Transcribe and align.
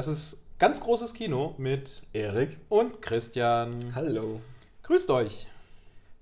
Das 0.00 0.08
ist 0.08 0.38
ganz 0.58 0.80
großes 0.80 1.12
Kino 1.12 1.54
mit 1.58 2.04
Erik. 2.14 2.56
und 2.70 3.02
Christian. 3.02 3.94
Hallo. 3.94 4.40
Grüßt 4.82 5.10
euch. 5.10 5.46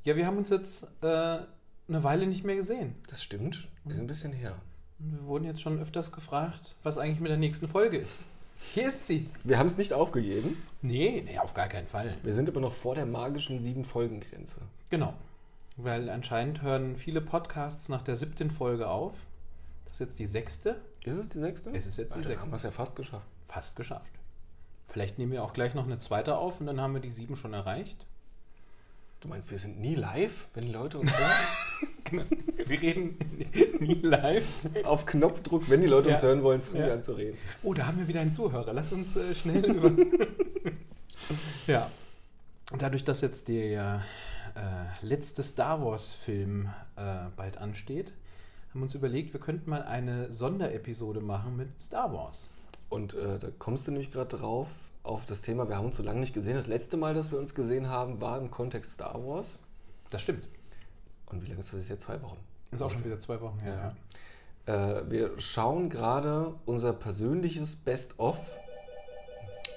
Ja, 0.03 0.17
wir 0.17 0.27
haben 0.27 0.37
uns 0.37 0.51
jetzt 0.51 0.89
äh, 1.01 1.07
eine 1.07 1.47
Weile 1.87 2.27
nicht 2.27 2.43
mehr 2.43 2.57
gesehen. 2.57 2.97
Das 3.09 3.23
stimmt. 3.23 3.69
Wir 3.85 3.95
sind 3.95 4.07
ein 4.07 4.09
bisschen 4.09 4.33
her. 4.33 4.57
Wir 4.99 5.23
wurden 5.27 5.45
jetzt 5.45 5.61
schon 5.61 5.79
öfters 5.79 6.11
gefragt, 6.11 6.75
was 6.83 6.99
eigentlich 6.99 7.21
mit 7.21 7.31
der 7.31 7.39
nächsten 7.39 7.69
Folge 7.69 7.99
ist. 7.99 8.23
Hier 8.59 8.89
ist 8.89 9.07
sie. 9.07 9.31
Wir 9.45 9.61
haben 9.61 9.69
es 9.69 9.79
nicht 9.79 9.93
aufgegeben. 9.93 10.61
Nee, 10.83 11.23
nee, 11.25 11.39
auf 11.39 11.55
gar 11.55 11.69
keinen 11.69 11.87
Fall. 11.87 12.17
Wir 12.25 12.35
sind 12.35 12.49
aber 12.49 12.61
noch 12.61 12.73
vor 12.73 12.97
der 12.97 13.07
magischen 13.07 13.61
Sieben-Folgen-Grenze. 13.61 14.63
Genau. 14.91 15.15
Weil 15.77 16.11
anscheinend 16.11 16.63
hören 16.63 16.97
viele 16.97 17.21
Podcasts 17.21 17.89
nach 17.89 18.03
der 18.03 18.17
siebten 18.17 18.51
Folge 18.51 18.89
auf. 18.89 19.29
Das 19.85 19.95
ist 19.95 20.01
jetzt 20.01 20.19
die 20.19 20.27
sechste. 20.27 20.81
Ist 21.09 21.19
es 21.19 21.29
die 21.31 21.39
sechste? 21.39 21.71
Es 21.71 21.87
ist 21.87 21.97
jetzt 21.97 22.15
die 22.15 22.19
Alter, 22.19 22.29
sechste. 22.29 22.45
Haben 22.47 22.53
wir 22.53 22.57
es 22.57 22.63
ja 22.63 22.71
fast 22.71 22.97
geschafft. 22.97 23.27
Fast 23.43 23.77
geschafft. 23.77 24.13
Vielleicht 24.85 25.19
nehmen 25.19 25.33
wir 25.33 25.45
auch 25.45 25.53
gleich 25.53 25.75
noch 25.75 25.85
eine 25.85 25.99
zweite 25.99 26.37
auf 26.37 26.61
und 26.61 26.67
dann 26.67 26.81
haben 26.81 26.95
wir 26.95 27.01
die 27.01 27.11
sieben 27.11 27.37
schon 27.37 27.53
erreicht. 27.53 28.07
Du 29.21 29.29
meinst, 29.29 29.51
wir 29.51 29.59
sind 29.59 29.81
nie 29.81 29.95
live, 29.97 30.47
wenn 30.55 30.65
die 30.67 30.73
Leute 30.73 30.99
uns 30.99 31.17
hören? 31.17 31.31
Genau. 32.05 32.23
Wir 32.67 32.81
reden 32.81 33.19
nie 33.81 34.01
live. 34.01 34.47
Auf 34.85 35.05
Knopfdruck, 35.05 35.69
wenn 35.69 35.83
die 35.83 35.87
Leute 35.87 36.09
uns 36.09 36.23
Ja. 36.23 36.29
hören 36.29 36.43
wollen, 36.43 36.63
früh 36.63 36.79
Ja. 36.79 36.95
anzureden. 36.95 37.37
Oh, 37.63 37.75
da 37.75 37.87
haben 37.87 37.99
wir 37.99 38.09
wieder 38.09 38.21
einen 38.23 38.33
Zuhörer. 38.33 38.73
Lass 38.73 38.93
uns 38.95 39.15
äh, 39.15 39.35
schnell 39.35 39.63
über. 39.77 39.93
ja. 41.67 41.91
Dadurch, 42.79 43.05
dass 43.05 43.21
jetzt 43.21 43.49
der 43.49 44.03
äh, 44.55 45.07
letzte 45.07 45.43
Star 45.43 45.85
Wars-Film 45.85 46.71
äh, 46.97 47.27
bald 47.37 47.59
ansteht, 47.59 48.15
haben 48.71 48.83
uns 48.83 48.95
überlegt, 48.95 49.33
wir 49.33 49.41
könnten 49.41 49.71
mal 49.71 49.83
eine 49.83 50.33
Sonderepisode 50.33 51.21
machen 51.21 51.57
mit 51.57 51.81
Star 51.81 52.13
Wars. 52.13 52.51
Und 52.89 53.15
äh, 53.15 53.39
da 53.39 53.49
kommst 53.59 53.87
du 53.87 53.93
nämlich 53.93 54.11
gerade 54.11 54.37
drauf, 54.37 54.69
auf 55.09 55.25
das 55.25 55.43
Thema, 55.43 55.69
wir 55.69 55.77
haben 55.77 55.87
uns 55.87 55.97
so 55.97 56.03
lange 56.03 56.21
nicht 56.21 56.35
gesehen. 56.35 56.55
Das 56.55 56.67
letzte 56.67 56.97
Mal, 56.97 57.15
dass 57.15 57.33
wir 57.33 57.39
uns 57.39 57.55
gesehen 57.55 57.89
haben, 57.89 58.21
war 58.21 58.39
im 58.39 58.51
Kontext 58.51 58.93
Star 58.93 59.15
Wars. 59.27 59.59
Das 60.11 60.23
stimmt. 60.23 60.47
Und 61.27 61.43
wie 61.43 61.49
lange 61.49 61.61
ist 61.61 61.73
das 61.73 61.89
jetzt? 61.89 62.05
Zwei 62.05 62.21
Wochen. 62.23 62.37
Ist 62.71 62.83
auch 62.83 62.91
schon 62.91 63.05
wieder 63.05 63.19
zwei 63.19 63.41
Wochen 63.41 63.59
her. 63.61 63.97
Ja. 64.67 65.01
Äh, 65.01 65.11
wir 65.11 65.39
schauen 65.39 65.89
gerade 65.89 66.55
unser 66.67 66.93
persönliches 66.93 67.77
Best-of. 67.77 68.59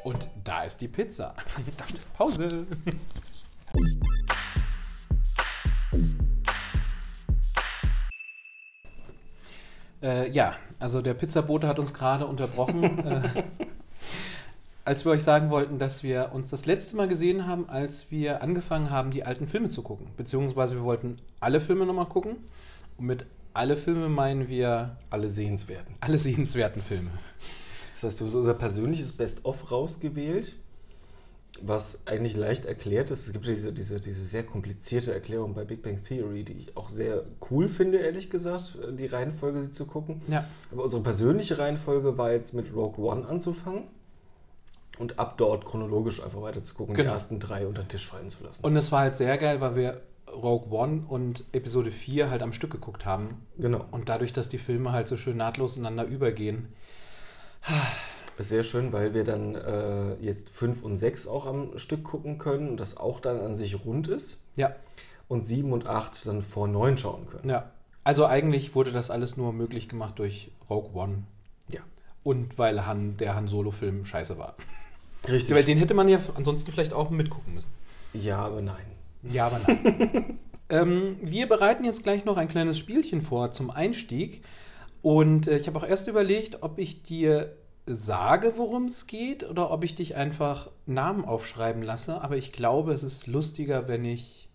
Und 0.04 0.30
da 0.44 0.64
ist 0.64 0.82
die 0.82 0.88
Pizza. 0.88 1.34
Verdammt. 1.38 2.14
Pause. 2.18 2.68
Äh, 10.02 10.30
ja, 10.32 10.54
also 10.80 11.02
der 11.02 11.14
Pizzabote 11.14 11.68
hat 11.68 11.80
uns 11.80 11.94
gerade 11.94 12.26
unterbrochen, 12.26 12.84
äh, 13.06 13.22
als 14.84 15.06
wir 15.06 15.12
euch 15.12 15.24
sagen 15.24 15.50
wollten, 15.50 15.78
dass 15.80 16.04
wir 16.04 16.32
uns 16.34 16.50
das 16.50 16.66
letzte 16.66 16.96
Mal 16.96 17.08
gesehen 17.08 17.46
haben, 17.48 17.70
als 17.70 18.10
wir 18.12 18.42
angefangen 18.42 18.90
haben, 18.90 19.12
die 19.12 19.24
alten 19.24 19.48
Filme 19.48 19.70
zu 19.70 19.84
gucken. 19.84 20.08
Beziehungsweise 20.18 20.76
wir 20.76 20.84
wollten 20.84 21.18
alle 21.40 21.60
Filme 21.62 21.86
nochmal 21.86 22.08
gucken. 22.08 22.38
Und 22.98 23.06
mit 23.06 23.26
alle 23.54 23.76
Filme 23.76 24.10
meinen 24.10 24.48
wir 24.50 24.98
Alle 25.10 25.30
sehenswerten. 25.30 25.94
alle 26.00 26.18
sehenswerten 26.18 26.82
Filme. 26.82 27.12
Das 27.94 28.04
heißt, 28.04 28.22
du 28.22 28.26
hast 28.26 28.36
unser 28.36 28.54
persönliches 28.54 29.12
Best-of 29.12 29.72
rausgewählt, 29.72 30.56
was 31.64 32.08
eigentlich 32.08 32.36
leicht 32.36 32.66
erklärt 32.66 33.12
ist. 33.12 33.28
Es 33.28 33.34
gibt 33.34 33.46
diese, 33.48 33.72
diese, 33.74 34.00
diese 34.00 34.24
sehr 34.26 34.44
komplizierte 34.44 35.14
Erklärung 35.14 35.54
bei 35.54 35.64
Big 35.66 35.82
Bang 35.84 36.00
Theory, 36.04 36.44
die 36.44 36.54
ich 36.54 36.78
auch 36.78 36.90
sehr 36.90 37.24
cool 37.50 37.68
finde, 37.68 38.00
ehrlich 38.00 38.30
gesagt, 38.30 38.78
die 38.92 39.06
Reihenfolge 39.08 39.62
sie 39.62 39.70
zu 39.70 39.86
gucken. 39.86 40.22
Ja. 40.28 40.46
Aber 40.72 40.84
unsere 40.84 41.04
persönliche 41.04 41.58
Reihenfolge 41.58 42.18
war 42.18 42.32
jetzt 42.32 42.54
mit 42.54 42.74
Rogue 42.74 43.04
One 43.06 43.28
anzufangen 43.28 43.84
und 44.98 45.20
ab 45.20 45.38
dort 45.38 45.66
chronologisch 45.66 46.22
einfach 46.24 46.42
weiter 46.42 46.62
zu 46.62 46.74
gucken, 46.76 46.96
Genau. 46.96 47.10
die 47.10 47.14
ersten 47.14 47.40
drei 47.40 47.66
unter 47.68 47.84
den 47.84 47.90
Tisch 47.90 48.08
fallen 48.08 48.30
zu 48.30 48.44
lassen. 48.44 48.64
Und 48.64 48.76
es 48.76 48.92
war 48.92 49.00
halt 49.02 49.18
sehr 49.18 49.38
geil, 49.38 49.62
weil 49.62 49.76
wir 49.76 50.02
Rogue 50.34 50.72
One 50.72 51.04
und 51.10 51.44
Episode 51.52 51.92
4 51.92 52.30
halt 52.30 52.42
am 52.42 52.54
Stück 52.54 52.72
geguckt 52.72 53.06
haben. 53.06 53.46
genau. 53.58 53.86
Und 53.92 54.08
dadurch, 54.10 54.32
dass 54.34 54.50
die 54.50 54.58
Filme 54.58 54.92
halt 54.94 55.08
so 55.08 55.18
schön 55.18 55.38
nahtlos 55.38 55.76
ineinander 55.78 56.06
übergehen. 56.06 56.70
Ist 58.42 58.50
sehr 58.50 58.64
schön, 58.64 58.92
weil 58.92 59.14
wir 59.14 59.24
dann 59.24 59.54
äh, 59.54 60.16
jetzt 60.16 60.50
fünf 60.50 60.82
und 60.82 60.98
sechs 60.98 61.28
auch 61.28 61.46
am 61.46 61.78
Stück 61.78 62.04
gucken 62.04 62.40
können 62.40 62.70
und 62.70 62.80
das 62.80 62.98
auch 62.98 63.20
dann 63.20 63.40
an 63.40 63.54
sich 63.54 63.86
rund 63.86 64.08
ist. 64.08 64.46
Ja, 64.56 64.76
Und 65.28 65.42
sieben 65.42 65.72
und 65.72 65.86
acht 65.86 66.26
dann 66.26 66.42
vor 66.42 66.68
neun 66.68 66.98
schauen 66.98 67.28
können. 67.28 67.48
ja. 67.50 67.70
Also 68.04 68.26
eigentlich 68.26 68.74
wurde 68.74 68.92
das 68.92 69.12
alles 69.12 69.38
nur 69.38 69.54
möglich 69.54 69.88
gemacht 69.88 70.18
durch 70.18 70.50
Rogue 70.72 70.90
One. 71.00 71.22
Ja. 71.70 71.82
Und 72.24 72.58
weil 72.58 72.88
Han, 72.88 73.16
der 73.18 73.36
Han 73.36 73.48
Solo-Film 73.48 74.06
scheiße 74.06 74.40
war. 74.40 74.56
Richtig. 75.30 75.56
Weil 75.56 75.64
den 75.64 75.78
hätte 75.78 75.94
man 75.94 76.10
ja 76.10 76.18
ansonsten 76.34 76.72
vielleicht 76.72 76.94
auch 76.94 77.12
mitgucken 77.12 77.54
müssen. 77.54 77.70
Ja, 78.14 78.40
aber 78.40 78.64
nein. 78.64 78.88
Ja, 79.22 79.46
aber 79.46 79.60
nein. 79.68 80.40
ähm, 80.70 81.18
wir 81.22 81.48
bereiten 81.48 81.84
jetzt 81.84 82.02
gleich 82.02 82.26
noch 82.26 82.38
ein 82.38 82.48
kleines 82.48 82.80
Spielchen 82.80 83.22
vor 83.22 83.52
zum 83.52 83.70
Einstieg. 83.70 84.42
Und 85.04 85.48
äh, 85.48 85.58
ich 85.58 85.68
habe 85.68 85.78
auch 85.78 85.88
erst 85.88 86.08
überlegt, 86.08 86.64
ob 86.64 86.80
ich 86.80 87.04
dir 87.04 87.56
sage, 87.86 88.54
worum 88.58 88.86
es 88.86 89.08
geht, 89.08 89.48
oder 89.50 89.72
ob 89.72 89.84
ich 89.84 89.96
dich 89.96 90.16
einfach 90.16 90.70
Namen 90.86 91.26
aufschreiben 91.26 91.82
lasse. 91.82 92.22
Aber 92.22 92.38
ich 92.38 92.52
glaube, 92.52 92.94
es 92.94 93.04
ist 93.04 93.28
lustiger, 93.28 93.88
wenn 93.88 94.06
ich. 94.06 94.50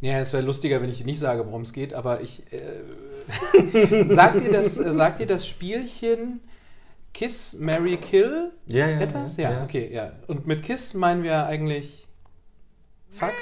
Ja, 0.00 0.18
es 0.18 0.32
wäre 0.32 0.42
lustiger, 0.44 0.82
wenn 0.82 0.88
ich 0.88 0.98
dir 0.98 1.04
nicht 1.04 1.20
sage, 1.20 1.46
worum 1.46 1.62
es 1.62 1.72
geht, 1.72 1.94
aber 1.94 2.20
ich. 2.20 2.42
Äh, 2.52 4.06
sagt, 4.08 4.40
dir 4.40 4.50
das, 4.50 4.78
äh, 4.78 4.92
sagt 4.92 5.20
dir 5.20 5.26
das 5.26 5.46
Spielchen 5.46 6.40
Kiss, 7.14 7.54
Mary 7.58 7.98
Kill 7.98 8.50
Ja, 8.66 8.88
ja. 8.88 9.00
etwas? 9.00 9.36
Ja, 9.36 9.62
okay, 9.62 9.92
ja. 9.92 10.12
Und 10.26 10.46
mit 10.46 10.62
Kiss 10.62 10.94
meinen 10.94 11.22
wir 11.22 11.46
eigentlich 11.46 12.06
Fuck. 13.10 13.32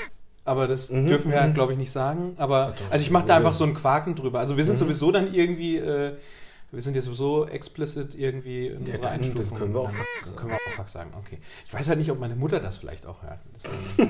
Aber 0.45 0.67
das 0.67 0.91
Mhm, 0.91 1.07
dürfen 1.07 1.31
wir, 1.31 1.41
mhm. 1.43 1.55
glaube 1.55 1.73
ich, 1.73 1.79
nicht 1.79 1.93
sagen. 1.93 2.35
Aber 2.37 2.75
also 2.91 3.03
ich 3.03 3.11
mache 3.11 3.27
da 3.27 3.35
ja. 3.35 3.37
einfach 3.39 3.53
so 3.53 3.63
einen 3.65 3.75
Quaken 3.75 4.17
drüber. 4.17 4.41
Also 4.41 4.57
wir 4.57 4.65
sind 4.65 4.75
Mhm. 4.75 4.79
sowieso 4.79 5.13
dann 5.13 5.33
irgendwie, 5.33 5.77
äh, 5.77 6.17
wir 6.73 6.81
sind 6.81 6.95
jetzt 6.95 7.07
sowieso 7.07 7.47
explicit 7.47 8.15
irgendwie 8.15 8.69
in 8.69 8.87
Ja, 8.87 8.95
unserer 8.95 9.11
Einstufung. 9.11 9.59
können 9.59 9.75
wir 9.75 9.81
auch 9.81 9.91
Fuck 9.91 10.07
sagen. 10.23 10.37
Können 10.37 10.51
wir 10.51 10.57
auch 10.57 10.71
Fuck 10.77 10.89
sagen, 10.89 11.11
okay. 11.19 11.39
Ich 11.67 11.73
weiß 11.73 11.89
halt 11.89 11.99
nicht, 11.99 12.11
ob 12.11 12.21
meine 12.21 12.37
Mutter 12.37 12.61
das 12.61 12.77
vielleicht 12.77 13.07
auch 13.07 13.23
hört. 13.23 13.41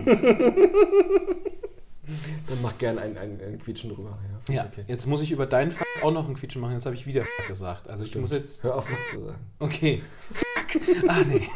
Dann 2.48 2.60
mach 2.62 2.76
gern 2.78 2.98
ein, 2.98 3.16
ein, 3.16 3.40
ein 3.40 3.58
Quietschen 3.60 3.94
drüber. 3.94 4.18
Ja, 4.48 4.54
ja, 4.54 4.64
okay. 4.66 4.84
jetzt 4.88 5.06
muss 5.06 5.22
ich 5.22 5.30
über 5.30 5.46
deinen 5.46 5.70
Fuck 5.70 5.86
auch 6.02 6.10
noch 6.12 6.28
ein 6.28 6.34
Quietschen 6.34 6.60
machen. 6.60 6.74
Jetzt 6.74 6.86
habe 6.86 6.96
ich 6.96 7.06
wieder 7.06 7.24
Fuck 7.24 7.46
gesagt. 7.46 7.88
Also 7.88 8.02
ich 8.02 8.10
Stimmt. 8.10 8.22
muss 8.22 8.32
jetzt... 8.32 8.64
Hör 8.64 8.76
auf, 8.76 8.88
Fuck 8.88 8.98
zu 9.10 9.20
sagen. 9.26 9.38
Okay. 9.58 10.02
Fuck. 10.32 10.48
Ah, 11.08 11.22
nee. 11.28 11.46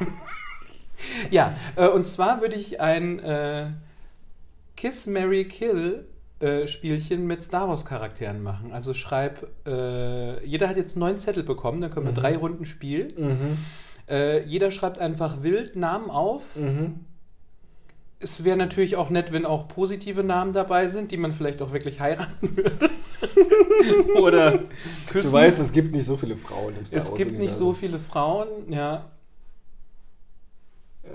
ja, 1.30 1.54
äh, 1.76 1.88
und 1.88 2.06
zwar 2.06 2.40
würde 2.40 2.56
ich 2.56 2.80
ein 2.80 3.18
äh, 3.18 3.72
Kiss, 4.76 5.06
Mary 5.06 5.44
Kill 5.46 6.06
äh, 6.40 6.66
Spielchen 6.66 7.26
mit 7.26 7.42
Star 7.42 7.68
Wars 7.68 7.84
Charakteren 7.84 8.42
machen. 8.42 8.72
Also 8.72 8.92
schreib, 8.94 9.46
äh, 9.66 10.44
jeder 10.46 10.68
hat 10.68 10.76
jetzt 10.76 10.96
neun 10.96 11.18
Zettel 11.18 11.42
bekommen, 11.42 11.80
dann 11.80 11.90
können 11.90 12.06
wir 12.06 12.10
Mhm. 12.12 12.16
drei 12.16 12.36
Runden 12.36 12.66
spielen. 12.66 13.08
Mhm. 13.16 13.58
Äh, 14.08 14.42
jeder 14.44 14.70
schreibt 14.70 14.98
einfach 14.98 15.42
wild 15.42 15.76
Namen 15.76 16.10
auf. 16.10 16.56
Mhm. 16.56 17.00
Es 18.20 18.44
wäre 18.44 18.56
natürlich 18.56 18.96
auch 18.96 19.10
nett, 19.10 19.32
wenn 19.32 19.44
auch 19.46 19.68
positive 19.68 20.24
Namen 20.24 20.52
dabei 20.52 20.86
sind, 20.86 21.10
die 21.12 21.16
man 21.18 21.32
vielleicht 21.32 21.60
auch 21.62 21.72
wirklich 21.72 22.00
heiraten 22.00 22.56
würde. 22.56 22.90
Oder 24.20 24.58
küssen. 25.08 25.32
Du 25.32 25.38
weißt, 25.38 25.60
es 25.60 25.72
gibt 25.72 25.92
nicht 25.94 26.04
so 26.06 26.16
viele 26.16 26.36
Frauen 26.36 26.74
im 26.78 26.84
Star 26.86 26.98
es 26.98 27.14
gibt 27.14 27.38
nicht 27.38 27.52
so 27.52 27.72
viele 27.72 27.98
Frauen, 27.98 28.48
ja. 28.68 29.04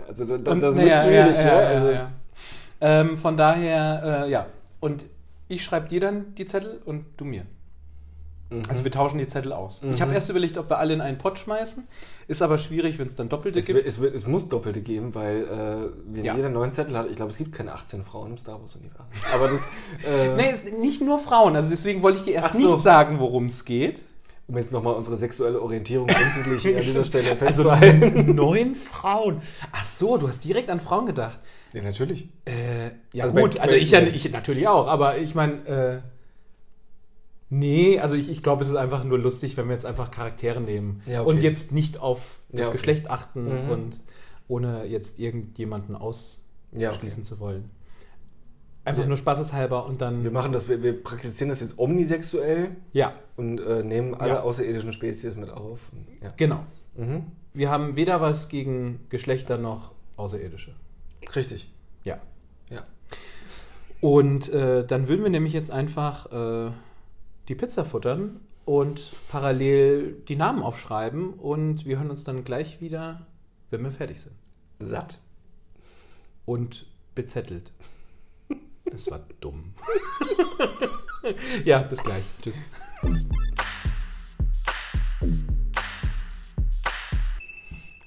Also 0.07 0.25
da, 0.25 0.37
da, 0.37 0.51
Und- 0.51 0.61
das 0.61 0.75
wird 0.77 0.99
schwierig, 0.99 1.35
ja, 1.35 1.41
ja. 1.43 1.61
ja, 1.61 1.67
also, 1.67 1.91
ja. 1.91 2.11
Ähm, 2.81 3.17
von 3.17 3.35
daher, 3.37 4.23
äh, 4.25 4.31
ja. 4.31 4.45
Und 4.79 5.05
ich 5.47 5.63
schreibe 5.63 5.87
dir 5.87 5.99
dann 5.99 6.35
die 6.35 6.45
Zettel 6.45 6.81
und 6.85 7.05
du 7.17 7.25
mir. 7.25 7.45
Mhm. 8.51 8.61
Also 8.67 8.83
wir 8.83 8.91
tauschen 8.91 9.19
die 9.19 9.27
Zettel 9.27 9.53
aus. 9.53 9.81
Ich 9.91 10.01
habe 10.01 10.09
Mhm. 10.11 10.15
erst 10.15 10.29
überlegt, 10.29 10.57
ob 10.57 10.69
wir 10.69 10.77
alle 10.79 10.93
in 10.93 11.01
einen 11.01 11.17
Pott 11.17 11.37
schmeißen. 11.37 11.87
Ist 12.27 12.41
aber 12.41 12.57
schwierig, 12.57 12.97
wenn 12.97 13.07
es 13.07 13.15
dann 13.15 13.29
Doppelte 13.29 13.59
es, 13.59 13.65
gibt. 13.67 13.77
wird, 13.77 13.85
es, 13.87 13.99
wird, 13.99 14.15
es 14.15 14.25
muss 14.25 14.49
Doppelte 14.49 14.81
geben, 14.81 15.13
weil 15.13 15.43
äh, 15.43 16.13
wenn 16.15 16.23
Ja. 16.25 16.35
jeder 16.35 16.49
neun 16.49 16.71
Zettel 16.71 16.97
hat, 16.97 17.07
ich 17.09 17.15
glaube, 17.15 17.31
es 17.31 17.37
gibt 17.37 17.51
keine 17.53 17.73
18 17.73 18.03
Frauen 18.03 18.31
im 18.31 18.37
Star 18.37 18.59
Wars-Universum. 18.59 19.05
Aber 19.33 19.47
das, 19.49 19.67
äh, 20.07 20.35
Nee, 20.35 20.53
nicht 20.79 21.01
nur 21.01 21.19
Frauen. 21.19 21.55
Also 21.55 21.69
deswegen 21.69 22.01
wollte 22.01 22.17
ich 22.19 22.23
dir 22.23 22.33
erst 22.35 22.55
so. 22.59 22.59
nicht 22.73 22.79
sagen, 22.81 23.19
worum 23.19 23.45
es 23.47 23.65
geht. 23.65 24.01
Um 24.49 24.57
jetzt 24.57 24.71
nochmal 24.73 24.95
unsere 24.95 25.15
sexuelle 25.15 25.61
Orientierung 25.61 26.07
grundsätzlich 26.07 26.75
an 26.75 26.81
dieser 26.83 27.05
Stelle 27.05 27.31
Also 27.31 27.45
festzuhalten. 27.45 28.33
neun 28.35 28.75
Frauen. 28.75 29.41
Ach 29.71 29.83
so, 29.83 30.17
du 30.17 30.27
hast 30.27 30.43
direkt 30.43 30.69
an 30.71 30.79
Frauen 30.79 31.05
gedacht. 31.05 31.39
ja, 31.73 31.81
natürlich. 31.83 32.27
Äh, 32.45 32.87
ja 33.13 33.25
Also 33.25 33.35
gut, 33.39 33.55
bei- 33.55 33.61
also 33.61 33.75
bei- 33.75 33.81
ich, 33.81 33.91
ja, 33.91 34.01
ich 34.01 34.31
natürlich 34.31 34.67
auch, 34.67 34.87
aber 34.87 35.19
ich 35.19 35.35
meine, 35.35 35.53
äh, 35.67 36.01
nee, 37.49 37.99
also 37.99 38.15
ich, 38.15 38.29
ich 38.29 38.43
glaube, 38.43 38.63
es 38.63 38.69
ist 38.69 38.75
einfach 38.75 39.03
nur 39.03 39.19
lustig, 39.19 39.55
wenn 39.57 39.67
wir 39.67 39.73
jetzt 39.73 39.85
einfach 39.85 40.11
Charaktere 40.11 40.61
nehmen 40.61 41.01
Ja, 41.05 41.21
okay. 41.21 41.29
und 41.29 41.43
jetzt 41.43 41.71
nicht 41.71 41.99
auf 42.01 42.39
das 42.49 42.61
Ja, 42.61 42.65
okay. 42.67 42.77
Geschlecht 42.77 43.09
achten 43.09 43.65
Mhm. 43.65 43.69
und 43.71 44.01
ohne 44.47 44.85
jetzt 44.85 45.19
irgendjemanden 45.19 45.95
ausschließen 45.95 46.41
okay. 46.91 47.21
zu 47.23 47.39
wollen. 47.39 47.69
Einfach 48.89 49.03
Ja. 49.03 49.07
nur 49.07 49.17
spaßeshalber 49.17 49.85
und 49.85 50.01
dann. 50.01 50.23
Wir 50.23 50.31
machen 50.31 50.51
das, 50.51 50.67
wir, 50.67 50.81
wir 50.81 51.03
praktizieren 51.03 51.49
das 51.49 51.61
jetzt 51.61 51.77
omnisexuell 51.77 52.71
ja, 52.91 53.13
und 53.37 53.59
äh, 53.59 53.83
nehmen 53.83 54.15
alle 54.15 54.33
Ja. 54.33 54.41
außerirdischen 54.41 54.93
Spezies 54.93 55.35
mit 55.35 55.51
auf. 55.51 55.91
Ja. 56.23 56.29
genau. 56.35 56.65
Mhm. 56.95 57.27
Wir 57.53 57.69
haben 57.69 57.95
weder 57.95 58.19
was 58.19 58.49
gegen 58.49 59.05
Geschlechter 59.09 59.57
noch 59.59 59.93
Außerirdische. 60.17 60.73
Richtig. 61.35 61.71
Ja. 62.03 62.17
Ja. 62.71 62.83
Und 64.01 64.51
äh, 64.53 64.83
dann 64.85 65.07
würden 65.07 65.23
wir 65.23 65.29
nämlich 65.29 65.53
jetzt 65.53 65.69
einfach 65.71 66.31
äh, 66.31 66.71
die 67.47 67.55
Pizza 67.55 67.85
futtern 67.85 68.39
und 68.65 69.11
parallel 69.29 70.13
die 70.27 70.35
Namen 70.35 70.63
aufschreiben 70.63 71.33
und 71.33 71.85
wir 71.85 71.97
hören 71.99 72.09
uns 72.09 72.23
dann 72.23 72.43
gleich 72.43 72.81
wieder, 72.81 73.27
wenn 73.69 73.83
wir 73.83 73.91
fertig 73.91 74.19
sind. 74.21 74.35
Satt. 74.79 75.19
Und 76.45 76.85
bezettelt. 77.13 77.71
Das 78.91 79.09
war 79.11 79.19
dumm. 79.39 79.73
ja, 81.65 81.79
bis 81.79 82.03
gleich. 82.03 82.23
Tschüss. 82.41 82.61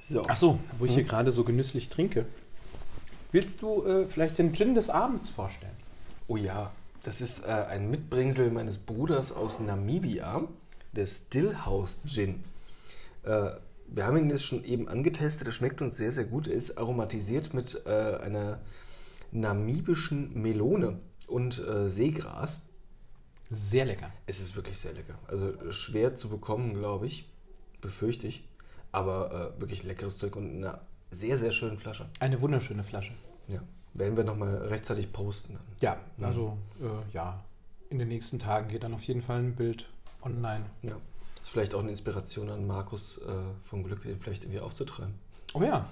So. 0.01 0.23
Ach 0.29 0.37
so, 0.37 0.59
wo 0.79 0.85
ich 0.85 0.95
hier 0.95 1.05
gerade 1.05 1.31
so 1.31 1.45
genüsslich 1.45 1.89
trinke. 1.89 2.27
Willst 3.31 3.63
du 3.63 3.85
äh, 3.85 4.07
vielleicht 4.07 4.39
den 4.39 4.53
Gin 4.53 4.75
des 4.75 4.91
Abends 4.91 5.31
vorstellen? 5.31 5.73
Oh 6.29 6.37
ja, 6.37 6.71
das 7.03 7.21
ist 7.23 7.47
äh, 7.47 7.51
ein 7.51 7.91
Mitbringsel 7.91 8.51
meines 8.51 8.77
Bruders 8.79 9.33
aus 9.33 9.61
Namibia, 9.61 10.47
der 10.93 11.07
Stillhouse 11.07 12.03
Gin. 12.07 12.45
Äh, 13.23 13.53
wir 13.87 14.07
haben 14.07 14.17
ihn 14.19 14.31
jetzt 14.31 14.45
schon 14.45 14.65
eben 14.65 14.89
angetestet, 14.89 15.47
er 15.47 15.53
schmeckt 15.53 15.81
uns 15.81 15.97
sehr, 15.97 16.13
sehr 16.13 16.25
gut. 16.25 16.47
Er 16.47 16.55
ist 16.55 16.77
aromatisiert 16.77 17.55
mit 17.55 17.83
äh, 17.87 18.17
einer 18.17 18.61
namibischen 19.33 20.41
Melone 20.41 21.01
und 21.27 21.59
äh, 21.59 21.89
Seegras. 21.89 22.69
Sehr 23.51 23.85
lecker. 23.85 24.11
Es 24.27 24.41
ist 24.41 24.57
wirklich 24.57 24.79
sehr 24.79 24.93
lecker. 24.93 25.19
Also 25.27 25.73
schwer 25.73 26.15
zu 26.15 26.29
bekommen, 26.29 26.75
glaube 26.75 27.07
ich, 27.07 27.31
befürchte 27.81 28.27
ich. 28.27 28.49
Aber 28.93 29.55
äh, 29.57 29.61
wirklich 29.61 29.83
leckeres 29.83 30.19
Zeug 30.19 30.37
und 30.37 30.51
in 30.51 30.65
einer 30.65 30.83
sehr, 31.11 31.37
sehr 31.37 31.53
schönen 31.53 31.79
Flasche. 31.79 32.09
Eine 32.21 32.41
wunderschöne 32.41 32.83
Flasche. 32.83 33.13
Ja, 33.49 33.63
werden 33.95 34.17
wir 34.17 34.25
nochmal 34.25 34.55
rechtzeitig 34.69 35.13
posten. 35.13 35.55
Dann. 35.55 35.65
Ja, 35.81 36.01
also 36.27 36.59
äh, 36.81 37.15
ja, 37.15 37.45
in 37.91 37.99
den 37.99 38.09
nächsten 38.09 38.39
Tagen 38.39 38.69
geht 38.69 38.85
dann 38.85 38.95
auf 38.95 39.05
jeden 39.05 39.23
Fall 39.23 39.39
ein 39.39 39.55
Bild 39.55 39.91
online. 40.23 40.65
Ja. 40.83 40.97
Ist 41.43 41.51
vielleicht 41.51 41.75
auch 41.75 41.81
eine 41.81 41.91
Inspiration 41.91 42.49
an 42.51 42.67
Markus 42.67 43.19
äh, 43.19 43.33
vom 43.63 43.83
Glück, 43.83 44.03
den 44.03 44.19
vielleicht 44.19 44.45
irgendwie 44.45 44.61
aufzutreiben. 44.61 45.15
Oh 45.55 45.63
ja. 45.63 45.89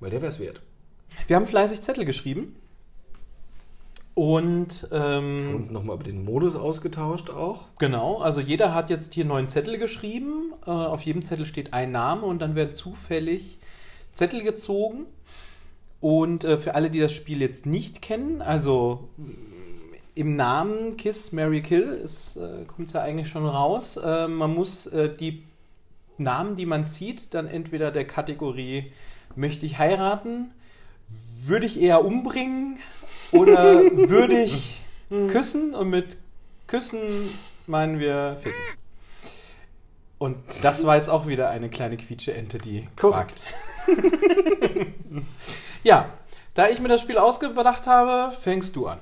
Weil 0.00 0.10
der 0.10 0.22
wäre 0.22 0.30
es 0.30 0.38
wert. 0.38 0.62
Wir 1.26 1.36
haben 1.36 1.46
fleißig 1.46 1.82
Zettel 1.82 2.04
geschrieben. 2.04 2.54
Und 4.14 4.88
Wir 4.90 5.00
haben 5.00 5.38
ähm, 5.38 5.56
uns 5.56 5.70
nochmal 5.70 5.96
über 5.96 6.04
den 6.04 6.24
Modus 6.24 6.54
ausgetauscht 6.54 7.30
auch. 7.30 7.68
genau, 7.78 8.18
also 8.18 8.42
jeder 8.42 8.74
hat 8.74 8.90
jetzt 8.90 9.14
hier 9.14 9.24
neun 9.24 9.48
Zettel 9.48 9.78
geschrieben. 9.78 10.52
Äh, 10.66 10.70
auf 10.70 11.02
jedem 11.02 11.22
Zettel 11.22 11.46
steht 11.46 11.72
ein 11.72 11.92
Name 11.92 12.22
und 12.22 12.42
dann 12.42 12.54
werden 12.54 12.74
zufällig 12.74 13.58
Zettel 14.12 14.42
gezogen. 14.42 15.06
Und 16.00 16.44
äh, 16.44 16.58
für 16.58 16.74
alle, 16.74 16.90
die 16.90 17.00
das 17.00 17.12
Spiel 17.12 17.40
jetzt 17.40 17.64
nicht 17.64 18.02
kennen, 18.02 18.42
also 18.42 19.08
mm, 19.16 19.30
im 20.14 20.36
Namen 20.36 20.96
Kiss, 20.96 21.32
Mary 21.32 21.62
Kill 21.62 22.04
äh, 22.04 22.64
kommt 22.66 22.88
es 22.88 22.92
ja 22.92 23.00
eigentlich 23.00 23.28
schon 23.28 23.46
raus. 23.46 23.96
Äh, 23.96 24.28
man 24.28 24.52
muss 24.52 24.86
äh, 24.88 25.14
die 25.14 25.44
Namen, 26.18 26.56
die 26.56 26.66
man 26.66 26.86
zieht, 26.86 27.32
dann 27.34 27.46
entweder 27.46 27.90
der 27.90 28.06
Kategorie 28.06 28.92
möchte 29.36 29.64
ich 29.64 29.78
heiraten, 29.78 30.50
würde 31.48 31.66
ich 31.66 31.80
eher 31.80 32.04
umbringen 32.04 32.78
oder 33.32 33.80
würde 34.08 34.40
ich 34.40 34.82
küssen 35.28 35.74
und 35.74 35.90
mit 35.90 36.18
küssen 36.66 37.00
meinen 37.66 37.98
wir 37.98 38.36
ficken. 38.40 38.58
Und 40.18 40.36
das 40.62 40.86
war 40.86 40.96
jetzt 40.96 41.08
auch 41.08 41.26
wieder 41.26 41.50
eine 41.50 41.68
kleine 41.68 41.96
quietsche 41.96 42.32
Ente, 42.32 42.58
die 42.58 42.86
quakt. 42.96 43.42
ja, 45.82 46.08
da 46.54 46.68
ich 46.68 46.80
mir 46.80 46.88
das 46.88 47.00
Spiel 47.00 47.18
ausgedacht 47.18 47.86
habe, 47.88 48.32
fängst 48.32 48.76
du 48.76 48.86
an. 48.86 48.98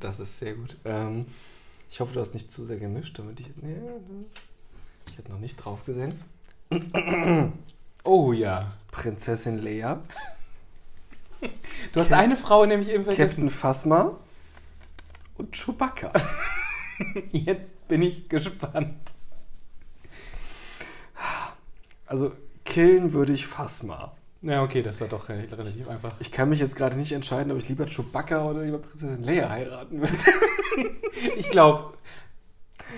Das 0.00 0.18
ist 0.18 0.38
sehr 0.38 0.54
gut. 0.54 0.76
Ähm, 0.84 1.26
ich 1.88 2.00
hoffe, 2.00 2.14
du 2.14 2.20
hast 2.20 2.34
nicht 2.34 2.50
zu 2.50 2.64
sehr 2.64 2.78
gemischt, 2.78 3.18
damit 3.18 3.38
ich. 3.40 3.46
Nee, 3.62 3.76
ich 5.08 5.18
hätte 5.18 5.30
noch 5.30 5.38
nicht 5.38 5.56
drauf 5.56 5.84
gesehen. 5.84 6.12
Oh 8.04 8.32
ja. 8.32 8.70
Prinzessin 8.96 9.58
Leia, 9.62 10.00
Du 11.92 12.00
hast 12.00 12.12
eine 12.14 12.34
Frau 12.36 12.64
nämlich 12.64 12.88
eben 12.88 13.04
vergessen. 13.04 13.42
Captain 13.42 13.50
Phasma 13.50 14.16
und 15.36 15.54
Chewbacca. 15.54 16.10
Jetzt 17.30 17.86
bin 17.88 18.00
ich 18.00 18.28
gespannt. 18.30 19.14
Also 22.06 22.32
killen 22.64 23.12
würde 23.12 23.32
ich 23.34 23.46
Phasma. 23.46 24.12
Ja, 24.40 24.62
okay, 24.62 24.82
das 24.82 25.00
war 25.00 25.08
doch 25.08 25.28
re- 25.28 25.46
relativ 25.50 25.88
einfach. 25.88 26.14
Ich 26.20 26.30
kann 26.30 26.48
mich 26.48 26.60
jetzt 26.60 26.76
gerade 26.76 26.96
nicht 26.96 27.12
entscheiden, 27.12 27.50
ob 27.52 27.58
ich 27.58 27.68
lieber 27.68 27.86
Chewbacca 27.86 28.44
oder 28.44 28.62
lieber 28.62 28.78
Prinzessin 28.78 29.22
Leia 29.24 29.50
heiraten 29.50 30.00
würde. 30.00 30.12
Ich 31.36 31.50
glaube, 31.50 31.94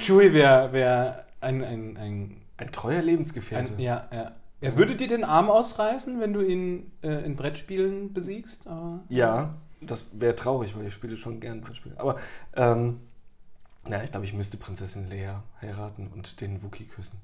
Chewie 0.00 0.32
wäre 0.32 0.72
wär 0.72 1.26
ein, 1.40 1.62
ein, 1.62 1.96
ein, 1.96 2.40
Ein 2.56 2.72
treuer 2.72 3.00
Lebensgefährte. 3.02 3.74
ein. 3.74 3.78
Ja, 3.80 4.08
ja. 4.12 4.32
Er 4.60 4.76
würde 4.76 4.96
dir 4.96 5.06
den 5.06 5.24
Arm 5.24 5.50
ausreißen, 5.50 6.20
wenn 6.20 6.32
du 6.32 6.40
ihn 6.40 6.90
äh, 7.02 7.24
in 7.24 7.36
Brettspielen 7.36 8.12
besiegst? 8.12 8.66
Aber 8.66 9.00
Ja, 9.08 9.54
das 9.80 10.06
wäre 10.12 10.34
traurig, 10.34 10.76
weil 10.76 10.86
ich 10.86 10.94
spiele 10.94 11.16
schon 11.16 11.40
gern 11.40 11.60
Brettspiele. 11.60 11.98
Aber, 11.98 12.16
ähm, 12.56 13.00
ja, 13.88 14.02
ich 14.02 14.10
glaube, 14.10 14.26
ich 14.26 14.34
müsste 14.34 14.56
Prinzessin 14.56 15.08
Leia 15.08 15.44
heiraten 15.62 16.08
und 16.08 16.40
den 16.40 16.62
Wookie 16.62 16.84
küssen. 16.84 17.20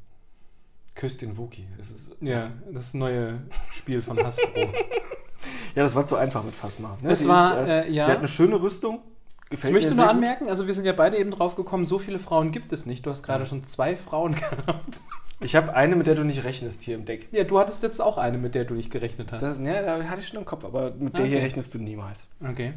Küsst 0.94 1.22
den 1.22 1.36
Wookie. 1.36 1.66
Es 1.78 1.90
ist, 1.90 2.16
ja, 2.20 2.52
das 2.72 2.94
neue 2.94 3.42
Spiel 3.72 4.00
von 4.00 4.22
Hasbro. 4.22 4.46
ja, 5.74 5.82
das 5.82 5.96
war 5.96 6.06
zu 6.06 6.16
einfach 6.16 6.44
mit 6.44 6.54
Phasma. 6.54 6.96
Ne? 7.02 7.08
Das 7.08 7.22
Sie 7.22 7.28
war, 7.28 7.62
ist, 7.62 7.68
äh, 7.68 7.80
äh, 7.80 7.90
ja. 7.90 8.04
Sie 8.04 8.10
hat 8.12 8.18
eine 8.18 8.28
schöne 8.28 8.62
Rüstung. 8.62 9.00
Ich 9.46 9.50
Gefällt 9.50 9.74
möchte 9.74 9.90
mir 9.90 9.96
nur 9.96 10.04
sehr 10.04 10.14
gut. 10.14 10.14
anmerken, 10.14 10.48
also 10.48 10.66
wir 10.66 10.74
sind 10.74 10.84
ja 10.84 10.92
beide 10.92 11.18
eben 11.18 11.30
drauf 11.32 11.56
gekommen, 11.56 11.84
so 11.84 11.98
viele 11.98 12.18
Frauen 12.18 12.50
gibt 12.50 12.72
es 12.72 12.86
nicht. 12.86 13.04
Du 13.04 13.10
hast 13.10 13.24
gerade 13.24 13.44
schon 13.44 13.64
zwei 13.64 13.96
Frauen 13.96 14.34
gehabt. 14.66 15.00
Ich 15.44 15.54
habe 15.54 15.74
eine, 15.74 15.94
mit 15.94 16.06
der 16.06 16.14
du 16.14 16.24
nicht 16.24 16.42
rechnest 16.44 16.82
hier 16.84 16.94
im 16.94 17.04
Deck. 17.04 17.28
Ja, 17.30 17.44
du 17.44 17.58
hattest 17.58 17.82
jetzt 17.82 18.00
auch 18.00 18.16
eine, 18.16 18.38
mit 18.38 18.54
der 18.54 18.64
du 18.64 18.72
nicht 18.72 18.90
gerechnet 18.90 19.30
hast. 19.30 19.42
Das, 19.42 19.58
ja, 19.58 19.82
da 19.82 20.02
hatte 20.08 20.22
ich 20.22 20.28
schon 20.28 20.38
im 20.38 20.46
Kopf, 20.46 20.64
aber 20.64 20.92
mit 20.98 21.18
der 21.18 21.26
hier 21.26 21.36
Okay. 21.36 21.44
rechnest 21.44 21.74
du 21.74 21.78
niemals. 21.78 22.28
Okay. 22.42 22.72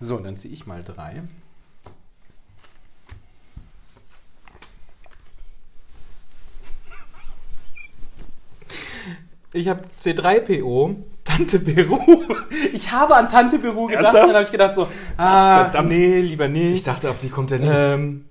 So, 0.00 0.18
dann 0.18 0.36
ziehe 0.36 0.52
ich 0.52 0.66
mal 0.66 0.82
drei. 0.82 1.22
Ich 9.52 9.68
habe 9.68 9.82
C3PO, 9.98 10.96
Tante 11.24 11.60
Peru. 11.60 11.98
Ich 12.72 12.92
habe 12.92 13.14
an 13.16 13.28
Tante 13.28 13.58
Peru 13.58 13.86
gedacht, 13.86 14.04
Ernsthaft? 14.04 14.28
dann 14.28 14.34
habe 14.34 14.44
ich 14.44 14.52
gedacht 14.52 14.74
so, 14.74 14.88
ah, 15.16 15.64
verdammt. 15.68 15.88
nee, 15.88 16.20
lieber 16.20 16.46
Ich 16.46 16.52
nicht. 16.52 16.86
dachte, 16.86 17.10
auf 17.10 17.20
die 17.20 17.28
kommt 17.30 17.50
der 17.50 17.58
nie. 17.58 17.68
Ähm, 17.70 18.24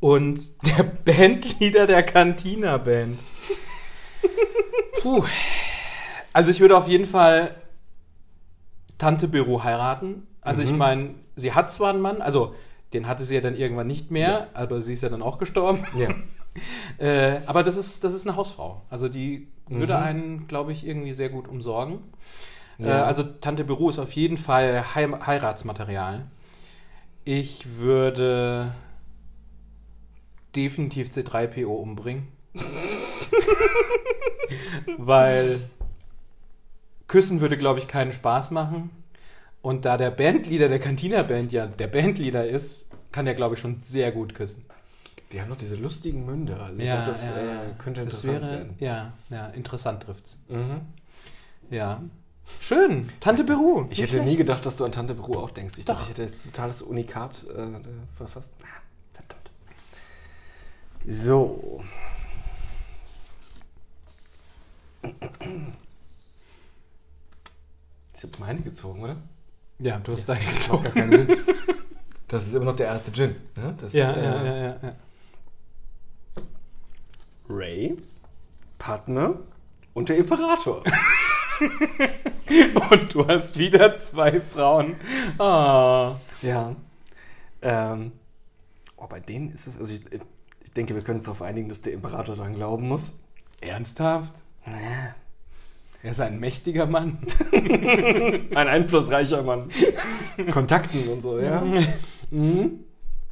und 0.00 0.40
der 0.66 0.82
Bandleader 0.84 1.86
der 1.86 2.02
Cantina 2.02 2.76
Band. 2.78 3.18
Puh. 5.02 5.24
Also 6.32 6.50
ich 6.50 6.60
würde 6.60 6.76
auf 6.76 6.88
jeden 6.88 7.04
Fall 7.04 7.50
Tante 8.98 9.28
Beru 9.28 9.62
heiraten. 9.62 10.26
Also 10.40 10.62
ich 10.62 10.72
meine, 10.72 11.14
sie 11.36 11.52
hat 11.52 11.70
zwar 11.72 11.90
einen 11.90 12.00
Mann, 12.00 12.22
also 12.22 12.54
den 12.92 13.06
hatte 13.06 13.22
sie 13.22 13.34
ja 13.34 13.40
dann 13.40 13.54
irgendwann 13.56 13.86
nicht 13.86 14.10
mehr, 14.10 14.48
aber 14.54 14.80
sie 14.80 14.94
ist 14.94 15.02
ja 15.02 15.08
dann 15.08 15.22
auch 15.22 15.38
gestorben. 15.38 15.84
ja. 15.98 16.08
Äh, 16.98 17.40
aber 17.46 17.62
das 17.62 17.76
ist, 17.76 18.02
das 18.02 18.12
ist 18.14 18.26
eine 18.26 18.34
Hausfrau. 18.34 18.82
Also 18.90 19.08
die 19.08 19.46
würde 19.68 19.96
einen, 19.96 20.48
glaube 20.48 20.72
ich, 20.72 20.84
irgendwie 20.84 21.12
sehr 21.12 21.28
gut 21.28 21.46
umsorgen. 21.46 22.00
Äh, 22.80 22.88
Ja. 22.88 23.04
also 23.04 23.22
Tante 23.22 23.62
Beru 23.62 23.90
ist 23.90 24.00
auf 24.00 24.10
jeden 24.12 24.36
Fall 24.36 24.82
Heim 24.96 25.24
Heiratsmaterial. 25.24 26.26
Ich 27.24 27.76
würde 27.76 28.72
definitiv 30.58 31.08
C3PO 31.08 31.66
umbringen. 31.66 32.28
Weil 34.98 35.60
Küssen 37.06 37.40
würde, 37.40 37.56
glaube 37.56 37.78
ich, 37.78 37.86
keinen 37.86 38.12
Spaß 38.12 38.50
machen. 38.50 38.90
Und 39.62 39.84
da 39.84 39.96
der 39.96 40.10
Bandleader 40.10 40.68
der 40.68 40.80
Cantina 40.80 41.22
Band 41.22 41.52
ja 41.52 41.66
der 41.66 41.86
Bandleader 41.86 42.46
ist, 42.46 42.86
kann 43.12 43.26
er, 43.26 43.34
glaube 43.34 43.54
ich, 43.54 43.60
schon 43.60 43.78
sehr 43.78 44.10
gut 44.12 44.34
küssen. 44.34 44.64
Die 45.32 45.40
haben 45.40 45.48
noch 45.48 45.56
diese 45.56 45.76
lustigen 45.76 46.26
Münder. 46.26 46.60
Also 46.60 46.80
ich 46.80 46.88
glaube, 46.88 47.06
das 47.06 47.28
äh, 47.28 47.32
könnte 47.78 48.04
das 48.04 48.24
interessant 48.24 48.42
wäre, 48.42 48.52
werden. 48.52 48.74
ja, 48.78 49.12
ja, 49.30 49.46
interessant 49.48 50.02
trifft's. 50.02 50.38
Mhm. 50.48 50.80
Ja. 51.70 52.02
Schön. 52.60 53.10
Tante 53.20 53.44
Peru. 53.44 53.86
Ich 53.90 54.00
hätte 54.00 54.16
nie 54.16 54.22
schlecht. 54.22 54.38
gedacht, 54.38 54.64
dass 54.64 54.78
du 54.78 54.84
an 54.86 54.92
Tante 54.92 55.14
Peru 55.14 55.34
auch 55.38 55.50
denkst. 55.50 55.74
Ich 55.76 55.84
Doch. 55.84 55.94
dachte, 55.94 56.04
ich 56.04 56.10
hätte 56.10 56.22
jetzt 56.22 56.46
totales 56.46 56.80
Unikat 56.80 57.44
äh, 57.54 57.66
verfasst. 58.16 58.54
So. 61.10 61.82
Ich 68.14 68.22
habe 68.22 68.32
meine 68.40 68.60
gezogen, 68.60 69.02
oder? 69.02 69.16
Ja, 69.78 70.00
du 70.00 70.12
hast 70.12 70.28
deine 70.28 70.44
Das 70.44 70.68
macht 70.68 70.94
gezogen. 70.94 71.44
Das 72.28 72.46
ist 72.46 72.54
immer 72.54 72.66
noch 72.66 72.76
der 72.76 72.88
erste 72.88 73.10
Gin. 73.10 73.34
Ne? 73.56 73.74
Das, 73.80 73.94
Ja, 73.94 74.12
äh, 74.12 74.22
ja, 74.22 74.44
ja, 74.44 74.56
ja, 74.56 74.78
ja. 74.82 74.92
Ray, 77.48 77.96
Padme 78.78 79.38
und 79.94 80.10
der 80.10 80.18
Imperator. 80.18 80.82
Und 82.90 83.14
du 83.14 83.26
hast 83.26 83.58
wieder 83.58 83.98
zwei 83.98 84.40
Frauen. 84.40 84.94
Ah. 85.38 86.16
Ja. 86.40 86.76
Ähm, 87.60 88.12
oh, 88.96 89.06
bei 89.08 89.18
denen 89.20 89.50
ist 89.50 89.66
es, 89.66 89.78
also 89.78 89.92
ich, 89.92 90.02
ich 90.68 90.74
denke, 90.74 90.94
wir 90.94 91.02
können 91.02 91.16
uns 91.16 91.24
darauf 91.24 91.40
einigen, 91.40 91.70
dass 91.70 91.80
der 91.80 91.94
Imperator 91.94 92.36
daran 92.36 92.54
glauben 92.54 92.86
muss. 92.88 93.20
Ernsthaft? 93.62 94.42
Er 96.02 96.10
ist 96.10 96.20
ein 96.20 96.38
mächtiger 96.38 96.84
Mann. 96.86 97.18
Ein 97.52 98.68
einflussreicher 98.68 99.42
Mann. 99.42 99.68
Kontakten 100.52 101.08
und 101.08 101.22
so, 101.22 101.40
ja. 101.40 101.64
Mhm. 102.30 102.84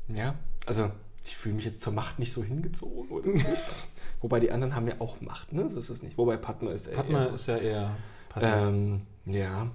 Ja, 0.08 0.34
also 0.64 0.90
ich 1.26 1.36
fühle 1.36 1.56
mich 1.56 1.66
jetzt 1.66 1.82
zur 1.82 1.92
Macht 1.92 2.18
nicht 2.18 2.32
so 2.32 2.42
hingezogen. 2.42 3.10
Oder 3.10 3.30
so. 3.30 3.86
Wobei 4.22 4.40
die 4.40 4.50
anderen 4.50 4.74
haben 4.74 4.88
ja 4.88 4.94
auch 5.00 5.20
Macht, 5.20 5.52
ne? 5.52 5.68
So 5.68 5.78
ist 5.78 5.90
es 5.90 6.02
nicht. 6.02 6.16
Wobei 6.16 6.38
Padma 6.38 6.70
ist 6.70 6.86
eher. 6.86 6.96
Padma 6.96 7.24
ist 7.26 7.46
ja 7.46 7.58
eher 7.58 7.96
passiv. 8.30 8.50
Ähm, 8.50 9.02
ja. 9.26 9.68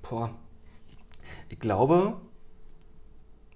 Boah. 0.00 0.30
Ich 1.50 1.60
glaube, 1.60 2.16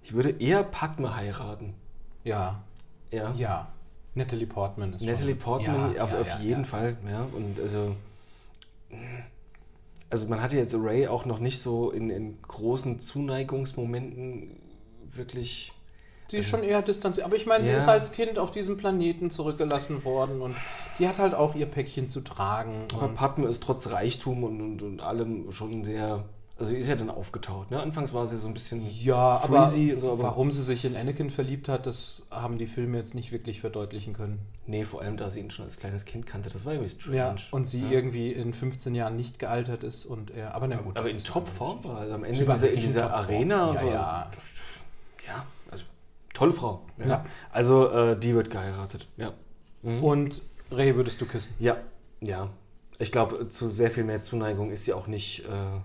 ich 0.02 0.12
würde 0.12 0.30
eher 0.38 0.62
Padma 0.64 1.16
heiraten. 1.16 1.74
ja. 2.24 2.62
Ja. 3.10 3.32
Ja. 3.36 3.68
Natalie 4.14 4.46
Portman 4.46 4.94
ist 4.94 5.02
Natalie 5.02 5.30
schon. 5.34 5.38
Portman 5.38 5.94
Ja, 5.94 6.02
auf, 6.04 6.12
ja, 6.12 6.20
auf 6.20 6.40
jeden. 6.40 6.64
Fall, 6.64 6.96
ja. 7.08 7.26
Und 7.32 7.60
also. 7.60 7.94
Also 10.10 10.26
man 10.28 10.40
hatte 10.40 10.56
jetzt 10.56 10.74
Ray 10.74 11.06
auch 11.06 11.26
noch 11.26 11.38
nicht 11.38 11.60
so 11.60 11.90
in, 11.90 12.08
in 12.10 12.38
großen 12.42 12.98
Zuneigungsmomenten 12.98 14.56
wirklich. 15.12 15.72
Sie 16.30 16.38
ist 16.38 16.48
schon 16.48 16.62
eher 16.62 16.82
distanziert. 16.82 17.24
Aber 17.26 17.36
ich 17.36 17.46
meine, 17.46 17.64
sie 17.64 17.70
Ja. 17.70 17.76
ist 17.78 17.88
als 17.88 18.12
Kind 18.12 18.38
auf 18.38 18.50
diesem 18.50 18.76
Planeten 18.76 19.30
zurückgelassen 19.30 20.04
worden 20.04 20.42
und 20.42 20.54
die 20.98 21.08
hat 21.08 21.18
halt 21.18 21.34
auch 21.34 21.54
ihr 21.54 21.66
Päckchen 21.66 22.06
zu 22.06 22.20
tragen. 22.22 22.84
Aber 22.94 23.08
Padme 23.08 23.46
ist 23.48 23.62
trotz 23.62 23.90
Reichtum 23.90 24.44
und, 24.44 24.60
und, 24.60 24.82
und 24.82 25.00
allem 25.00 25.50
schon 25.52 25.84
sehr. 25.84 26.24
Also 26.58 26.72
die 26.72 26.78
ist 26.78 26.88
ja 26.88 26.96
dann 26.96 27.08
aufgetaut. 27.08 27.70
Ne? 27.70 27.80
Anfangs 27.80 28.12
war 28.12 28.26
sie 28.26 28.36
so 28.36 28.48
ein 28.48 28.54
bisschen 28.54 28.84
ja, 28.90 29.14
aber, 29.14 29.64
freezy 29.64 29.92
und 29.92 30.00
so, 30.00 30.12
aber 30.12 30.24
warum 30.24 30.50
sie 30.50 30.62
sich 30.62 30.84
in 30.84 30.96
Anakin 30.96 31.30
verliebt 31.30 31.68
hat, 31.68 31.86
das 31.86 32.24
haben 32.32 32.58
die 32.58 32.66
Filme 32.66 32.98
jetzt 32.98 33.14
nicht 33.14 33.30
wirklich 33.30 33.60
verdeutlichen 33.60 34.12
können. 34.12 34.40
Nee, 34.66 34.84
vor 34.84 35.00
allem, 35.00 35.16
da 35.16 35.30
sie 35.30 35.38
ihn 35.38 35.52
schon 35.52 35.66
als 35.66 35.76
kleines 35.76 36.04
Kind 36.04 36.26
kannte. 36.26 36.50
Das 36.50 36.66
war 36.66 36.72
irgendwie 36.72 36.90
strange. 36.90 37.16
Ja, 37.16 37.36
und 37.52 37.64
sie 37.64 37.82
ja. 37.82 37.90
irgendwie 37.90 38.32
in 38.32 38.52
15 38.52 38.96
Jahren 38.96 39.14
nicht 39.14 39.38
gealtert 39.38 39.84
ist 39.84 40.04
und 40.04 40.32
er, 40.32 40.56
aber 40.56 40.66
na 40.66 40.78
gut. 40.78 40.96
Aber 40.96 41.08
in 41.08 41.22
Topform 41.22 41.84
war. 41.84 41.98
Also 41.98 42.14
am 42.14 42.24
Ende 42.24 42.36
Sie 42.36 42.48
war 42.48 42.56
dieser, 42.56 42.72
in 42.72 42.80
dieser. 42.80 43.14
Arena 43.14 43.74
Ja, 43.74 43.80
so. 43.80 43.86
ja. 43.86 44.30
ja, 45.28 45.46
also 45.70 45.84
tolle 46.34 46.52
Frau. 46.52 46.82
Ja. 46.98 47.06
Ja. 47.06 47.26
Also 47.52 47.88
äh, 47.92 48.18
die 48.18 48.34
wird 48.34 48.50
geheiratet. 48.50 49.06
Ja. 49.16 49.32
Und 50.02 50.42
Ray 50.72 50.96
würdest 50.96 51.20
du 51.20 51.26
küssen? 51.26 51.54
Ja, 51.60 51.76
ja. 52.20 52.48
Ich 52.98 53.12
glaube, 53.12 53.48
zu 53.48 53.68
sehr 53.68 53.92
viel 53.92 54.02
mehr 54.02 54.20
Zuneigung 54.20 54.72
ist 54.72 54.86
sie 54.86 54.92
auch 54.92 55.06
nicht. 55.06 55.44
Äh, 55.44 55.80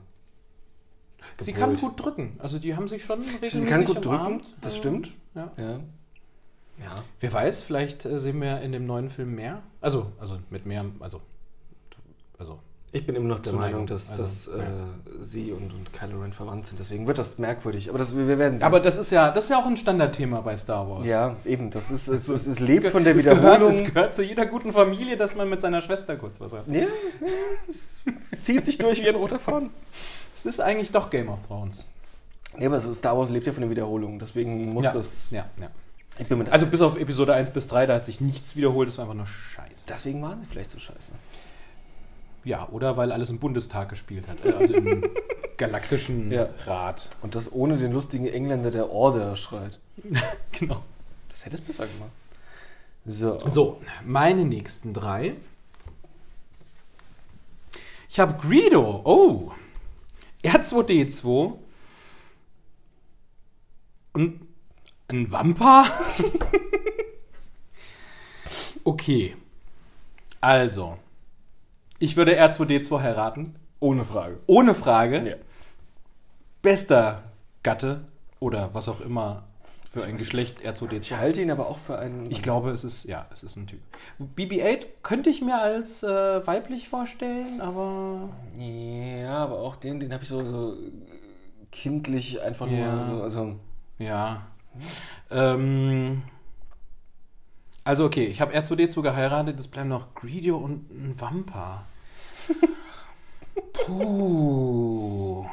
Sie 1.40 1.54
kann 1.54 1.76
gut 1.76 1.94
drücken. 2.04 2.36
Also 2.40 2.60
die 2.60 2.76
haben 2.76 2.88
sich 2.88 3.04
schon 3.04 3.20
regelmäßig 3.22 3.62
Sie 3.62 3.66
kann 3.68 3.86
gut 3.86 3.98
drücken, 4.06 4.10
umarmt. 4.16 4.46
das 4.62 4.74
Ja. 4.74 4.80
stimmt. 4.80 5.12
Ja. 5.36 5.52
Ja. 5.58 5.80
Ja. 6.80 6.96
Wer 7.20 7.34
weiß, 7.34 7.62
vielleicht 7.62 8.06
äh, 8.06 8.20
sehen 8.20 8.42
wir 8.42 8.62
in 8.62 8.72
dem 8.72 8.86
neuen 8.86 9.10
Film 9.10 9.36
mehr. 9.36 9.62
Also, 9.82 10.12
also 10.20 10.38
mit 10.50 10.66
mehr, 10.66 10.84
also, 11.00 11.22
also 12.40 12.60
Ich 12.92 13.06
bin 13.06 13.16
immer 13.16 13.28
noch 13.28 13.40
der. 13.40 13.54
Meinung, 13.54 13.86
dass, 13.88 14.12
Also, 14.12 14.24
dass 14.24 14.46
ja. 14.48 14.64
äh, 14.64 14.86
sie 15.20 15.52
und, 15.52 15.72
und 15.74 15.94
Kylo 15.94 16.22
Ren 16.22 16.34
verwandt 16.34 16.66
sind. 16.68 16.80
Deswegen 16.80 17.06
wird 17.08 17.18
das 17.20 17.38
merkwürdig. 17.40 17.90
Aber 17.90 18.00
das, 18.00 18.16
wir 18.18 18.28
wir 18.28 18.38
werden 18.40 18.58
sehen. 18.58 18.66
Aber 18.66 18.80
das 18.80 18.98
ist 18.98 19.12
ja, 19.12 19.30
das 19.32 19.46
ist 19.46 19.50
ja 19.52 19.60
auch 19.60 19.66
ein 19.68 19.78
Standardthema 19.78 20.42
bei 20.42 20.58
Star 20.58 20.90
Wars. 20.90 21.06
ja, 21.06 21.36
eben. 21.46 21.70
Das 21.70 21.92
ist, 21.92 22.08
es, 22.08 22.28
es, 22.30 22.42
es 22.42 22.48
Es 22.48 22.60
lebt 22.60 22.82
ge- 22.84 22.90
von 22.92 23.04
der 23.04 23.16
es 23.16 23.24
Wiederholung. 23.24 23.60
Gehört, 23.60 23.74
es 23.76 23.84
gehört 23.94 24.14
zu 24.16 24.24
jeder 24.24 24.46
guten 24.48 24.72
Familie, 24.74 25.16
dass 25.18 25.36
man 25.36 25.50
mit 25.50 25.62
seiner 25.62 25.82
Schwester 25.82 26.16
kurz 26.16 26.42
was 26.42 26.54
hat. 26.54 26.68
ja, 26.68 26.82
ja, 26.82 26.88
es 27.70 28.02
zieht 28.42 28.66
sich 28.66 28.78
durch 28.80 29.02
wie 29.04 29.10
ein 29.10 29.16
roter 29.16 29.40
Faden. 29.40 29.70
Es 30.36 30.46
ist 30.46 30.60
eigentlich 30.60 30.92
doch 30.92 31.10
Game 31.10 31.30
of 31.30 31.46
Thrones. 31.48 31.86
Nee, 32.58 32.66
aber 32.68 32.80
Star 32.82 33.18
Wars 33.18 33.30
lebt 33.30 33.48
ja 33.48 33.54
von 33.54 33.62
der 33.62 33.70
Wiederholung. 33.70 34.20
Deswegen 34.20 34.72
muss 34.74 34.86
ja. 34.86 34.94
das. 34.94 35.32
Ja, 35.32 35.46
ja. 35.60 35.70
Ich 36.20 36.28
bin 36.28 36.38
mit 36.38 36.50
Also 36.52 36.68
bis 36.68 36.82
auf 36.82 36.96
Episode 36.98 37.34
1 37.34 37.50
bis 37.52 37.68
3, 37.68 37.88
da 37.88 37.96
hat 37.96 38.06
sich 38.06 38.22
nichts 38.22 38.56
wiederholt, 38.56 38.88
das 38.88 38.98
war 39.00 39.06
einfach 39.06 39.16
nur 39.16 39.26
Scheiße. 39.26 39.88
deswegen 39.90 40.22
waren 40.22 40.40
sie 40.40 40.46
vielleicht 40.46 40.70
so 40.70 40.78
scheiße. 40.78 41.12
Ja, 42.44 42.68
oder 42.70 42.98
weil 42.98 43.12
alles 43.12 43.32
im 43.32 43.40
Bundestag 43.40 43.90
gespielt 43.90 44.28
hat. 44.28 44.46
äh, 44.46 44.52
Also 44.54 44.76
im 44.76 45.04
galaktischen 45.58 46.32
Ja. 46.32 46.50
Rat. 46.68 47.10
Und 47.24 47.34
das 47.34 47.52
ohne 47.52 47.78
den 47.78 47.92
lustigen 47.94 48.28
Engländer, 48.28 48.70
der 48.70 48.92
Order 48.92 49.36
schreit. 49.36 49.80
Genau. 50.52 50.84
Das 51.30 51.46
hätte 51.46 51.56
es 51.56 51.62
besser 51.62 51.88
gemacht. 51.88 52.12
So. 53.06 53.40
So, 53.50 53.80
meine 54.06 54.46
nächsten 54.46 54.94
drei. 54.94 55.34
Ich 58.08 58.20
habe 58.20 58.36
Greedo. 58.40 59.02
Oh. 59.04 59.52
R2D2. 60.44 61.58
Und 64.14 64.48
ein 65.08 65.32
Wampa. 65.32 65.84
okay. 68.84 69.36
Also. 70.42 70.98
Ich 72.00 72.18
würde 72.18 72.40
R2D2 72.40 73.02
heiraten. 73.02 73.56
Ohne 73.80 74.06
Frage. 74.06 74.40
Ohne 74.48 74.74
Frage. 74.74 75.30
Ja. 75.30 75.36
Bester 76.62 77.24
Gatte. 77.64 78.08
Oder 78.40 78.74
was 78.74 78.90
auch 78.90 79.02
immer 79.02 79.48
für 79.94 80.04
ein 80.06 80.18
Geschlecht 80.18 80.62
R2D2 80.66 80.98
Ich 81.00 81.14
halte 81.14 81.42
ihn 81.42 81.52
aber 81.52 81.68
auch 81.68 81.78
für 81.78 82.00
einen. 82.00 82.32
ich 82.32 82.42
glaube, 82.42 82.72
es 82.72 82.84
ist, 82.84 83.04
ja, 83.04 83.28
es 83.32 83.44
ist 83.44 83.56
ein 83.58 83.68
Typ. 83.68 83.80
BB-8 84.20 84.86
könnte 85.04 85.30
ich 85.30 85.42
mir 85.42 85.60
als 85.60 86.02
äh, 86.02 86.46
weiblich 86.48 86.90
vorstellen, 86.90 87.62
aber 87.62 88.30
Ja, 88.58 89.38
aber 89.44 89.60
auch 89.60 89.76
den, 89.76 90.00
den 90.00 90.12
habe 90.12 90.24
ich 90.24 90.30
so, 90.30 90.44
so 90.44 90.78
kindlich 91.72 92.42
einfach 92.42 92.68
Ja. 92.68 93.06
nur 93.06 93.18
so. 93.18 93.24
Also, 93.24 93.56
ja. 94.00 94.48
Ähm, 95.30 96.24
also 97.84 98.06
okay, 98.06 98.26
ich 98.26 98.42
habe 98.42 98.56
R2D2 98.58 99.02
geheiratet, 99.04 99.60
es 99.60 99.68
bleiben 99.68 99.90
noch 99.90 100.16
Greedo 100.16 100.58
und 100.58 100.90
ein 100.90 101.14
Wampa. 101.22 101.84
Puh. 103.86 105.46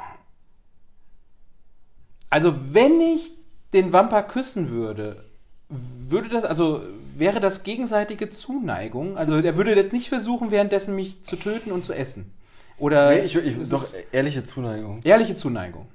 Also 2.30 2.54
wenn 2.74 3.00
ich 3.00 3.32
den 3.72 3.92
Wampa 3.92 4.22
küssen 4.22 4.70
würde, 4.70 5.24
würde 5.68 6.28
das, 6.28 6.44
also 6.44 6.82
wäre 7.14 7.40
das 7.40 7.62
gegenseitige 7.62 8.28
Zuneigung? 8.28 9.16
Also 9.16 9.36
er 9.36 9.56
würde 9.56 9.74
jetzt 9.74 9.92
nicht 9.92 10.08
versuchen, 10.08 10.50
währenddessen 10.50 10.94
mich 10.96 11.22
zu 11.22 11.36
töten 11.36 11.70
und 11.70 11.84
zu 11.84 11.92
essen. 11.92 12.32
Oder 12.78 13.10
nee, 13.10 13.20
ich, 13.20 13.36
ich, 13.36 13.68
doch 13.68 13.84
ehrliche 14.10 14.42
Zuneigung. 14.42 15.00
ehrliche 15.04 15.34
Zuneigung. 15.34 15.86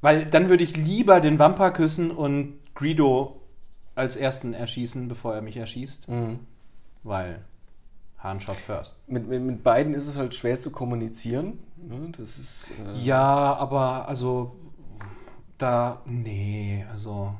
Weil 0.00 0.26
dann 0.26 0.48
würde 0.48 0.64
ich 0.64 0.76
lieber 0.76 1.20
den 1.20 1.38
Wampa 1.38 1.70
küssen 1.70 2.10
und 2.10 2.58
Greedo 2.74 3.40
als 3.94 4.16
ersten 4.16 4.54
erschießen, 4.54 5.06
bevor 5.06 5.34
er 5.34 5.42
mich 5.42 5.56
erschießt. 5.56 6.08
Weil 7.04 7.44
Hahn 8.18 8.40
shot 8.40 8.56
first. 8.56 9.02
Mit, 9.06 9.28
mit, 9.28 9.42
mit 9.42 9.62
beiden 9.62 9.94
ist 9.94 10.08
es 10.08 10.16
halt 10.16 10.34
schwer 10.34 10.58
zu 10.58 10.70
kommunizieren. 10.70 11.58
Ne? 11.76 12.10
Das 12.16 12.38
ist. 12.38 12.70
Äh, 12.70 13.04
Ja, 13.04 13.54
aber 13.54 14.08
also 14.08 14.56
da, 15.58 16.00
nee, 16.06 16.84
also 16.92 17.34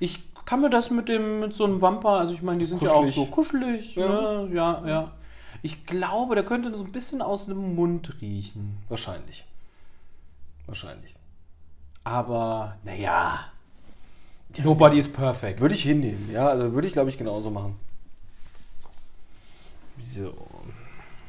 ich 0.00 0.20
kann 0.44 0.60
mir 0.60 0.70
das 0.70 0.90
mit 0.90 1.08
dem, 1.08 1.40
mit 1.40 1.54
so 1.54 1.64
einem 1.64 1.80
Wampa, 1.80 2.18
also 2.18 2.34
ich 2.34 2.42
meine, 2.42 2.58
die 2.58 2.66
sind 2.66 2.82
ja 2.82 2.90
auch 2.92 3.02
Kuschelig. 3.02 3.14
so 3.14 3.26
kuschelig, 3.26 3.94
Ja. 3.96 4.08
ne? 4.42 4.50
ja, 4.54 4.86
ja. 4.86 5.12
Ich 5.62 5.86
glaube, 5.86 6.34
der 6.34 6.44
könnte 6.44 6.76
so 6.76 6.84
ein 6.84 6.92
bisschen 6.92 7.22
aus 7.22 7.46
dem 7.46 7.74
Mund 7.74 8.20
riechen. 8.20 8.76
Wahrscheinlich. 8.88 9.46
Wahrscheinlich. 10.66 11.14
Aber, 12.04 12.76
naja, 12.84 13.50
nobody 14.62 14.98
is 14.98 15.10
perfect. 15.10 15.60
Würde 15.62 15.74
ich 15.74 15.82
hinnehmen, 15.84 16.30
ja. 16.30 16.48
Also 16.48 16.74
würde 16.74 16.86
ich, 16.86 16.92
glaube 16.92 17.08
ich, 17.08 17.16
genauso 17.16 17.50
machen. 17.50 17.76
So. 19.98 20.34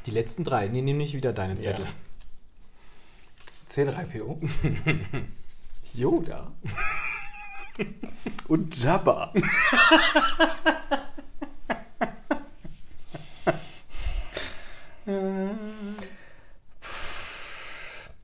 Die 0.06 0.12
letzten 0.12 0.44
drei, 0.44 0.68
nee, 0.68 0.82
nehm 0.82 0.98
nicht 0.98 1.14
wieder 1.14 1.32
deine 1.32 1.58
Zettel. 1.58 1.86
C3PO. 3.70 4.38
Yoda. 5.96 6.52
Und 8.48 8.82
Jabba. 8.82 9.32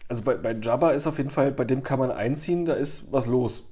Also 0.08 0.24
bei, 0.24 0.36
bei 0.36 0.54
Jabba 0.54 0.92
ist 0.92 1.08
auf 1.08 1.18
jeden 1.18 1.30
Fall, 1.30 1.51
bei 1.51 1.63
dem 1.63 1.84
kann 1.84 2.00
man 2.00 2.12
einziehen, 2.12 2.66
da 2.66 2.74
ist 2.74 3.12
was 3.12 3.28
los. 3.28 3.68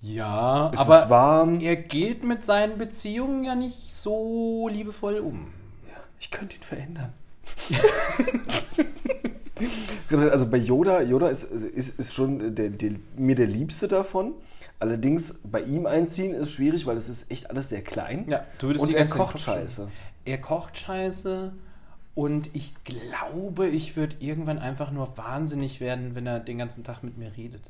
Ja, 0.00 0.70
Es 0.72 0.80
aber 0.80 1.02
ist 1.02 1.10
warm. 1.10 1.60
er 1.60 1.76
geht 1.76 2.22
mit 2.22 2.44
seinen 2.44 2.78
Beziehungen 2.78 3.44
ja 3.44 3.54
nicht 3.54 3.74
so 3.76 4.68
liebevoll 4.70 5.18
um. 5.18 5.52
Ich 6.18 6.30
könnte 6.30 6.56
ihn 6.56 6.62
verändern. 6.62 7.12
Also 10.10 10.50
bei 10.50 10.58
Yoda, 10.58 11.00
Yoda 11.02 11.28
ist, 11.28 11.44
ist, 11.44 11.98
ist 11.98 12.12
schon 12.12 12.54
der, 12.54 12.70
der, 12.70 12.92
mir 13.16 13.34
der 13.34 13.46
Liebste 13.46 13.88
davon. 13.88 14.34
Allerdings 14.78 15.40
bei 15.44 15.62
ihm 15.62 15.86
einziehen 15.86 16.34
ist 16.34 16.52
schwierig, 16.52 16.84
weil 16.86 16.96
es 16.96 17.08
ist 17.08 17.30
echt 17.30 17.48
alles 17.48 17.70
sehr 17.70 17.82
klein. 17.82 18.26
Ja, 18.28 18.44
du 18.58 18.66
würdest 18.66 18.84
Und 18.84 18.94
er 18.94 19.06
kocht 19.06 19.38
scheiße. 19.38 19.88
Er 20.26 20.38
kocht 20.38 20.76
scheiße 20.76 21.52
und 22.14 22.50
ich 22.54 22.74
glaube, 22.84 23.68
ich 23.68 23.96
würde 23.96 24.16
irgendwann 24.20 24.58
einfach 24.58 24.90
nur 24.90 25.16
wahnsinnig 25.16 25.80
werden, 25.80 26.14
wenn 26.14 26.26
er 26.26 26.40
den 26.40 26.58
ganzen 26.58 26.84
Tag 26.84 27.02
mit 27.02 27.16
mir 27.16 27.34
redet. 27.36 27.62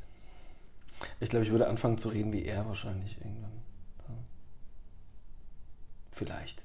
Ich 1.20 1.30
glaube, 1.30 1.44
ich 1.44 1.52
würde 1.52 1.68
anfangen 1.68 1.98
zu 1.98 2.08
reden 2.08 2.32
wie 2.32 2.44
er 2.44 2.66
wahrscheinlich 2.66 3.18
irgendwann. 3.18 3.52
Vielleicht. 6.10 6.62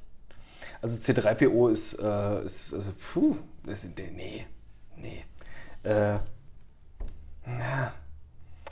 Also 0.82 0.98
C3PO 0.98 1.70
ist, 1.70 2.00
äh, 2.00 2.46
ist 2.46 2.74
also, 2.74 2.94
puh, 2.94 3.38
das 3.66 3.84
ist, 3.84 3.98
nee, 3.98 4.46
nee. 5.02 5.26
Äh, 5.84 6.20
na, 7.46 7.94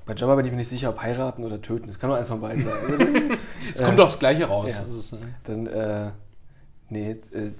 bei 0.06 0.14
Jabba 0.16 0.36
bin 0.36 0.46
ich 0.46 0.52
mir 0.52 0.58
nicht 0.58 0.70
sicher, 0.70 0.90
ob 0.90 1.02
heiraten 1.02 1.44
oder 1.44 1.62
töten. 1.62 1.88
Das 1.88 2.00
kann 2.00 2.10
nur 2.10 2.18
eins 2.18 2.30
von 2.30 2.42
beiden 2.42 2.64
sein. 2.64 3.38
Es 3.76 3.84
kommt 3.84 4.00
aufs 4.00 4.18
Gleiche 4.18 4.46
raus. 4.46 4.74
ja. 4.74 4.84
Das 4.84 4.96
ist, 4.96 5.14
äh, 5.14 5.18
Dann, 5.44 5.68
äh, 5.68 6.12
nee, 6.90 7.12
äh, 7.12 7.52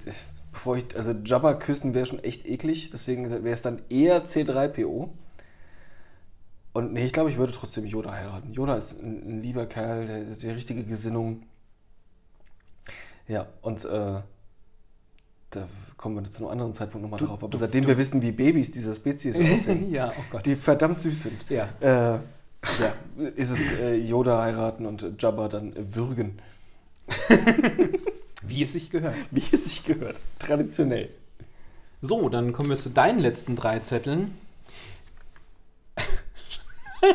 bevor 0.50 0.76
ich, 0.76 0.96
also 0.96 1.12
Jabba 1.12 1.54
küssen 1.54 1.94
wäre 1.94 2.06
schon 2.06 2.18
echt 2.24 2.46
eklig, 2.46 2.90
deswegen 2.90 3.30
wäre 3.30 3.48
es 3.54 3.62
dann 3.62 3.82
eher 3.88 4.24
C3PO. 4.24 5.10
Und 6.72 6.92
nee, 6.92 7.04
ich 7.04 7.12
glaube, 7.12 7.30
ich 7.30 7.36
würde 7.36 7.52
trotzdem 7.52 7.84
Yoda 7.84 8.12
heiraten. 8.12 8.52
Yoda 8.52 8.76
ist 8.76 9.02
ein, 9.02 9.28
ein 9.28 9.42
lieber 9.42 9.66
Kerl, 9.66 10.06
der, 10.06 10.24
der 10.24 10.56
richtige 10.56 10.84
Gesinnung. 10.84 11.42
Ja, 13.26 13.46
und 13.62 13.84
äh, 13.84 14.22
da 15.50 15.66
kommen 15.96 16.16
wir 16.16 16.30
zu 16.30 16.44
einem 16.44 16.52
anderen 16.52 16.72
Zeitpunkt 16.72 17.02
nochmal 17.02 17.20
drauf. 17.20 17.42
Aber 17.42 17.50
du- 17.50 17.58
seitdem 17.58 17.86
wir 17.86 17.98
wissen, 17.98 18.22
wie 18.22 18.32
Babys 18.32 18.70
dieser 18.72 18.94
Spezies 18.94 19.36
aussehen, 19.52 19.90
ja, 19.92 20.12
oh 20.16 20.22
Gott. 20.30 20.46
die 20.46 20.56
verdammt 20.56 21.00
süß 21.00 21.22
sind, 21.24 21.44
Ja. 21.50 21.68
äh, 21.80 22.18
ja, 22.78 22.94
ist 23.36 23.50
es 23.50 23.72
äh, 23.72 23.94
Yoda 23.94 24.42
heiraten 24.42 24.86
und 24.86 25.14
Jabba 25.22 25.48
dann 25.48 25.74
äh, 25.74 25.94
würgen. 25.96 26.40
Wie 28.42 28.62
es 28.62 28.72
sich 28.72 28.90
gehört. 28.90 29.14
Wie 29.30 29.42
es 29.52 29.64
sich 29.64 29.84
gehört. 29.84 30.16
Traditionell. 30.38 31.08
So, 32.02 32.28
dann 32.28 32.52
kommen 32.52 32.68
wir 32.70 32.78
zu 32.78 32.90
deinen 32.90 33.18
letzten 33.18 33.56
drei 33.56 33.78
Zetteln. 33.80 34.30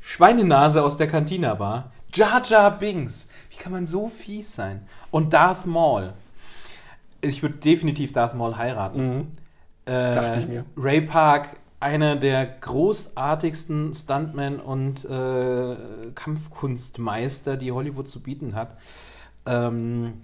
Schweinenase 0.00 0.82
aus 0.82 0.96
der 0.96 1.06
Cantina 1.08 1.54
Bar. 1.54 1.92
Jar 2.12 2.42
Jar 2.44 2.70
Binks. 2.78 3.28
Wie 3.50 3.56
kann 3.56 3.72
man 3.72 3.86
so 3.86 4.06
fies 4.08 4.54
sein? 4.54 4.86
Und 5.10 5.32
Darth 5.32 5.66
Maul. 5.66 6.12
Ich 7.24 7.42
würde 7.42 7.56
definitiv 7.56 8.12
Darth 8.12 8.34
Maul 8.34 8.56
heiraten. 8.56 9.36
Äh, 9.86 10.14
Dachte 10.14 10.40
ich 10.40 10.48
mir. 10.48 10.64
Ray 10.76 11.00
Park, 11.00 11.48
einer 11.80 12.16
der 12.16 12.46
großartigsten 12.46 13.92
Stuntmen 13.94 14.60
und 14.60 15.04
äh, 15.04 15.76
Kampfkunstmeister, 16.14 17.56
die 17.56 17.72
Hollywood 17.72 18.08
zu 18.08 18.22
bieten 18.22 18.54
hat. 18.54 18.76
Ähm, 19.46 20.22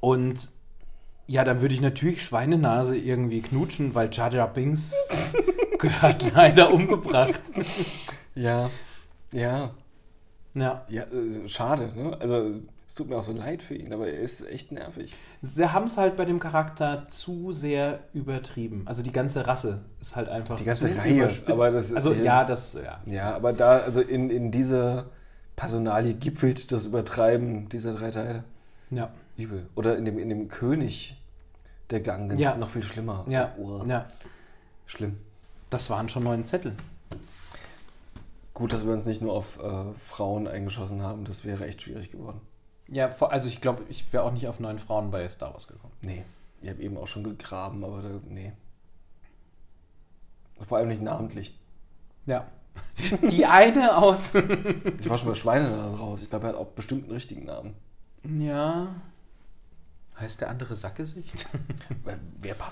und 0.00 0.50
ja, 1.28 1.44
dann 1.44 1.60
würde 1.60 1.74
ich 1.74 1.80
natürlich 1.80 2.22
Schweinenase 2.22 2.96
irgendwie 2.96 3.40
knutschen, 3.40 3.94
weil 3.94 4.10
Jar 4.12 4.32
Jar 4.32 4.52
Binks 4.52 4.94
gehört 5.78 6.32
leider 6.34 6.72
umgebracht. 6.72 7.40
Ja, 8.34 8.70
ja, 9.32 9.70
Ja, 10.54 10.84
ja, 10.88 11.02
äh, 11.04 11.48
schade, 11.48 11.92
ne? 11.94 12.16
Also, 12.20 12.60
es 12.92 12.96
tut 12.96 13.08
mir 13.08 13.16
auch 13.16 13.22
so 13.24 13.32
leid 13.32 13.62
für 13.62 13.74
ihn, 13.74 13.90
aber 13.94 14.06
er 14.08 14.18
ist 14.18 14.46
echt 14.50 14.70
nervig. 14.70 15.14
sie 15.40 15.66
haben 15.72 15.86
es 15.86 15.96
halt 15.96 16.14
bei 16.14 16.26
dem 16.26 16.38
Charakter 16.38 17.06
zu 17.08 17.50
sehr 17.50 18.00
übertrieben. 18.12 18.82
Also 18.84 19.02
die 19.02 19.12
ganze 19.12 19.46
Rasse 19.46 19.80
ist 19.98 20.14
halt 20.14 20.28
einfach 20.28 20.56
Die 20.56 20.64
ganze 20.64 20.90
zu 20.92 20.98
Reihe, 20.98 21.14
überspitzt. 21.20 21.50
aber 21.50 21.70
das 21.70 21.94
also 21.94 22.12
ja. 22.12 22.22
ja, 22.22 22.44
das 22.44 22.74
ja. 22.74 23.00
Ja, 23.06 23.34
aber 23.34 23.54
da, 23.54 23.78
also 23.78 24.02
in, 24.02 24.28
in 24.28 24.50
dieser 24.52 25.06
Personalie 25.56 26.12
gipfelt 26.12 26.70
das 26.70 26.84
Übertreiben 26.84 27.70
dieser 27.70 27.94
drei 27.94 28.10
Teile. 28.10 28.44
Ja, 28.90 29.10
Übel. 29.38 29.66
Oder 29.74 29.96
in 29.96 30.04
dem, 30.04 30.18
in 30.18 30.28
dem 30.28 30.48
König 30.48 31.16
der 31.88 32.02
Gangens 32.02 32.40
Ja. 32.40 32.56
noch 32.56 32.68
viel 32.68 32.82
schlimmer. 32.82 33.24
ja, 33.26 33.54
Oh, 33.56 33.82
ja. 33.86 34.04
Schlimm. 34.84 35.16
Das 35.70 35.88
waren 35.88 36.10
schon 36.10 36.24
neun 36.24 36.44
Zettel. 36.44 36.74
Gut, 38.52 38.74
dass 38.74 38.84
wir 38.84 38.92
uns 38.92 39.06
nicht 39.06 39.22
nur 39.22 39.32
auf 39.32 39.58
äh, 39.62 39.94
Frauen 39.96 40.46
eingeschossen 40.46 41.00
haben, 41.00 41.24
das 41.24 41.46
wäre 41.46 41.64
echt 41.66 41.80
schwierig 41.80 42.10
geworden. 42.10 42.42
Ja, 42.92 43.06
also 43.06 43.48
ich 43.48 43.60
glaube, 43.62 43.84
ich 43.88 44.12
wäre 44.12 44.22
auch 44.24 44.32
nicht 44.32 44.46
auf 44.46 44.60
neun 44.60 44.78
Frauen 44.78 45.10
bei 45.10 45.26
Star 45.26 45.52
Wars 45.54 45.66
gekommen. 45.66 45.94
Nee, 46.02 46.24
ich 46.60 46.68
habe 46.68 46.82
eben 46.82 46.98
auch 46.98 47.06
schon 47.06 47.24
gegraben, 47.24 47.82
aber 47.84 48.02
da, 48.02 48.20
nee. 48.28 48.52
Vor 50.60 50.78
allem 50.78 50.88
nicht 50.88 51.00
namentlich. 51.02 51.58
Ja. 52.26 52.46
Die 53.30 53.46
eine 53.46 53.96
aus. 53.96 54.34
Ich 54.34 55.08
war 55.08 55.18
schon 55.18 55.30
bei 55.30 55.34
Schweinenase 55.34 55.98
raus. 55.98 56.22
Ich 56.22 56.30
glaube, 56.30 56.46
er 56.46 56.48
hat 56.50 56.56
auch 56.56 56.68
bestimmt 56.68 57.04
einen 57.04 57.12
richtigen 57.12 57.44
Namen. 57.44 57.74
ja. 58.38 58.94
Heißt 60.20 60.40
der 60.40 60.50
andere 60.50 60.76
Sackgesicht? 60.76 61.48
Wer- 62.04 62.18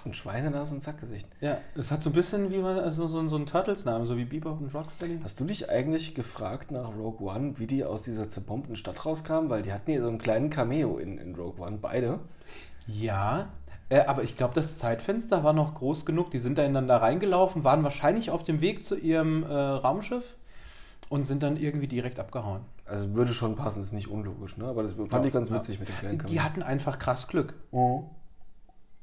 ein 0.07 0.14
Schweinenase 0.14 0.74
und 0.74 0.83
Sackgesicht? 0.83 1.26
ja, 1.40 1.59
es 1.74 1.90
hat 1.90 2.03
so 2.03 2.11
ein 2.11 2.12
bisschen 2.12 2.50
wie 2.53 2.59
man, 2.59 2.79
also 2.79 3.07
so, 3.07 3.26
so 3.29 3.37
ein 3.37 3.46
Turtles-Namen, 3.46 4.07
so 4.07 4.16
wie 4.16 4.24
Bebop 4.24 4.61
und 4.61 4.74
Rocksteady. 4.74 5.20
Hast 5.22 5.40
du 5.40 5.44
dich 5.44 5.68
eigentlich 5.70 6.14
gefragt 6.14 6.70
nach 6.70 6.94
Rogue 6.96 7.26
One, 7.29 7.59
wie 7.59 7.66
die 7.66 7.85
aus 7.85 8.05
dieser 8.05 8.29
zerbombten 8.29 8.76
Stadt 8.76 9.05
rauskamen? 9.05 9.50
Weil 9.50 9.62
die 9.62 9.72
hatten 9.72 9.90
hier 9.90 10.03
so 10.03 10.09
einen 10.09 10.18
kleinen 10.18 10.50
Cameo 10.50 10.98
in, 10.98 11.18
in 11.18 11.35
Rogue 11.35 11.64
One, 11.64 11.79
beide. 11.81 12.20
Ja, 12.87 13.48
äh, 13.88 14.00
aber 14.00 14.22
ich 14.22 14.37
glaube, 14.37 14.55
das 14.55 14.76
Zeitfenster 14.79 15.42
war 15.42 15.53
noch 15.53 15.74
groß 15.74 16.07
genug. 16.07 16.31
Die 16.31 16.38
sind 16.38 16.59
da 16.59 16.96
reingelaufen, 16.98 17.64
waren 17.64 17.83
wahrscheinlich 17.85 18.31
auf 18.31 18.44
dem 18.44 18.61
Weg 18.61 18.85
zu 18.85 18.96
ihrem 18.96 19.42
äh, 19.42 19.53
Raumschiff 19.55 20.37
und 21.11 21.25
sind 21.25 21.42
dann 21.42 21.57
irgendwie 21.59 21.88
direkt 21.88 22.18
abgehauen. 22.18 22.62
Also 22.87 23.14
würde 23.14 23.35
schon 23.35 23.57
passen, 23.57 23.83
ist 23.83 23.92
nicht 23.92 24.09
unlogisch, 24.09 24.57
ne? 24.57 24.66
Aber 24.66 24.83
das 24.83 24.92
fand 24.92 25.12
Ja, 25.12 25.25
ich 25.25 25.33
ganz 25.33 25.51
ja. 25.51 25.57
witzig 25.57 25.79
mit 25.81 25.88
dem 25.88 25.96
kleinen. 25.96 26.25
Die 26.27 26.40
hatten 26.40 26.62
einfach 26.62 26.99
krass 26.99 27.27
Glück. 27.29 27.55
Mhm. 27.73 28.05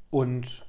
Und 0.10 0.65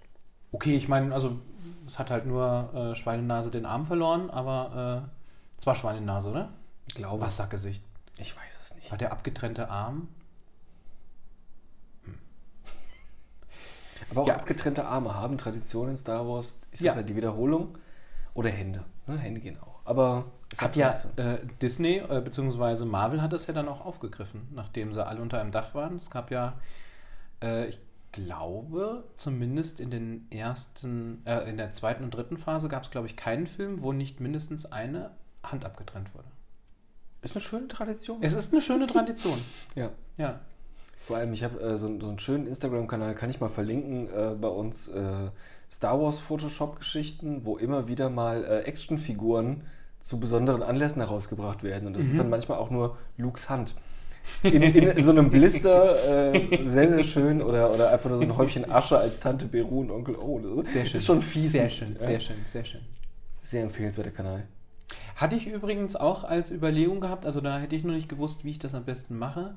okay, 0.53 0.75
ich 0.75 0.89
meine, 0.89 1.15
also 1.15 1.39
es 1.87 1.99
hat 1.99 2.11
halt 2.11 2.27
nur 2.27 2.75
äh, 2.75 2.95
Schweinenase 2.95 3.51
den 3.53 3.65
Arm 3.67 3.87
verloren, 3.87 4.31
aber 4.31 5.07
äh, 5.07 5.59
es 5.59 5.67
war 5.67 5.75
Schweinenase, 5.77 6.29
oder? 6.31 6.49
Ich 6.87 6.95
glaube. 6.95 7.23
Was 7.23 7.37
Sackgesicht? 7.37 7.85
Ich 8.19 8.37
weiß 8.37 8.59
es 8.61 8.75
nicht. 8.75 8.91
War 8.91 8.99
der 8.99 9.13
abgetrennte 9.13 9.71
Arm? 9.71 10.09
Aber 14.11 14.23
auch 14.23 14.27
Ja. 14.29 14.35
abgetrennte 14.37 14.87
Arme 14.87 15.15
haben 15.15 15.39
Tradition 15.39 15.89
in 15.89 15.97
Star 15.97 16.27
Wars. 16.27 16.63
Ich 16.73 16.81
Ja. 16.81 16.93
sag 16.93 17.01
ja. 17.01 17.03
die 17.05 17.15
Wiederholung. 17.17 17.79
Oder 18.35 18.51
Hände. 18.51 18.85
Ne? 19.07 19.19
Hände 19.19 19.41
gehen 19.41 19.59
auch. 19.61 19.81
Aber 19.85 20.33
es 20.53 20.63
Hat 20.63 20.77
ja 20.77 20.95
äh, 21.17 21.39
Disney 21.61 21.99
äh, 21.99 22.21
bzw. 22.23 22.85
Marvel 22.87 23.21
hat 23.21 23.33
das 23.33 23.47
ja 23.47 23.55
dann 23.55 23.69
auch 23.69 23.85
aufgegriffen, 23.85 24.49
nachdem 24.55 24.93
sie 24.93 25.07
alle 25.07 25.21
unter 25.21 25.41
einem 25.41 25.51
Dach 25.51 25.75
waren. 25.75 25.97
Es 25.97 26.11
gab 26.11 26.31
ja, 26.31 26.59
äh, 27.43 27.69
ich 27.69 27.81
glaube, 28.13 29.05
zumindest 29.15 29.81
in 29.81 29.91
den 29.91 30.27
ersten, 30.31 31.23
äh, 31.27 31.49
in 31.51 31.59
der 31.59 31.71
zweiten 31.71 32.03
und 32.03 32.15
dritten 32.15 32.39
Phase 32.39 32.69
gab 32.69 32.85
es, 32.85 32.91
glaube 32.91 33.07
ich, 33.07 33.17
keinen 33.17 33.47
Film, 33.47 33.83
wo 33.83 33.93
nicht 33.93 34.21
mindestens 34.21 34.73
eine 34.73 35.11
Hand 35.43 35.67
abgetrennt 35.67 36.15
wurde. 36.15 36.29
Ist 37.21 37.37
eine 37.37 37.43
schöne 37.43 37.69
Tradition. 37.69 38.23
Es 38.23 38.33
ist 38.33 38.53
eine 38.53 38.63
schöne 38.63 38.87
Tradition. 38.87 39.39
ja. 39.75 39.91
Ja. 40.17 40.41
Vor 40.97 41.19
allem, 41.19 41.33
ich 41.33 41.45
habe 41.45 41.61
äh, 41.61 41.77
so, 41.77 42.01
so 42.01 42.09
einen 42.09 42.19
schönen 42.19 42.47
Instagram-Kanal, 42.47 43.15
kann 43.15 43.29
ich 43.29 43.41
mal 43.41 43.49
verlinken, 43.51 44.09
äh, 44.09 44.35
bei 44.35 44.49
uns 44.49 44.89
äh, 44.89 45.31
Star 45.71 46.01
Wars 46.01 46.21
Photoshop-Geschichten, 46.21 47.45
wo 47.45 47.59
immer 47.59 47.87
wieder 47.87 48.09
mal 48.09 48.45
äh, 48.45 48.61
Actionfiguren 48.61 49.63
zu 50.01 50.21
besonderen 50.21 50.63
Anlässen 50.63 51.03
herausgebracht 51.03 51.63
werden. 51.63 51.87
Und 51.87 51.97
das 51.97 52.05
ist 52.05 52.19
dann 52.19 52.31
manchmal 52.31 52.59
auch 52.59 52.71
nur 52.71 52.97
Lukes 53.17 53.51
Hand. 53.51 53.75
In, 54.43 54.63
in, 54.63 55.03
so 55.03 55.11
einem 55.11 55.31
Blister, 55.31 56.33
äh, 56.33 56.63
sehr, 56.63 56.91
sehr 56.91 57.05
schön. 57.05 57.43
Oder, 57.43 57.73
oder 57.73 57.91
einfach 57.91 58.11
nur 58.11 58.19
so 58.19 58.25
ein 58.25 58.37
Häufchen 58.37 58.71
Asche 58.71 58.99
als 58.99 59.21
Tante 59.21 59.47
Beru 59.47 59.81
und 59.81 59.91
Onkel 59.91 60.17
O. 60.17 60.39
Das 60.39 60.73
Sehr 60.73 60.85
schön. 60.85 60.97
Ist 60.97 61.07
schon 61.07 61.23
fies. 61.23 61.53
Sehr 61.53 61.71
schön, 61.71 61.95
Ja. 61.95 62.05
sehr 62.05 62.21
schön, 62.21 62.37
sehr 62.47 62.65
schön. 62.65 62.81
Sehr 63.41 63.63
empfehlenswerter 63.63 64.11
Kanal. 64.11 64.47
Hatte 65.17 65.35
ich 65.37 65.47
übrigens 65.47 65.97
auch 65.97 66.25
als 66.25 66.51
Überlegung 66.51 67.01
gehabt, 67.01 67.27
also 67.27 67.41
da 67.41 67.59
hätte 67.59 67.75
ich 67.75 67.83
nur 67.83 67.95
nicht 67.95 68.09
gewusst, 68.09 68.45
wie 68.45 68.51
ich 68.51 68.59
das 68.59 68.75
am 68.75 68.85
besten 68.85 69.19
mache. 69.19 69.57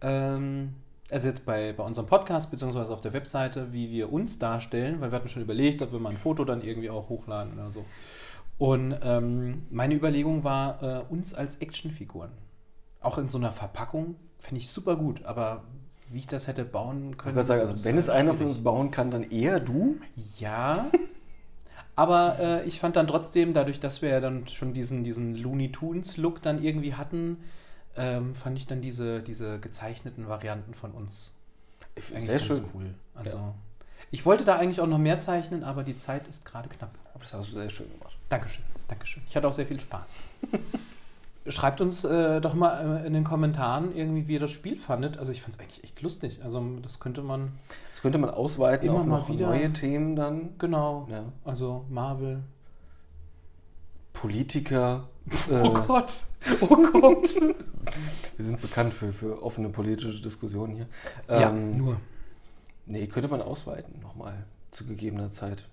Ähm, 0.00 0.74
also 1.10 1.28
jetzt 1.28 1.44
bei, 1.44 1.72
bei 1.72 1.82
unserem 1.82 2.06
Podcast 2.06 2.50
beziehungsweise 2.50 2.92
auf 2.92 3.00
der 3.00 3.12
Webseite, 3.12 3.72
wie 3.72 3.90
wir 3.90 4.12
uns 4.12 4.38
darstellen, 4.38 5.00
weil 5.00 5.10
wir 5.10 5.16
hatten 5.16 5.28
schon 5.28 5.42
überlegt, 5.42 5.82
ob 5.82 5.92
wir 5.92 5.98
mal 5.98 6.10
ein 6.10 6.16
Foto 6.16 6.44
dann 6.44 6.62
irgendwie 6.62 6.90
auch 6.90 7.08
hochladen 7.08 7.54
oder 7.54 7.70
so. 7.70 7.84
Und 8.62 8.96
ähm, 9.02 9.62
meine 9.70 9.92
Überlegung 9.92 10.44
war, 10.44 10.80
äh, 10.84 11.02
uns 11.12 11.34
als 11.34 11.56
Actionfiguren. 11.56 12.30
Auch 13.00 13.18
in 13.18 13.28
so 13.28 13.36
einer 13.36 13.50
Verpackung 13.50 14.14
finde 14.38 14.60
ich 14.60 14.68
super 14.68 14.94
gut, 14.94 15.24
aber 15.24 15.64
wie 16.10 16.20
ich 16.20 16.28
das 16.28 16.46
hätte 16.46 16.64
bauen 16.64 17.10
Ich 17.10 17.18
können. 17.18 17.34
würde 17.34 17.48
sagen, 17.48 17.60
also 17.60 17.84
wenn 17.84 17.98
es 17.98 18.08
einer 18.08 18.34
von 18.34 18.46
uns 18.46 18.62
bauen 18.62 18.92
kann, 18.92 19.10
dann 19.10 19.28
eher 19.28 19.58
du. 19.58 19.96
Ja. 20.38 20.88
Aber 21.96 22.38
äh, 22.38 22.64
ich 22.64 22.78
fand 22.78 22.94
dann 22.94 23.08
trotzdem, 23.08 23.52
dadurch, 23.52 23.80
dass 23.80 24.00
wir 24.00 24.10
ja 24.10 24.20
dann 24.20 24.46
schon 24.46 24.72
diesen, 24.72 25.02
diesen 25.02 25.34
Looney 25.34 25.72
Tunes-Look 25.72 26.40
dann 26.40 26.62
irgendwie 26.62 26.94
hatten, 26.94 27.38
ähm, 27.96 28.32
fand 28.32 28.58
ich 28.58 28.68
dann 28.68 28.80
diese, 28.80 29.22
diese 29.22 29.58
gezeichneten 29.58 30.28
Varianten 30.28 30.74
von 30.74 30.92
uns 30.92 31.32
eigentlich 31.96 32.26
Sehr 32.26 32.38
ganz 32.38 32.46
schön. 32.46 32.64
cool. 32.74 32.94
Also 33.16 33.54
Ich 34.12 34.24
wollte 34.26 34.44
da 34.44 34.56
eigentlich 34.56 34.80
auch 34.80 34.86
noch 34.86 34.98
mehr 34.98 35.18
zeichnen, 35.18 35.64
aber 35.64 35.82
die 35.82 35.96
Zeit 35.98 36.28
ist 36.28 36.44
gerade 36.44 36.68
knapp. 36.68 36.90
Aber 37.14 37.24
das 37.24 37.34
hast 37.34 37.50
du 37.52 37.56
sehr 37.58 37.70
schön 37.70 37.90
gemacht. 37.90 38.14
Dankeschön, 38.28 38.62
Dankeschön. 38.86 39.22
Ich 39.28 39.34
hatte 39.34 39.48
auch 39.48 39.52
sehr 39.52 39.66
viel 39.66 39.80
Spaß. 39.80 40.06
Schreibt 41.48 41.80
uns 41.80 42.04
äh, 42.04 42.40
doch 42.40 42.54
mal 42.54 43.00
äh, 43.02 43.06
in 43.06 43.14
den 43.14 43.24
Kommentaren 43.24 43.96
irgendwie, 43.96 44.28
wie 44.28 44.34
ihr 44.34 44.40
das 44.40 44.52
Spiel 44.52 44.78
fandet. 44.78 45.18
Also 45.18 45.32
ich 45.32 45.42
fand 45.42 45.54
es 45.54 45.60
eigentlich 45.60 45.82
echt 45.82 46.00
lustig. 46.02 46.40
Also 46.44 46.62
das 46.82 47.00
könnte 47.00 47.22
man, 47.22 47.52
Das 47.90 48.00
könnte 48.02 48.18
man 48.18 48.30
ausweiten 48.30 48.86
Immer 48.86 48.98
auf 49.00 49.06
mal 49.06 49.18
noch 49.18 49.28
wieder. 49.28 49.48
neue 49.48 49.72
Themen 49.72 50.14
dann. 50.14 50.56
genau, 50.58 51.08
Ja. 51.10 51.24
also 51.44 51.84
Marvel. 51.90 52.44
Politiker. 54.12 55.08
Oh 55.50 55.54
äh, 55.54 55.70
Gott, 55.86 56.26
oh 56.62 56.66
Gott. 56.92 57.40
wir 58.36 58.44
sind 58.44 58.60
bekannt 58.60 58.92
für, 58.92 59.12
für 59.12 59.40
offene 59.40 59.68
politische 59.68 60.20
Diskussionen 60.20 60.74
hier. 60.74 60.86
ja, 61.28 61.48
Ähm, 61.50 61.70
nur. 61.70 62.00
Nee, 62.92 63.06
könnte 63.06 63.28
man 63.30 63.40
ausweiten 63.40 63.98
nochmal 64.02 64.44
zu 64.70 64.84
gegebener 64.86 65.30
Zeit 65.30 65.64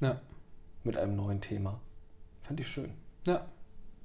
Ja, 0.00 0.18
mit 0.82 0.96
einem 0.96 1.14
neuen 1.14 1.42
Thema. 1.42 1.78
Fand 2.40 2.58
ich 2.58 2.68
schön. 2.68 2.90
ja. 3.26 3.44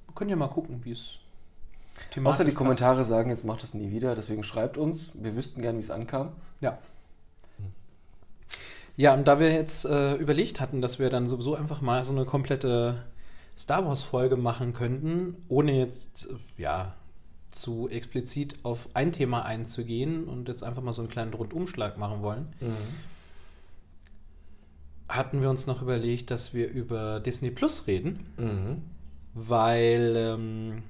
Wir 0.06 0.14
können 0.14 0.28
ja 0.28 0.36
mal 0.36 0.48
gucken, 0.48 0.84
wie 0.84 0.90
es 0.90 0.98
Außer 0.98 2.02
die 2.08 2.14
thematisch 2.14 2.44
passt. 2.44 2.56
Kommentare 2.56 3.04
sagen, 3.04 3.30
jetzt 3.30 3.44
macht 3.46 3.62
das 3.62 3.72
nie 3.72 3.90
wieder, 3.92 4.14
deswegen 4.14 4.44
schreibt 4.44 4.76
uns. 4.76 5.12
Wir 5.14 5.36
wüssten 5.36 5.62
gern, 5.62 5.76
wie 5.76 5.80
es 5.80 5.90
ankam. 5.90 6.32
Ja. 6.60 6.78
Ja, 8.96 9.14
und 9.14 9.26
da 9.26 9.40
wir 9.40 9.52
jetzt 9.52 9.86
äh, 9.86 10.16
überlegt 10.16 10.60
hatten, 10.60 10.82
dass 10.82 10.98
wir 10.98 11.08
dann 11.08 11.26
sowieso 11.28 11.54
einfach 11.54 11.80
mal 11.80 12.04
so 12.04 12.12
eine 12.12 12.26
komplette 12.26 13.04
Star 13.56 13.86
Wars-Folge 13.86 14.36
machen 14.36 14.74
könnten, 14.74 15.36
ohne 15.48 15.78
jetzt, 15.78 16.26
äh, 16.26 16.62
ja, 16.62 16.94
zu 17.50 17.88
explizit 17.88 18.56
auf 18.64 18.88
ein 18.94 19.12
Thema 19.12 19.44
einzugehen 19.44 20.24
und 20.24 20.48
jetzt 20.48 20.62
einfach 20.62 20.82
mal 20.82 20.92
so 20.92 21.02
einen 21.02 21.10
kleinen 21.10 21.34
Rundumschlag 21.34 21.98
machen 21.98 22.22
wollen, 22.22 22.48
hatten 25.08 25.42
wir 25.42 25.50
uns 25.50 25.66
noch 25.66 25.82
überlegt, 25.82 26.30
dass 26.30 26.54
wir 26.54 26.68
über 26.68 27.20
Disney 27.20 27.50
Plus 27.50 27.86
reden, 27.86 28.20
Mhm. 28.36 28.82
weil 29.34 30.14
ähm, 30.16 30.82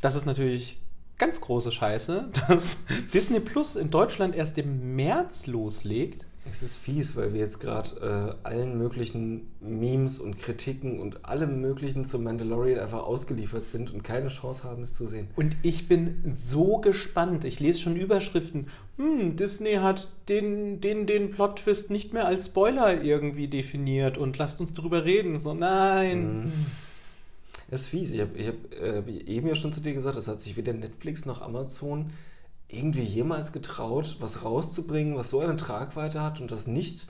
das 0.00 0.14
ist 0.14 0.26
natürlich 0.26 0.78
ganz 1.18 1.40
große 1.40 1.72
Scheiße, 1.72 2.30
dass 2.48 2.84
Disney 3.12 3.40
Plus 3.40 3.76
in 3.76 3.90
Deutschland 3.90 4.34
erst 4.36 4.58
im 4.58 4.94
März 4.96 5.46
loslegt. 5.46 6.26
Es 6.50 6.62
ist 6.62 6.76
fies, 6.76 7.16
weil 7.16 7.32
wir 7.32 7.40
jetzt 7.40 7.58
gerade 7.60 8.36
äh, 8.44 8.46
allen 8.46 8.76
möglichen 8.76 9.48
Memes 9.60 10.18
und 10.18 10.38
Kritiken 10.38 11.00
und 11.00 11.24
allem 11.24 11.60
möglichen 11.60 12.04
zum 12.04 12.22
Mandalorian 12.24 12.78
einfach 12.78 13.02
ausgeliefert 13.02 13.66
sind 13.66 13.92
und 13.92 14.04
keine 14.04 14.28
Chance 14.28 14.64
haben, 14.64 14.82
es 14.82 14.94
zu 14.94 15.06
sehen. 15.06 15.28
Und 15.36 15.56
ich 15.62 15.88
bin 15.88 16.22
so 16.34 16.78
gespannt. 16.78 17.44
Ich 17.44 17.60
lese 17.60 17.80
schon 17.80 17.96
Überschriften. 17.96 18.66
Hm, 18.98 19.36
Disney 19.36 19.74
hat 19.74 20.08
den, 20.28 20.80
den, 20.80 21.06
den 21.06 21.30
Plot-Twist 21.30 21.90
nicht 21.90 22.12
mehr 22.12 22.26
als 22.26 22.46
Spoiler 22.46 23.02
irgendwie 23.02 23.48
definiert 23.48 24.18
und 24.18 24.36
lasst 24.36 24.60
uns 24.60 24.74
drüber 24.74 25.04
reden. 25.04 25.38
So, 25.38 25.54
nein. 25.54 26.52
Es 27.70 27.82
ist 27.82 27.88
fies. 27.88 28.12
Ich 28.12 28.20
habe 28.20 28.36
ich 28.36 28.48
hab, 28.48 28.54
äh, 28.80 29.10
eben 29.26 29.48
ja 29.48 29.56
schon 29.56 29.72
zu 29.72 29.80
dir 29.80 29.94
gesagt, 29.94 30.16
es 30.16 30.28
hat 30.28 30.42
sich 30.42 30.56
weder 30.56 30.74
Netflix 30.74 31.24
noch 31.24 31.40
Amazon 31.40 32.10
irgendwie 32.74 33.02
jemals 33.02 33.52
getraut, 33.52 34.16
was 34.20 34.44
rauszubringen, 34.44 35.16
was 35.16 35.30
so 35.30 35.40
eine 35.40 35.56
Tragweite 35.56 36.20
hat 36.22 36.40
und 36.40 36.50
das 36.50 36.66
nicht 36.66 37.06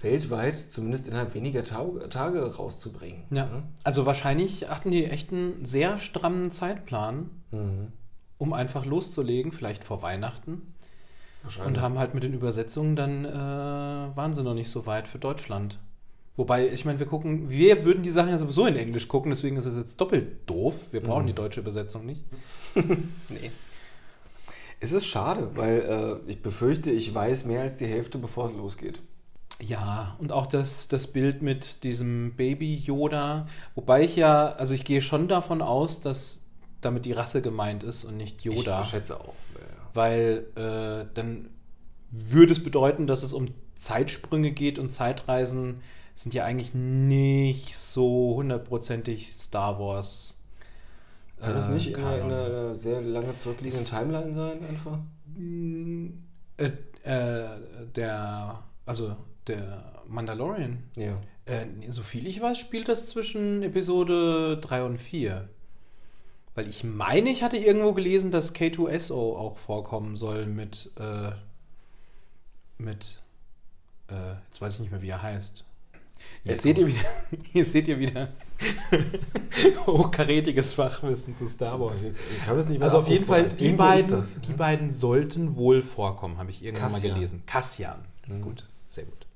weltweit, 0.00 0.70
zumindest 0.70 1.08
innerhalb 1.08 1.34
weniger 1.34 1.64
Tage 1.64 2.54
rauszubringen. 2.56 3.24
Ja. 3.30 3.48
Also 3.84 4.06
wahrscheinlich 4.06 4.68
hatten 4.68 4.90
die 4.92 5.04
echt 5.06 5.32
einen 5.32 5.64
sehr 5.64 5.98
strammen 5.98 6.50
Zeitplan, 6.50 7.30
Mhm. 7.50 7.92
um 8.38 8.52
einfach 8.52 8.84
loszulegen, 8.84 9.50
vielleicht 9.52 9.82
vor 9.84 10.02
Weihnachten. 10.02 10.74
Wahrscheinlich. 11.42 11.76
Und 11.76 11.82
haben 11.82 11.98
halt 11.98 12.14
mit 12.14 12.22
den 12.24 12.34
Übersetzungen 12.34 12.94
dann, 12.94 13.24
äh, 13.24 13.28
waren 13.32 14.34
sie 14.34 14.42
noch 14.44 14.54
nicht 14.54 14.70
so 14.70 14.86
weit 14.86 15.08
für 15.08 15.18
Deutschland. 15.18 15.78
Wobei, 16.36 16.68
ich 16.68 16.84
meine, 16.84 17.00
wir 17.00 17.06
gucken, 17.06 17.50
wir 17.50 17.84
würden 17.84 18.04
die 18.04 18.10
Sachen 18.10 18.28
ja 18.30 18.38
sowieso 18.38 18.66
in 18.66 18.76
Englisch 18.76 19.08
gucken, 19.08 19.30
deswegen 19.30 19.56
ist 19.56 19.66
es 19.66 19.74
jetzt 19.76 20.00
doppelt 20.00 20.48
doof. 20.48 20.92
Wir 20.92 21.02
brauchen 21.02 21.26
die 21.26 21.32
deutsche 21.32 21.58
Übersetzung 21.60 22.06
nicht. 22.06 22.24
Nee. 22.76 23.50
Es 24.80 24.92
ist 24.92 25.06
schade, 25.06 25.50
weil 25.54 26.20
äh, 26.26 26.30
ich 26.30 26.42
befürchte, 26.42 26.90
ich 26.90 27.14
weiß 27.14 27.46
mehr 27.46 27.62
als 27.62 27.78
die 27.78 27.86
Hälfte, 27.86 28.18
bevor 28.18 28.46
es 28.46 28.52
losgeht. 28.52 29.00
Ja, 29.60 30.16
und 30.18 30.30
auch 30.30 30.46
das, 30.46 30.86
das 30.86 31.08
Bild 31.08 31.42
mit 31.42 31.82
diesem 31.82 32.36
Baby 32.36 32.76
Yoda, 32.76 33.48
wobei 33.74 34.02
ich 34.02 34.14
ja, 34.14 34.50
also 34.50 34.72
ich 34.74 34.84
gehe 34.84 35.00
schon 35.00 35.26
davon 35.26 35.62
aus, 35.62 36.00
dass 36.00 36.44
damit 36.80 37.06
die 37.06 37.12
Rasse 37.12 37.42
gemeint 37.42 37.82
ist 37.82 38.04
und 38.04 38.16
nicht 38.16 38.42
Yoda. 38.42 38.82
Ich 38.82 38.88
schätze 38.88 39.18
auch. 39.20 39.34
Ja. 39.54 39.60
weil 39.94 40.46
äh, 40.54 41.06
dann 41.14 41.48
würde 42.10 42.52
es 42.52 42.62
bedeuten, 42.62 43.06
dass 43.06 43.22
es 43.22 43.32
um 43.32 43.48
Zeitsprünge 43.74 44.52
geht 44.52 44.78
und 44.78 44.90
Zeitreisen 44.90 45.80
sind 46.14 46.34
ja 46.34 46.44
eigentlich 46.44 46.74
nicht 46.74 47.76
so 47.76 48.34
hundertprozentig 48.36 49.28
Star 49.28 49.78
Wars. 49.78 50.37
Kann 51.40 51.54
das 51.54 51.68
äh, 51.68 51.72
nicht 51.74 51.88
in 51.88 51.96
einer, 52.04 52.16
in 52.24 52.32
einer 52.32 52.74
sehr 52.74 53.00
lange 53.00 53.34
zurückliegenden 53.36 53.86
Timeline 53.86 54.32
sein, 54.32 54.64
einfach? 54.66 54.98
Äh, 56.56 56.70
äh, 57.04 57.60
der, 57.94 58.62
also 58.86 59.16
der 59.46 60.02
Mandalorian, 60.08 60.82
Ja. 60.96 61.20
äh, 61.46 61.66
so 61.90 62.02
viel 62.02 62.26
ich 62.26 62.40
weiß, 62.40 62.58
spielt 62.58 62.88
das 62.88 63.06
zwischen 63.08 63.62
Episode 63.62 64.58
3 64.60 64.82
und 64.84 64.98
4. 64.98 65.48
Weil 66.54 66.66
ich 66.68 66.82
meine, 66.82 67.30
ich 67.30 67.44
hatte 67.44 67.56
irgendwo 67.56 67.92
gelesen, 67.92 68.32
dass 68.32 68.52
K2SO 68.54 69.36
auch 69.36 69.56
vorkommen 69.56 70.16
soll 70.16 70.46
mit, 70.46 70.90
äh, 70.98 71.30
mit, 72.78 73.20
äh, 74.08 74.34
jetzt 74.50 74.60
weiß 74.60 74.74
ich 74.74 74.80
nicht 74.80 74.90
mehr, 74.90 75.02
wie 75.02 75.10
er 75.10 75.22
heißt. 75.22 75.64
Echo. 76.44 76.60
seht 76.62 76.78
ihr 76.78 76.86
wieder, 76.86 77.04
hier 77.52 77.64
seht 77.64 77.88
ihr 77.88 77.98
wieder 77.98 78.28
hochkarätiges 79.86 80.72
Fachwissen 80.72 81.36
zu 81.36 81.46
Star 81.46 81.80
Wars. 81.80 82.02
Ich 82.02 82.46
habe 82.46 82.56
das 82.56 82.68
nicht 82.68 82.78
mehr 82.78 82.86
Also 82.86 82.98
auf 82.98 83.08
jeden 83.08 83.24
Fall, 83.24 83.48
die 83.48 83.66
Irgendwo 83.66 83.84
beiden, 83.84 84.10
das. 84.10 84.40
die 84.40 84.52
beiden 84.52 84.92
sollten 84.92 85.56
wohl 85.56 85.82
vorkommen, 85.82 86.38
habe 86.38 86.50
ich 86.50 86.64
irgendwann 86.64 86.90
Cassian. 86.90 87.10
mal 87.12 87.14
gelesen. 87.14 87.42
Cassian. 87.46 88.04
Mhm. 88.26 88.42
Gut, 88.42 88.66
sehr 88.88 89.04
gut. 89.04 89.26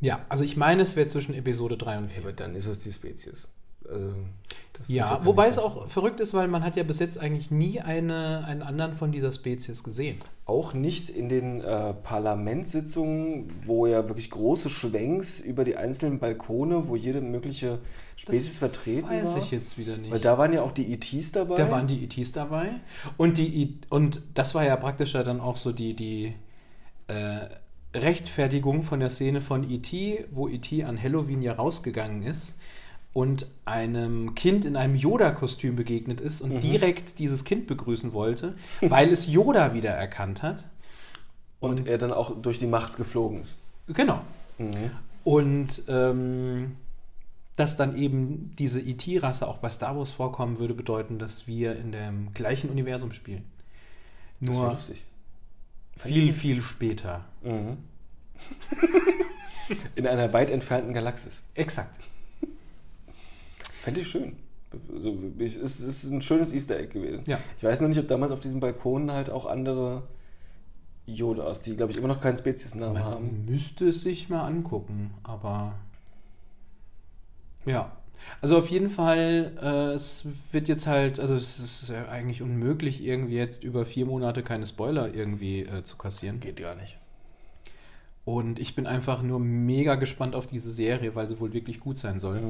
Ja, 0.00 0.24
also 0.28 0.44
ich 0.44 0.56
meine, 0.56 0.82
es 0.82 0.96
wäre 0.96 1.06
zwischen 1.06 1.34
Episode 1.34 1.76
3 1.76 1.98
und 1.98 2.10
4. 2.10 2.22
Aber 2.22 2.32
dann 2.32 2.54
ist 2.54 2.66
es 2.66 2.80
die 2.80 2.92
Spezies. 2.92 3.48
Also, 3.88 4.14
Ja, 4.86 5.20
wobei 5.24 5.48
es 5.48 5.58
auch 5.58 5.88
verrückt 5.88 6.20
ist, 6.20 6.34
weil 6.34 6.48
man 6.48 6.64
hat 6.64 6.76
ja 6.76 6.82
bis 6.82 6.98
jetzt 6.98 7.18
eigentlich 7.18 7.50
nie 7.50 7.80
eine, 7.80 8.44
einen 8.46 8.62
anderen 8.62 8.94
von 8.94 9.12
dieser 9.12 9.32
Spezies 9.32 9.84
gesehen. 9.84 10.18
Auch 10.46 10.74
nicht 10.74 11.10
in 11.10 11.28
den 11.28 11.60
äh, 11.60 11.94
Parlamentssitzungen, 11.94 13.52
wo 13.64 13.86
ja 13.86 14.08
wirklich 14.08 14.30
große 14.30 14.70
Schwenks 14.70 15.40
über 15.40 15.64
die 15.64 15.76
einzelnen 15.76 16.18
Balkone, 16.18 16.88
wo 16.88 16.96
jede 16.96 17.20
mögliche 17.20 17.78
Spezies 18.16 18.58
vertreten 18.58 19.08
weiß 19.08 19.34
war. 19.34 19.42
ich 19.42 19.50
jetzt 19.50 19.78
wieder 19.78 19.96
nicht. 19.96 20.10
Weil 20.10 20.20
da 20.20 20.38
waren 20.38 20.52
ja 20.52 20.62
auch 20.62 20.72
die 20.72 20.92
ETs 20.92 21.32
dabei. 21.32 21.56
Da 21.56 21.70
waren 21.70 21.86
die 21.86 22.04
ETs 22.04 22.32
dabei. 22.32 22.70
Und, 23.16 23.38
die, 23.38 23.78
und 23.90 24.22
das 24.34 24.54
war 24.54 24.64
ja 24.64 24.76
praktisch 24.76 25.14
ja 25.14 25.22
dann 25.22 25.40
auch 25.40 25.56
so 25.56 25.72
die, 25.72 25.94
die 25.94 26.34
äh, 27.06 27.48
Rechtfertigung 27.94 28.82
von 28.82 29.00
der 29.00 29.10
Szene 29.10 29.40
von 29.40 29.68
E.T., 29.68 30.26
wo 30.30 30.48
E.T. 30.48 30.84
an 30.84 31.00
Halloween 31.00 31.42
ja 31.42 31.54
rausgegangen 31.54 32.22
ist 32.22 32.56
und 33.12 33.46
einem 33.64 34.34
Kind 34.34 34.64
in 34.64 34.76
einem 34.76 34.94
Yoda-Kostüm 34.94 35.74
begegnet 35.74 36.20
ist 36.20 36.40
und 36.40 36.60
direkt 36.60 37.18
dieses 37.18 37.44
Kind 37.44 37.66
begrüßen 37.66 38.12
wollte, 38.12 38.54
weil 38.80 39.10
es 39.12 39.26
Yoda 39.26 39.74
wieder 39.74 39.90
erkannt 39.90 40.42
hat. 40.42 40.68
und, 41.58 41.88
er 41.88 41.98
dann 41.98 42.12
auch 42.12 42.40
durch 42.40 42.58
die 42.58 42.66
Macht 42.66 42.96
geflogen 42.96 43.40
ist. 43.40 43.58
Genau. 43.88 44.20
Mhm. 44.58 44.90
Und 45.24 45.82
ähm, 45.88 46.76
dass 47.56 47.76
dann 47.76 47.96
eben 47.96 48.54
diese 48.58 48.80
ET-Rasse 48.80 49.46
auch 49.46 49.58
bei 49.58 49.68
Star 49.68 49.96
Wars 49.96 50.12
vorkommen 50.12 50.58
würde, 50.58 50.72
bedeuten, 50.72 51.18
dass 51.18 51.46
wir 51.46 51.76
in 51.76 51.92
dem 51.92 52.32
gleichen 52.32 52.70
Universum 52.70 53.12
spielen. 53.12 53.44
Nur 54.38 54.70
lustig. 54.70 55.04
viel, 55.96 56.32
viel 56.32 56.62
später. 56.62 57.26
Mhm. 57.42 57.76
In 59.94 60.06
einer 60.06 60.32
weit 60.32 60.50
entfernten 60.50 60.94
Galaxis. 60.94 61.48
Exakt. 61.54 62.00
Fände 63.90 64.00
ich 64.00 64.08
schön. 64.08 64.36
Also, 64.94 65.18
es 65.38 65.80
ist 65.80 66.04
ein 66.04 66.22
schönes 66.22 66.52
Easter 66.52 66.78
Egg 66.78 66.92
gewesen. 66.92 67.24
Ja. 67.26 67.38
Ich 67.56 67.64
weiß 67.64 67.80
noch 67.80 67.88
nicht, 67.88 67.98
ob 67.98 68.06
damals 68.06 68.30
auf 68.30 68.40
diesen 68.40 68.60
Balkonen 68.60 69.10
halt 69.10 69.28
auch 69.28 69.46
andere 69.46 70.04
Yodas, 71.06 71.64
die, 71.64 71.76
glaube 71.76 71.90
ich, 71.90 71.98
immer 71.98 72.08
noch 72.08 72.20
keinen 72.20 72.36
Speziesnamen 72.36 73.02
haben. 73.02 73.26
Man 73.26 73.46
müsste 73.46 73.88
es 73.88 74.02
sich 74.02 74.28
mal 74.28 74.42
angucken, 74.42 75.12
aber 75.24 75.74
ja. 77.66 77.90
Also 78.40 78.58
auf 78.58 78.68
jeden 78.68 78.90
Fall, 78.90 79.52
äh, 79.62 79.94
es 79.94 80.26
wird 80.52 80.68
jetzt 80.68 80.86
halt, 80.86 81.18
also 81.18 81.34
es 81.34 81.58
ist 81.58 81.88
ja 81.88 82.06
eigentlich 82.08 82.42
unmöglich, 82.42 83.02
irgendwie 83.02 83.36
jetzt 83.36 83.64
über 83.64 83.86
vier 83.86 84.06
Monate 84.06 84.42
keine 84.42 84.66
Spoiler 84.66 85.12
irgendwie 85.12 85.62
äh, 85.62 85.82
zu 85.82 85.96
kassieren. 85.96 86.38
Geht 86.38 86.60
gar 86.60 86.74
nicht. 86.74 86.98
Und 88.26 88.58
ich 88.58 88.74
bin 88.74 88.86
einfach 88.86 89.22
nur 89.22 89.40
mega 89.40 89.94
gespannt 89.94 90.34
auf 90.34 90.46
diese 90.46 90.70
Serie, 90.70 91.14
weil 91.14 91.28
sie 91.28 91.40
wohl 91.40 91.54
wirklich 91.54 91.80
gut 91.80 91.98
sein 91.98 92.20
soll. 92.20 92.40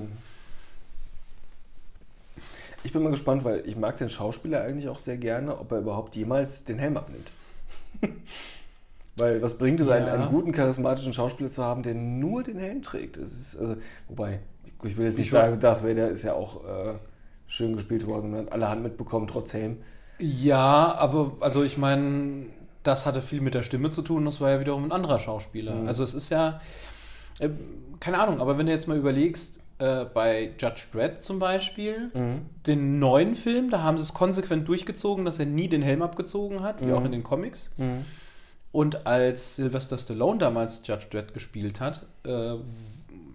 Ich 2.82 2.92
bin 2.92 3.02
mal 3.02 3.10
gespannt, 3.10 3.44
weil 3.44 3.62
ich 3.66 3.76
mag 3.76 3.96
den 3.96 4.08
Schauspieler 4.08 4.62
eigentlich 4.62 4.88
auch 4.88 4.98
sehr 4.98 5.18
gerne, 5.18 5.58
ob 5.58 5.70
er 5.72 5.78
überhaupt 5.78 6.16
jemals 6.16 6.64
den 6.64 6.78
Helm 6.78 6.96
abnimmt. 6.96 7.30
Weil 9.16 9.42
was 9.42 9.58
bringt 9.58 9.80
es, 9.80 9.88
einen, 9.88 10.06
Ja. 10.06 10.14
einen 10.14 10.28
guten, 10.30 10.52
charismatischen 10.52 11.12
Schauspieler 11.12 11.50
zu 11.50 11.62
haben, 11.62 11.82
der 11.82 11.94
nur 11.94 12.42
den 12.42 12.58
Helm 12.58 12.82
trägt? 12.82 13.18
Das 13.18 13.32
ist, 13.32 13.58
also, 13.58 13.76
wobei, 14.08 14.40
ich 14.82 14.96
will 14.96 15.04
jetzt 15.04 15.18
nicht 15.18 15.26
Ich 15.26 15.30
sagen, 15.30 15.60
Darth 15.60 15.84
Vader 15.84 16.08
ist 16.08 16.22
ja 16.22 16.32
auch 16.32 16.64
äh, 16.64 16.94
schön 17.46 17.74
gespielt 17.74 18.06
worden 18.06 18.32
und 18.32 18.38
hat 18.46 18.52
alle 18.52 18.68
Hand 18.70 18.82
mitbekommen, 18.82 19.26
trotz 19.26 19.52
Helm. 19.52 19.78
Ja, 20.18 20.94
aber 20.94 21.32
also 21.40 21.62
ich 21.62 21.76
meine, 21.76 22.46
das 22.82 23.04
hatte 23.04 23.20
viel 23.20 23.42
mit 23.42 23.54
der 23.54 23.62
Stimme 23.62 23.90
zu 23.90 24.00
tun, 24.02 24.24
das 24.24 24.40
war 24.40 24.50
ja 24.50 24.60
wiederum 24.60 24.84
ein 24.84 24.92
anderer 24.92 25.18
Schauspieler. 25.18 25.82
Also 25.86 26.02
es 26.02 26.14
ist 26.14 26.30
ja, 26.30 26.60
äh, 27.40 27.50
keine 28.00 28.20
Ahnung, 28.20 28.40
aber 28.40 28.56
wenn 28.56 28.66
du 28.66 28.72
jetzt 28.72 28.88
mal 28.88 28.96
überlegst, 28.96 29.60
äh, 29.80 30.04
bei 30.04 30.52
Judge 30.58 30.86
Dredd 30.92 31.22
zum 31.22 31.38
Beispiel, 31.38 32.10
den 32.66 32.98
neuen 32.98 33.34
Film, 33.34 33.70
da 33.70 33.82
haben 33.82 33.96
sie 33.96 34.04
es 34.04 34.14
konsequent 34.14 34.68
durchgezogen, 34.68 35.24
dass 35.24 35.38
er 35.38 35.46
nie 35.46 35.68
den 35.68 35.82
Helm 35.82 36.02
abgezogen 36.02 36.62
hat, 36.62 36.80
wie 36.86 36.92
auch 36.92 37.04
in 37.04 37.12
den 37.12 37.22
Comics. 37.22 37.70
Und 38.72 39.06
als 39.06 39.56
Sylvester 39.56 39.98
Stallone 39.98 40.38
damals 40.38 40.82
Judge 40.84 41.06
Dredd 41.10 41.34
gespielt 41.34 41.80
hat, 41.80 42.06
äh, 42.24 42.54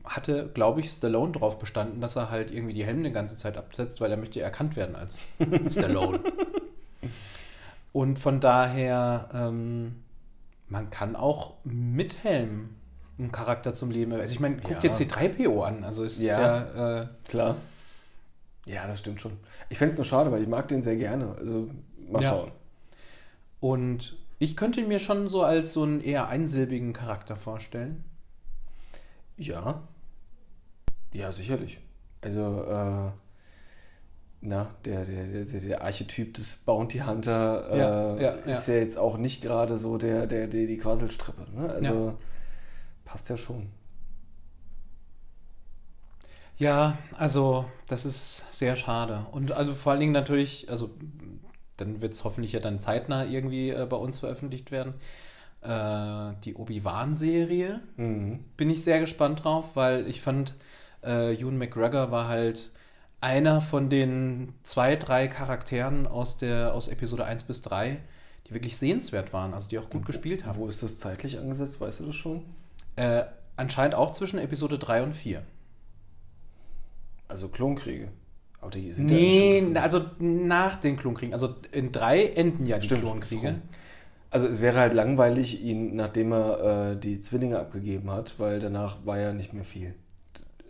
hatte, 0.06 0.50
glaube 0.54 0.80
ich, 0.80 0.90
Stallone 0.90 1.34
darauf 1.34 1.58
bestanden, 1.58 2.00
dass 2.00 2.16
er 2.16 2.30
halt 2.30 2.52
irgendwie 2.52 2.74
die 2.74 2.86
Helme 2.86 3.04
die 3.04 3.12
ganze 3.12 3.36
Zeit 3.38 3.58
absetzt, 3.58 4.00
weil 4.02 4.12
er 4.12 4.18
möchte 4.18 4.40
erkannt 4.40 4.76
werden 4.76 4.96
als 4.96 5.28
Stallone. 5.68 6.20
Und 7.92 8.20
von 8.20 8.40
daher, 8.40 9.30
ähm, 9.34 9.96
man 10.68 10.90
kann 10.90 11.16
auch 11.16 11.56
mit 11.64 12.24
Helm 12.24 12.76
einen 13.18 13.32
Charakter 13.32 13.74
zum 13.74 13.92
Leben. 13.92 14.12
Also 14.14 14.34
ich 14.34 14.40
meine, 14.40 14.58
guck 14.58 14.72
Ja. 14.72 14.80
dir 14.80 14.92
C3PO 14.92 15.62
an. 15.64 15.84
Also 15.84 16.04
es 16.04 16.18
ist 16.20 16.26
Ja. 16.28 16.66
ja, 16.66 17.02
äh, 17.04 17.08
Klar. 17.28 17.56
Ja, 18.66 18.86
das 18.88 19.00
stimmt 19.00 19.22
schon. 19.22 19.34
Ich 19.70 19.78
fände 19.78 19.92
es 19.92 19.98
nur 19.98 20.06
schade, 20.06 20.32
weil 20.32 20.42
ich 20.42 20.48
mag 20.48 20.68
den 20.68 20.82
sehr 20.82 20.96
gerne. 20.98 21.36
Also, 21.40 21.70
mal 22.10 22.22
Ja. 22.24 22.30
schauen. 22.30 22.52
und 23.62 24.18
ich 24.38 24.56
könnte 24.58 24.82
ihn 24.82 24.88
mir 24.88 25.00
schon 25.00 25.28
so 25.30 25.42
als 25.44 25.74
so 25.74 25.84
einen 25.84 26.02
eher 26.02 26.28
einsilbigen 26.28 26.94
Charakter 26.94 27.36
vorstellen. 27.36 28.04
Ja. 29.38 29.82
Ja, 31.14 31.32
sicherlich. 31.32 31.80
Also, 32.22 32.64
äh, 32.64 33.12
na, 34.42 34.68
der, 34.84 35.06
der, 35.06 35.24
der, 35.26 35.46
der- 35.46 35.82
Archetyp 35.84 36.34
des 36.36 36.58
Bounty 36.58 37.00
Hunter 37.00 37.70
äh, 37.72 37.80
Ja, 37.80 38.16
ja, 38.18 38.32
ist 38.46 38.68
ja. 38.68 38.76
ja 38.76 38.80
jetzt 38.82 38.98
auch 38.98 39.18
nicht 39.18 39.42
gerade 39.42 39.78
so 39.78 39.98
der, 39.98 40.28
der, 40.28 40.48
der 40.48 40.68
die 40.68 40.78
Quasselstrippe. 40.78 41.46
Ne? 41.56 41.70
Also, 41.70 42.18
passt 43.06 43.30
ja 43.30 43.38
schon. 43.38 43.72
Ja, 46.58 46.98
also 47.18 47.66
das 47.88 48.06
ist 48.06 48.54
sehr 48.54 48.76
schade. 48.76 49.26
Und 49.32 49.52
also 49.52 49.74
vor 49.74 49.92
allen 49.92 50.00
Dingen 50.02 50.14
natürlich, 50.14 50.70
also 50.70 50.92
dann 51.78 52.02
wird 52.02 52.14
es 52.14 52.24
hoffentlich 52.24 52.54
ja 52.54 52.60
dann 52.62 52.80
zeitnah 52.80 53.26
irgendwie 53.26 53.72
äh, 53.72 53.86
bei 53.90 53.98
uns 53.98 54.20
veröffentlicht 54.20 54.72
werden. 54.72 54.94
Äh, 55.62 56.34
die 56.46 56.56
Obi-Wan-Serie 56.56 57.82
Mhm. 57.98 58.46
bin 58.58 58.70
ich 58.70 58.84
sehr 58.84 59.00
gespannt 59.02 59.44
drauf, 59.44 59.76
weil 59.76 60.08
ich 60.08 60.22
fand, 60.22 60.56
äh, 61.04 61.36
Ewan 61.36 61.58
McGregor 61.58 62.12
war 62.12 62.28
halt 62.30 62.72
einer 63.22 63.62
von 63.62 63.90
den 63.90 64.54
zwei, 64.64 64.96
drei 64.96 65.28
Charakteren 65.28 66.08
aus, 66.08 66.38
der, 66.38 66.74
aus 66.74 66.88
Episode 66.88 67.26
1 67.26 67.44
bis 67.44 67.62
3, 67.64 68.00
die 68.48 68.54
wirklich 68.54 68.78
sehenswert 68.78 69.34
waren, 69.34 69.54
also 69.54 69.70
die 69.70 69.80
auch 69.80 69.90
gut 69.90 70.06
gespielt 70.06 70.46
haben. 70.46 70.60
Wo 70.60 70.68
ist 70.68 70.84
das 70.84 71.00
zeitlich 71.00 71.40
angesetzt? 71.40 71.82
Weißt 71.82 72.02
du 72.02 72.06
das 72.08 72.16
schon? 72.16 72.46
Äh, 72.96 73.26
anscheinend 73.58 73.96
auch 73.96 74.12
zwischen 74.12 74.40
Episode 74.40 74.78
3 74.80 75.04
und 75.04 75.14
4. 75.14 75.44
Also 77.28 77.48
Klonkriege. 77.50 78.10
Aber 78.62 78.72
die 78.72 78.92
sind 78.92 79.10
ja 79.12 79.18
Nee, 79.18 79.62
schon 79.62 79.78
also 79.78 80.06
nach 80.20 80.78
den 80.78 80.98
Klonkriegen. 80.98 81.34
Also 81.34 81.56
in 81.72 81.92
drei 81.92 82.26
enden 82.26 82.66
ja 82.66 82.78
die 82.80 82.86
Stimmt, 82.86 83.02
Klonkriege. 83.02 83.48
so. 83.48 83.76
Also 84.32 84.48
es 84.48 84.62
wäre 84.62 84.80
halt 84.80 84.94
langweilig, 84.94 85.62
ihn, 85.62 85.96
nachdem 85.96 86.34
er 86.34 86.92
äh, 86.92 86.98
die 87.00 87.20
Zwillinge 87.20 87.60
abgegeben 87.60 88.12
hat, 88.12 88.40
weil 88.40 88.60
danach 88.60 88.98
war 89.06 89.20
ja 89.20 89.34
nicht 89.34 89.54
mehr 89.54 89.64
viel. 89.66 89.94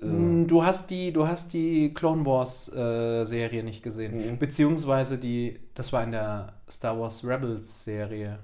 Also, 0.02 0.14
Mm, 0.18 0.48
Du 0.48 0.64
hast 0.64 0.92
die, 0.92 1.14
du 1.14 1.26
hast 1.28 1.54
die 1.54 1.94
Clone 1.94 2.26
Wars 2.26 2.72
äh, 2.76 3.24
Serie 3.26 3.64
nicht 3.64 3.82
gesehen, 3.82 4.34
Mhm. 4.34 4.38
beziehungsweise 4.38 5.18
die, 5.18 5.60
das 5.74 5.94
war 5.94 6.04
in 6.04 6.12
der 6.12 6.54
Star 6.70 7.00
Wars 7.00 7.24
Rebels 7.26 7.86
Serie. 7.86 8.40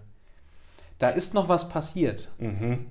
Da 0.97 1.09
ist 1.09 1.33
noch 1.33 1.49
was 1.49 1.67
passiert. 1.69 2.29
mhm. 2.39 2.87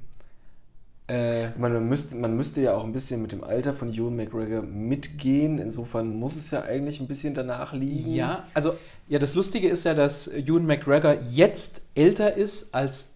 Äh, 1.10 1.48
Ich 1.50 1.56
meine, 1.56 1.74
man 1.74 1.88
müsste, 1.88 2.14
man 2.16 2.36
müsste 2.36 2.60
ja 2.60 2.74
auch 2.74 2.84
ein 2.84 2.92
bisschen 2.92 3.20
mit 3.20 3.32
dem 3.32 3.42
Alter 3.42 3.72
von 3.72 3.92
Ewan 3.92 4.14
McGregor 4.16 4.62
mitgehen. 4.62 5.58
Insofern 5.58 6.16
muss 6.18 6.36
es 6.36 6.50
ja 6.52 6.62
eigentlich 6.62 7.00
ein 7.00 7.08
bisschen 7.08 7.34
danach 7.34 7.72
liegen. 7.72 8.12
ja, 8.12 8.44
also 8.54 8.76
ja, 9.08 9.18
das 9.18 9.34
Lustige 9.34 9.68
ist 9.68 9.84
ja, 9.84 9.94
dass 9.94 10.28
Ewan 10.28 10.66
McGregor 10.66 11.16
jetzt 11.28 11.82
älter 11.94 12.34
ist 12.34 12.72
als 12.74 13.10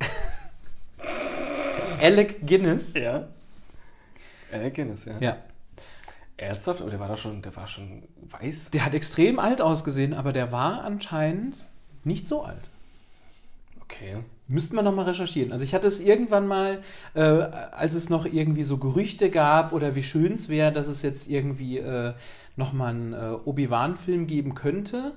Alec 2.02 2.46
Guinness. 2.46 2.94
Ja. 2.94 3.28
Alec 4.52 4.74
Guinness, 4.74 5.04
ja. 5.06 5.14
Ja. 5.20 5.36
Ernsthaft? 6.36 6.80
Aber 6.80 6.90
der 6.90 7.00
war 7.00 7.08
da 7.08 7.16
schon, 7.16 7.42
der 7.42 7.54
war 7.56 7.66
schon 7.66 8.02
weiß. 8.30 8.70
Der 8.70 8.84
hat 8.86 8.94
extrem 8.94 9.38
alt 9.38 9.60
ausgesehen, 9.60 10.14
aber 10.14 10.32
der 10.32 10.52
war 10.52 10.84
anscheinend 10.84 11.66
nicht 12.04 12.26
so 12.26 12.42
alt. 12.42 12.68
Okay. 13.82 14.16
Müssten 14.50 14.74
wir 14.74 14.82
nochmal 14.82 15.04
recherchieren. 15.04 15.52
Also 15.52 15.64
ich 15.64 15.74
hatte 15.74 15.86
es 15.86 16.00
irgendwann 16.00 16.48
mal, 16.48 16.80
äh, 17.14 17.20
als 17.20 17.94
es 17.94 18.10
noch 18.10 18.26
irgendwie 18.26 18.64
so 18.64 18.78
Gerüchte 18.78 19.30
gab 19.30 19.72
oder 19.72 19.94
wie 19.94 20.02
schön 20.02 20.34
es 20.34 20.48
wäre, 20.48 20.72
dass 20.72 20.88
es 20.88 21.02
jetzt 21.02 21.30
irgendwie 21.30 21.78
äh, 21.78 22.14
nochmal 22.56 22.90
einen 22.90 23.12
äh, 23.12 23.36
Obi-Wan-Film 23.44 24.26
geben 24.26 24.54
könnte. 24.54 25.12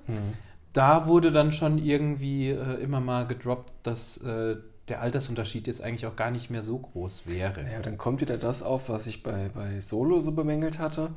Da 0.72 1.08
wurde 1.08 1.32
dann 1.32 1.52
schon 1.52 1.78
irgendwie 1.78 2.50
äh, 2.50 2.82
immer 2.82 3.00
mal 3.00 3.26
gedroppt, 3.26 3.74
dass 3.82 4.18
äh, 4.18 4.58
der 4.88 5.02
Altersunterschied 5.02 5.66
jetzt 5.68 5.82
eigentlich 5.82 6.06
auch 6.06 6.16
gar 6.16 6.30
nicht 6.30 6.50
mehr 6.50 6.62
so 6.62 6.78
groß 6.78 7.24
wäre. 7.26 7.62
Ja, 7.72 7.82
dann 7.82 7.98
kommt 7.98 8.22
wieder 8.22 8.38
das 8.38 8.64
auf, 8.64 8.90
was 8.90 9.08
ich 9.08 9.24
bei, 9.24 9.50
bei 9.54 9.80
Solo 9.82 10.20
so 10.20 10.34
bemängelt 10.34 10.78
hatte. 10.80 11.10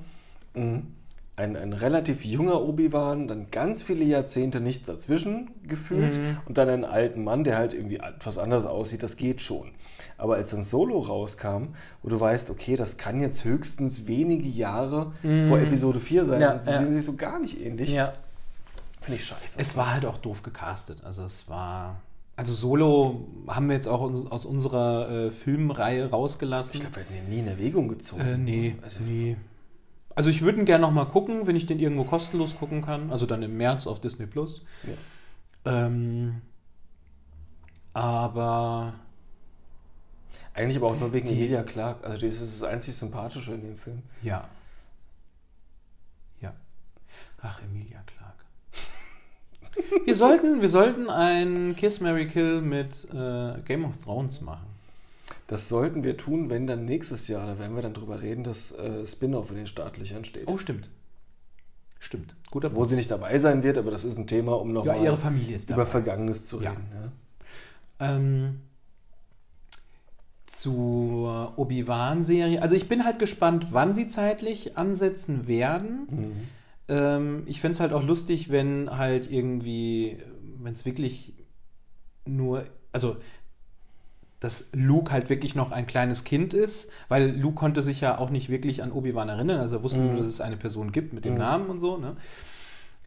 Mhm. 0.54 0.86
Ein, 1.36 1.54
ein 1.54 1.74
relativ 1.74 2.24
junger 2.24 2.62
Obi-Wan, 2.62 3.28
dann 3.28 3.50
ganz 3.50 3.82
viele 3.82 4.04
Jahrzehnte 4.04 4.60
nichts 4.60 4.86
dazwischen 4.86 5.50
gefühlt 5.68 6.18
und 6.46 6.56
dann 6.56 6.68
einen 6.70 6.84
alten 6.86 7.24
Mann, 7.24 7.44
der 7.44 7.58
halt 7.58 7.74
irgendwie 7.74 7.96
etwas 7.96 8.38
anders 8.38 8.64
aussieht, 8.64 9.02
das 9.02 9.16
geht 9.16 9.42
schon. 9.42 9.72
Aber 10.16 10.36
als 10.36 10.50
dann 10.52 10.62
Solo 10.62 10.98
rauskam, 10.98 11.74
wo 12.02 12.08
du 12.08 12.18
weißt, 12.18 12.48
okay, 12.48 12.74
das 12.76 12.96
kann 12.96 13.20
jetzt 13.20 13.44
höchstens 13.44 14.06
wenige 14.06 14.48
Jahre 14.48 15.12
vor 15.48 15.58
Episode 15.58 16.00
4 16.00 16.24
sein, 16.24 16.40
Ja, 16.40 16.52
und 16.52 16.58
sie 16.58 16.70
ja. 16.70 16.78
sehen 16.78 16.92
sich 16.94 17.04
so 17.04 17.16
gar 17.16 17.38
nicht 17.38 17.60
ähnlich, 17.60 17.92
Ja, 17.92 18.14
finde 19.02 19.20
ich 19.20 19.26
scheiße. 19.26 19.60
Es 19.60 19.76
war 19.76 19.92
halt 19.92 20.06
auch 20.06 20.16
doof 20.16 20.42
gecastet. 20.42 21.04
Also 21.04 21.24
es 21.24 21.48
war. 21.50 22.00
Also 22.38 22.52
Solo 22.54 23.26
haben 23.46 23.68
wir 23.68 23.74
jetzt 23.74 23.88
auch 23.88 24.00
aus 24.30 24.44
unserer 24.46 25.10
äh, 25.26 25.30
Filmreihe 25.30 26.10
rausgelassen. 26.10 26.74
ich 26.76 26.80
glaube, 26.80 26.96
wir 26.96 27.02
hätten 27.04 27.14
den 27.14 27.28
nie 27.28 27.38
in 27.40 27.46
Erwägung 27.48 27.88
gezogen. 27.88 28.22
äh, 28.22 28.36
nee, 28.38 28.76
Also, 28.82 29.00
nee. 29.04 29.36
Also 30.16 30.30
ich 30.30 30.42
würde 30.42 30.58
ihn 30.58 30.64
gerne 30.64 30.82
noch 30.82 30.90
mal 30.92 31.04
gucken, 31.04 31.46
wenn 31.46 31.54
ich 31.56 31.66
den 31.66 31.78
irgendwo 31.78 32.02
kostenlos 32.04 32.56
gucken 32.56 32.82
kann. 32.82 33.10
Also 33.12 33.26
dann 33.26 33.42
im 33.42 33.56
März 33.56 33.86
auf 33.86 34.00
Disney 34.00 34.26
Plus. 34.26 34.62
Ähm, 35.64 36.40
aber 37.92 38.94
Eigentlich 40.54 40.78
aber 40.78 40.86
auch 40.88 40.98
nur 40.98 41.12
wegen 41.12 41.26
Die- 41.28 41.34
Emilia 41.34 41.62
Clark. 41.62 42.02
Also 42.02 42.18
das 42.26 42.40
ist 42.40 42.62
das 42.62 42.68
einzig 42.68 42.94
Sympathische 42.96 43.54
in 43.54 43.60
dem 43.62 43.76
Film. 43.76 44.02
ja. 44.22 44.48
Ja. 46.40 46.54
Ach, 47.42 47.60
Emilia 47.62 48.02
Clark. 48.06 48.44
wir, 50.06 50.14
sollten, 50.14 50.62
wir 50.62 50.68
sollten 50.70 51.10
ein 51.10 51.76
Kiss 51.76 52.00
Mary 52.00 52.26
Kill 52.26 52.60
mit 52.62 53.06
äh, 53.12 53.60
Game 53.66 53.84
of 53.84 54.02
Thrones 54.02 54.40
machen. 54.40 54.66
Das 55.48 55.68
sollten 55.68 56.02
wir 56.02 56.16
tun, 56.16 56.50
wenn 56.50 56.66
dann 56.66 56.84
nächstes 56.84 57.28
Jahr, 57.28 57.46
da 57.46 57.58
werden 57.58 57.76
wir 57.76 57.82
dann 57.82 57.94
drüber 57.94 58.20
reden, 58.20 58.42
dass 58.42 58.72
äh, 58.72 59.06
Spin-off 59.06 59.50
in 59.50 59.56
den 59.56 59.66
Startlöchern 59.66 60.24
steht. 60.24 60.48
Oh, 60.48 60.58
stimmt. 60.58 60.90
Stimmt. 61.98 62.34
Guter 62.50 62.74
Wo 62.74 62.84
sie 62.84 62.96
nicht 62.96 63.10
dabei 63.10 63.38
sein 63.38 63.62
wird, 63.62 63.78
aber 63.78 63.90
das 63.90 64.04
ist 64.04 64.18
ein 64.18 64.26
Thema, 64.26 64.52
um 64.60 64.68
Ja, 64.68 64.74
nochmal 64.74 65.02
ihre 65.02 65.16
Familie 65.16 65.56
ist 65.56 65.70
dabei. 65.70 65.82
über 65.82 65.90
Vergangenes 65.90 66.46
zu 66.46 66.60
Ja. 66.62 66.70
reden. 66.70 66.86
Ja. 66.94 67.12
Ähm, 68.16 68.60
zur 70.46 71.58
Obi-Wan-Serie. 71.58 72.62
Also 72.62 72.76
ich 72.76 72.88
bin 72.88 73.04
halt 73.04 73.18
gespannt, 73.18 73.68
wann 73.70 73.94
sie 73.94 74.06
zeitlich 74.08 74.76
ansetzen 74.78 75.46
werden. 75.46 76.06
Mhm. 76.10 76.32
Ähm, 76.88 77.42
ich 77.46 77.60
fände 77.60 77.74
es 77.74 77.80
halt 77.80 77.92
auch 77.92 78.02
lustig, 78.02 78.50
wenn 78.50 78.90
halt 78.96 79.30
irgendwie, 79.30 80.18
wenn 80.62 80.72
es 80.72 80.84
wirklich 80.84 81.34
nur, 82.26 82.64
also 82.92 83.16
dass 84.40 84.68
Luke 84.72 85.12
halt 85.12 85.30
wirklich 85.30 85.54
noch 85.54 85.72
ein 85.72 85.86
kleines 85.86 86.24
Kind 86.24 86.52
ist, 86.54 86.90
weil 87.08 87.30
Luke 87.38 87.54
konnte 87.54 87.80
sich 87.82 88.00
ja 88.02 88.18
auch 88.18 88.30
nicht 88.30 88.48
wirklich 88.50 88.82
an 88.82 88.92
Obi-Wan 88.92 89.28
erinnern, 89.28 89.60
also 89.60 89.76
er 89.76 89.82
wusste 89.82 89.98
nur, 89.98 90.16
dass 90.16 90.26
es 90.26 90.40
eine 90.40 90.56
Person 90.56 90.92
gibt 90.92 91.12
mit 91.12 91.24
dem 91.24 91.32
Mhm. 91.34 91.38
Namen 91.38 91.70
und 91.70 91.78
so, 91.78 91.96
ne? 91.96 92.16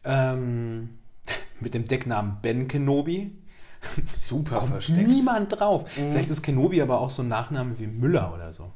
Ähm, 0.04 0.90
mit 1.60 1.74
dem 1.74 1.86
Decknamen 1.86 2.38
Ben 2.42 2.68
Kenobi. 2.68 3.36
Super 4.12 4.56
Kommt 4.56 4.70
versteckt. 4.72 5.08
niemand 5.08 5.58
drauf. 5.58 5.84
Mhm. 5.96 6.10
Vielleicht 6.12 6.30
ist 6.30 6.42
Kenobi 6.42 6.82
aber 6.82 7.00
auch 7.00 7.10
so 7.10 7.22
ein 7.22 7.28
Nachname 7.28 7.78
wie 7.78 7.86
Müller 7.86 8.34
oder 8.34 8.52
so. 8.52 8.72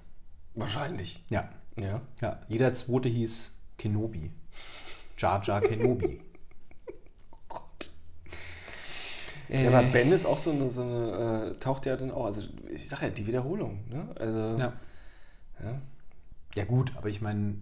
Wahrscheinlich. 0.55 1.23
Ja, 1.31 1.49
Ja. 1.79 2.01
ja. 2.23 2.41
Jeder 2.49 2.73
zweite 2.73 3.09
hieß 3.09 3.53
Kenobi. 3.77 4.31
Jar 5.19 5.43
Jar 5.43 5.61
Kenobi. 5.61 6.21
Ja, 9.49 9.69
aber 9.69 9.83
Ben 9.89 10.11
ist 10.13 10.27
auch 10.27 10.39
so 10.39 10.51
eine, 10.51 10.71
so 10.71 10.83
eine 10.83 11.53
äh, 11.53 11.55
taucht 11.61 11.87
ja 11.87 11.97
dann 11.97 12.11
auch, 12.11 12.27
also 12.27 12.43
ich 12.71 12.89
sag 12.89 13.03
ja, 13.03 13.11
die 13.11 13.27
Wiederholung, 13.27 13.81
ne? 13.89 14.09
Also, 14.19 14.39
ja. 14.63 14.73
ja. 15.63 15.81
ja 16.55 16.65
gut, 16.65 16.93
aber 16.97 17.09
ich 17.09 17.21
meine, 17.21 17.57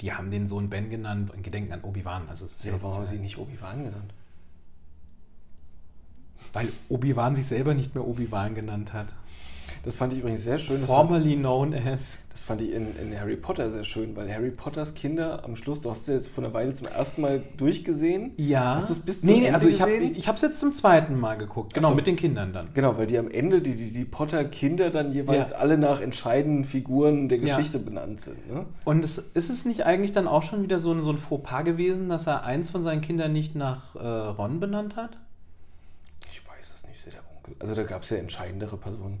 die 0.00 0.12
haben 0.12 0.30
den 0.30 0.46
Sohn 0.46 0.70
Ben 0.70 0.90
genannt 0.90 1.32
in 1.34 1.42
Gedenken 1.42 1.72
an 1.72 1.82
Obi-Wan. 1.82 2.28
Also 2.28 2.44
es 2.44 2.56
ist 2.56 2.64
Ja, 2.64 2.72
jetzt, 2.72 2.82
warum 2.82 2.96
haben 2.96 3.04
äh, 3.04 3.06
sie 3.06 3.16
ihn 3.16 3.22
nicht 3.22 3.38
Obi-Wan 3.38 3.84
genannt? 3.84 4.14
Weil 6.52 6.68
Obi-Wan 6.88 7.36
sich 7.36 7.46
selber 7.46 7.74
nicht 7.74 7.94
mehr 7.94 8.06
Obi-Wan 8.06 8.54
genannt 8.54 8.92
hat. 8.92 9.08
Das 9.84 9.98
fand 9.98 10.14
ich 10.14 10.20
übrigens 10.20 10.42
sehr 10.42 10.58
schön. 10.58 10.80
Formerly 10.80 11.36
known 11.36 11.74
as. 11.74 12.20
das 12.32 12.44
fand 12.44 12.62
ich 12.62 12.72
in, 12.72 12.96
in 12.96 13.18
Harry 13.20 13.36
Potter 13.36 13.70
sehr 13.70 13.84
schön, 13.84 14.16
weil 14.16 14.32
Harry 14.32 14.50
Potters 14.50 14.94
Kinder 14.94 15.44
am 15.44 15.56
Schluss, 15.56 15.82
du 15.82 15.90
hast 15.90 16.06
sie 16.06 16.14
jetzt 16.14 16.28
vor 16.28 16.42
einer 16.42 16.54
Weile 16.54 16.72
zum 16.72 16.88
ersten 16.88 17.20
Mal 17.20 17.42
durchgesehen. 17.58 18.32
Ja. 18.38 18.76
Hast 18.76 18.88
du 18.88 18.94
es 18.94 19.00
bis 19.00 19.20
zum 19.20 19.30
nee, 19.30 19.40
nee, 19.40 19.46
Ende 19.46 19.54
also 19.56 19.68
ich 19.68 19.82
habe 19.82 19.92
ich, 19.92 20.26
es 20.26 20.40
jetzt 20.40 20.58
zum 20.58 20.72
zweiten 20.72 21.20
Mal 21.20 21.36
geguckt. 21.36 21.74
Genau, 21.74 21.90
so. 21.90 21.94
mit 21.94 22.06
den 22.06 22.16
Kindern 22.16 22.54
dann. 22.54 22.68
Genau, 22.72 22.96
weil 22.96 23.06
die 23.06 23.18
am 23.18 23.30
Ende, 23.30 23.60
die, 23.60 23.74
die, 23.74 23.92
die 23.92 24.04
Potter-Kinder 24.06 24.88
dann 24.88 25.12
jeweils 25.12 25.50
Ja. 25.50 25.56
alle 25.56 25.76
nach 25.76 26.00
entscheidenden 26.00 26.64
Figuren 26.64 27.28
der 27.28 27.38
Ja. 27.38 27.54
Geschichte 27.56 27.78
benannt 27.78 28.22
sind. 28.22 28.50
Ne? 28.50 28.64
Und 28.84 29.04
es, 29.04 29.18
ist 29.18 29.50
es 29.50 29.66
nicht 29.66 29.84
eigentlich 29.84 30.12
dann 30.12 30.26
auch 30.26 30.42
schon 30.42 30.62
wieder 30.62 30.78
so 30.78 30.92
ein, 30.92 31.02
so 31.02 31.10
ein 31.10 31.18
Fauxpas 31.18 31.64
gewesen, 31.64 32.08
dass 32.08 32.26
er 32.26 32.44
eins 32.44 32.70
von 32.70 32.82
seinen 32.82 33.02
Kindern 33.02 33.34
nicht 33.34 33.54
nach 33.54 33.94
äh, 33.96 33.98
Ron 34.06 34.60
benannt 34.60 34.96
hat? 34.96 35.18
Ich 36.30 36.40
weiß 36.48 36.72
es 36.74 36.88
nicht, 36.88 37.04
der 37.04 37.20
Onkel. 37.36 37.54
Also 37.58 37.74
da 37.74 37.82
gab 37.82 38.02
es 38.02 38.10
ja 38.10 38.16
entscheidendere 38.16 38.78
Personen. 38.78 39.18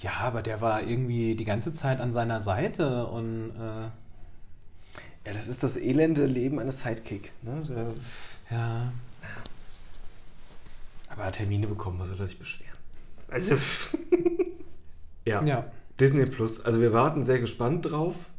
Ja, 0.00 0.12
aber 0.20 0.42
der 0.42 0.60
war 0.60 0.82
irgendwie 0.82 1.34
die 1.34 1.44
ganze 1.44 1.72
Zeit 1.72 2.00
an 2.00 2.10
seiner 2.12 2.40
Seite 2.40 3.06
und 3.06 3.50
äh, 3.50 3.82
Ja, 5.26 5.32
das 5.34 5.48
ist 5.48 5.62
das 5.62 5.76
elende 5.76 6.24
Leben 6.26 6.58
eines 6.58 6.80
Sidekick. 6.80 7.32
Ne? 7.42 7.62
Der, 7.68 7.94
ja. 8.50 8.92
aber 11.10 11.22
er 11.22 11.26
hat 11.26 11.36
Termine 11.36 11.66
bekommen, 11.66 11.98
was 11.98 12.08
soll 12.08 12.18
er 12.20 12.26
sich 12.26 12.38
beschweren? 12.38 12.70
Also, 13.28 13.56
ja. 15.26 15.44
Ja. 15.44 15.70
Disney 15.98 16.24
Plus. 16.24 16.64
Also 16.64 16.80
wir 16.80 16.92
warten 16.92 17.22
sehr 17.22 17.38
gespannt 17.38 17.90
drauf. 17.90 18.30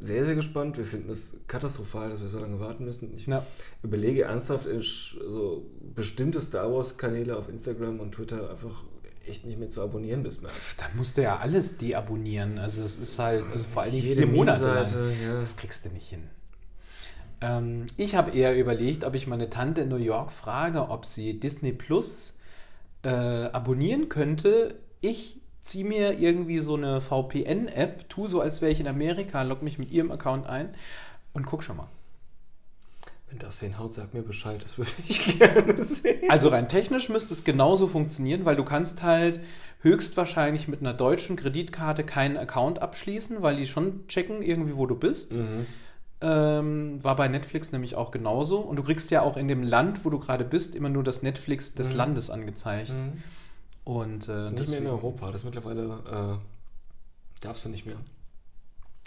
Sehr, 0.00 0.24
sehr 0.24 0.34
gespannt. 0.34 0.76
Wir 0.76 0.84
finden 0.84 1.08
es 1.10 1.38
katastrophal, 1.46 2.10
dass 2.10 2.20
wir 2.20 2.26
so 2.28 2.40
lange 2.40 2.58
warten 2.58 2.84
müssen. 2.84 3.14
Ich 3.14 3.26
Ja. 3.26 3.46
überlege 3.82 4.24
ernsthaft, 4.24 4.66
so 4.80 5.64
bestimmte 5.94 6.40
Star 6.40 6.70
Wars-Kanäle 6.72 7.36
auf 7.36 7.48
Instagram 7.48 8.00
und 8.00 8.12
Twitter 8.12 8.50
einfach 8.50 8.82
echt 9.28 9.44
nicht 9.44 9.58
mehr 9.58 9.68
zu 9.68 9.82
abonnieren 9.82 10.22
bis 10.22 10.42
März. 10.42 10.76
Dann 10.78 10.96
musst 10.96 11.16
du 11.16 11.22
ja 11.22 11.38
alles 11.38 11.78
deabonnieren. 11.78 12.58
Also 12.58 12.82
es 12.82 12.98
ist 12.98 13.18
halt, 13.18 13.50
also 13.50 13.66
vor 13.66 13.82
allen 13.82 13.92
Dingen 13.92 14.04
Jede 14.04 14.22
vier 14.22 14.30
Monate 14.30 14.84
ja. 15.24 15.40
Das 15.40 15.56
kriegst 15.56 15.84
du 15.84 15.90
nicht 15.90 16.08
hin. 16.08 16.28
Ähm, 17.40 17.86
ich 17.96 18.14
habe 18.14 18.30
eher 18.30 18.56
überlegt, 18.56 19.04
ob 19.04 19.14
ich 19.14 19.26
meine 19.26 19.50
Tante 19.50 19.82
in 19.82 19.88
New 19.88 19.96
York 19.96 20.30
frage, 20.30 20.88
ob 20.88 21.04
sie 21.04 21.38
Disney 21.40 21.72
Plus 21.72 22.38
äh, 23.02 23.08
abonnieren 23.08 24.08
könnte. 24.08 24.78
Ich 25.00 25.40
ziehe 25.60 25.84
mir 25.84 26.18
irgendwie 26.18 26.60
so 26.60 26.76
eine 26.76 27.00
VPN-App, 27.00 28.08
tu 28.08 28.28
so, 28.28 28.40
als 28.40 28.60
wäre 28.60 28.70
ich 28.70 28.80
in 28.80 28.88
Amerika, 28.88 29.42
log 29.42 29.62
mich 29.62 29.78
mit 29.78 29.90
ihrem 29.90 30.10
Account 30.10 30.46
ein 30.46 30.74
und 31.32 31.46
guck 31.46 31.62
schon 31.62 31.76
mal. 31.76 31.88
Wenn 33.34 33.40
das 33.40 33.58
hinhaut, 33.58 33.92
sag 33.92 34.14
mir 34.14 34.22
Bescheid, 34.22 34.62
das 34.62 34.78
würde 34.78 34.92
ich 35.08 35.38
gerne 35.38 35.82
sehen. 35.82 36.30
Also 36.30 36.50
rein 36.50 36.68
technisch 36.68 37.08
müsste 37.08 37.34
es 37.34 37.42
genauso 37.42 37.88
funktionieren, 37.88 38.44
weil 38.44 38.54
du 38.54 38.62
kannst 38.64 39.02
halt 39.02 39.40
höchstwahrscheinlich 39.80 40.68
mit 40.68 40.80
einer 40.80 40.94
deutschen 40.94 41.34
Kreditkarte 41.34 42.04
keinen 42.04 42.36
Account 42.36 42.80
abschließen, 42.80 43.42
weil 43.42 43.56
die 43.56 43.66
schon 43.66 44.06
checken 44.06 44.40
irgendwie, 44.40 44.76
wo 44.76 44.86
du 44.86 44.94
bist. 44.94 45.34
Mhm. 45.34 45.66
Ähm, 46.20 47.02
war 47.02 47.16
bei 47.16 47.26
Netflix 47.26 47.72
nämlich 47.72 47.96
auch 47.96 48.12
genauso. 48.12 48.58
Und 48.60 48.76
du 48.76 48.84
kriegst 48.84 49.10
ja 49.10 49.22
auch 49.22 49.36
in 49.36 49.48
dem 49.48 49.64
Land, 49.64 50.04
wo 50.04 50.10
du 50.10 50.20
gerade 50.20 50.44
bist, 50.44 50.76
immer 50.76 50.88
nur 50.88 51.02
das 51.02 51.22
Netflix 51.22 51.74
des 51.74 51.90
Mhm. 51.90 51.96
Landes 51.96 52.30
angezeigt. 52.30 52.90
Mhm. 52.90 53.22
Und 53.82 54.28
äh, 54.28 54.48
Nicht 54.50 54.70
mehr 54.70 54.78
in 54.78 54.86
Europa, 54.86 55.32
das 55.32 55.42
mittlerweile 55.42 56.38
äh, 56.38 57.42
darfst 57.44 57.64
du 57.64 57.68
nicht 57.68 57.84
mehr. 57.84 57.96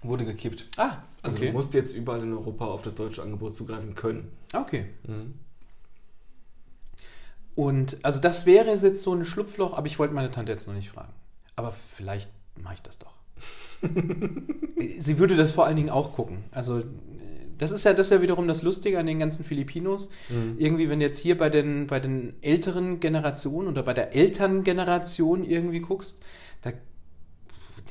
Wurde 0.04 0.26
gekippt. 0.26 0.68
Ah, 0.78 0.98
Also 1.24 1.38
okay. 1.38 1.48
du 1.48 1.54
musst 1.54 1.74
jetzt 1.74 1.96
überall 1.96 2.22
in 2.22 2.32
Europa 2.32 2.66
auf 2.66 2.84
das 2.84 2.96
deutsche 2.96 3.22
Angebot 3.24 3.56
zugreifen 3.56 3.96
können. 3.96 4.32
okay. 4.54 4.86
Mhm. 5.08 5.34
Und 7.56 7.98
also 8.04 8.22
das 8.22 8.46
wäre 8.46 8.72
jetzt 8.72 9.02
so 9.02 9.14
ein 9.16 9.26
Schlupfloch, 9.26 9.76
aber 9.76 9.88
ich 9.88 9.98
wollte 9.98 10.14
meine 10.14 10.30
Tante 10.30 10.52
jetzt 10.52 10.68
noch 10.68 10.76
nicht 10.76 10.90
fragen. 10.90 11.12
Aber 11.56 11.72
vielleicht 11.72 12.30
mache 12.62 12.76
ich 12.76 12.82
das 12.84 13.00
doch. 13.00 13.14
Sie 15.00 15.18
würde 15.18 15.36
das 15.36 15.52
vor 15.52 15.66
allen 15.66 15.76
Dingen 15.76 15.90
auch 15.90 16.14
gucken. 16.14 16.44
Also 16.52 16.84
das 17.58 17.72
ist 17.72 17.84
ja 17.84 17.94
das 17.94 18.08
ist 18.08 18.12
ja 18.12 18.22
wiederum 18.22 18.48
das 18.48 18.62
Lustige 18.62 19.00
an 19.00 19.08
den 19.08 19.18
ganzen 19.18 19.44
Filipinos. 19.44 20.12
Irgendwie, 20.58 20.88
wenn 20.90 21.00
du 21.00 21.06
jetzt 21.08 21.18
hier 21.18 21.36
bei 21.36 21.50
den, 21.50 21.88
bei 21.88 22.00
den 22.00 22.36
älteren 22.44 23.00
Generationen 23.00 23.68
oder 23.70 23.82
bei 23.82 23.94
der 23.96 24.14
Elterngeneration 24.16 25.44
irgendwie 25.44 25.80
guckst, 25.80 26.22
da 26.62 26.72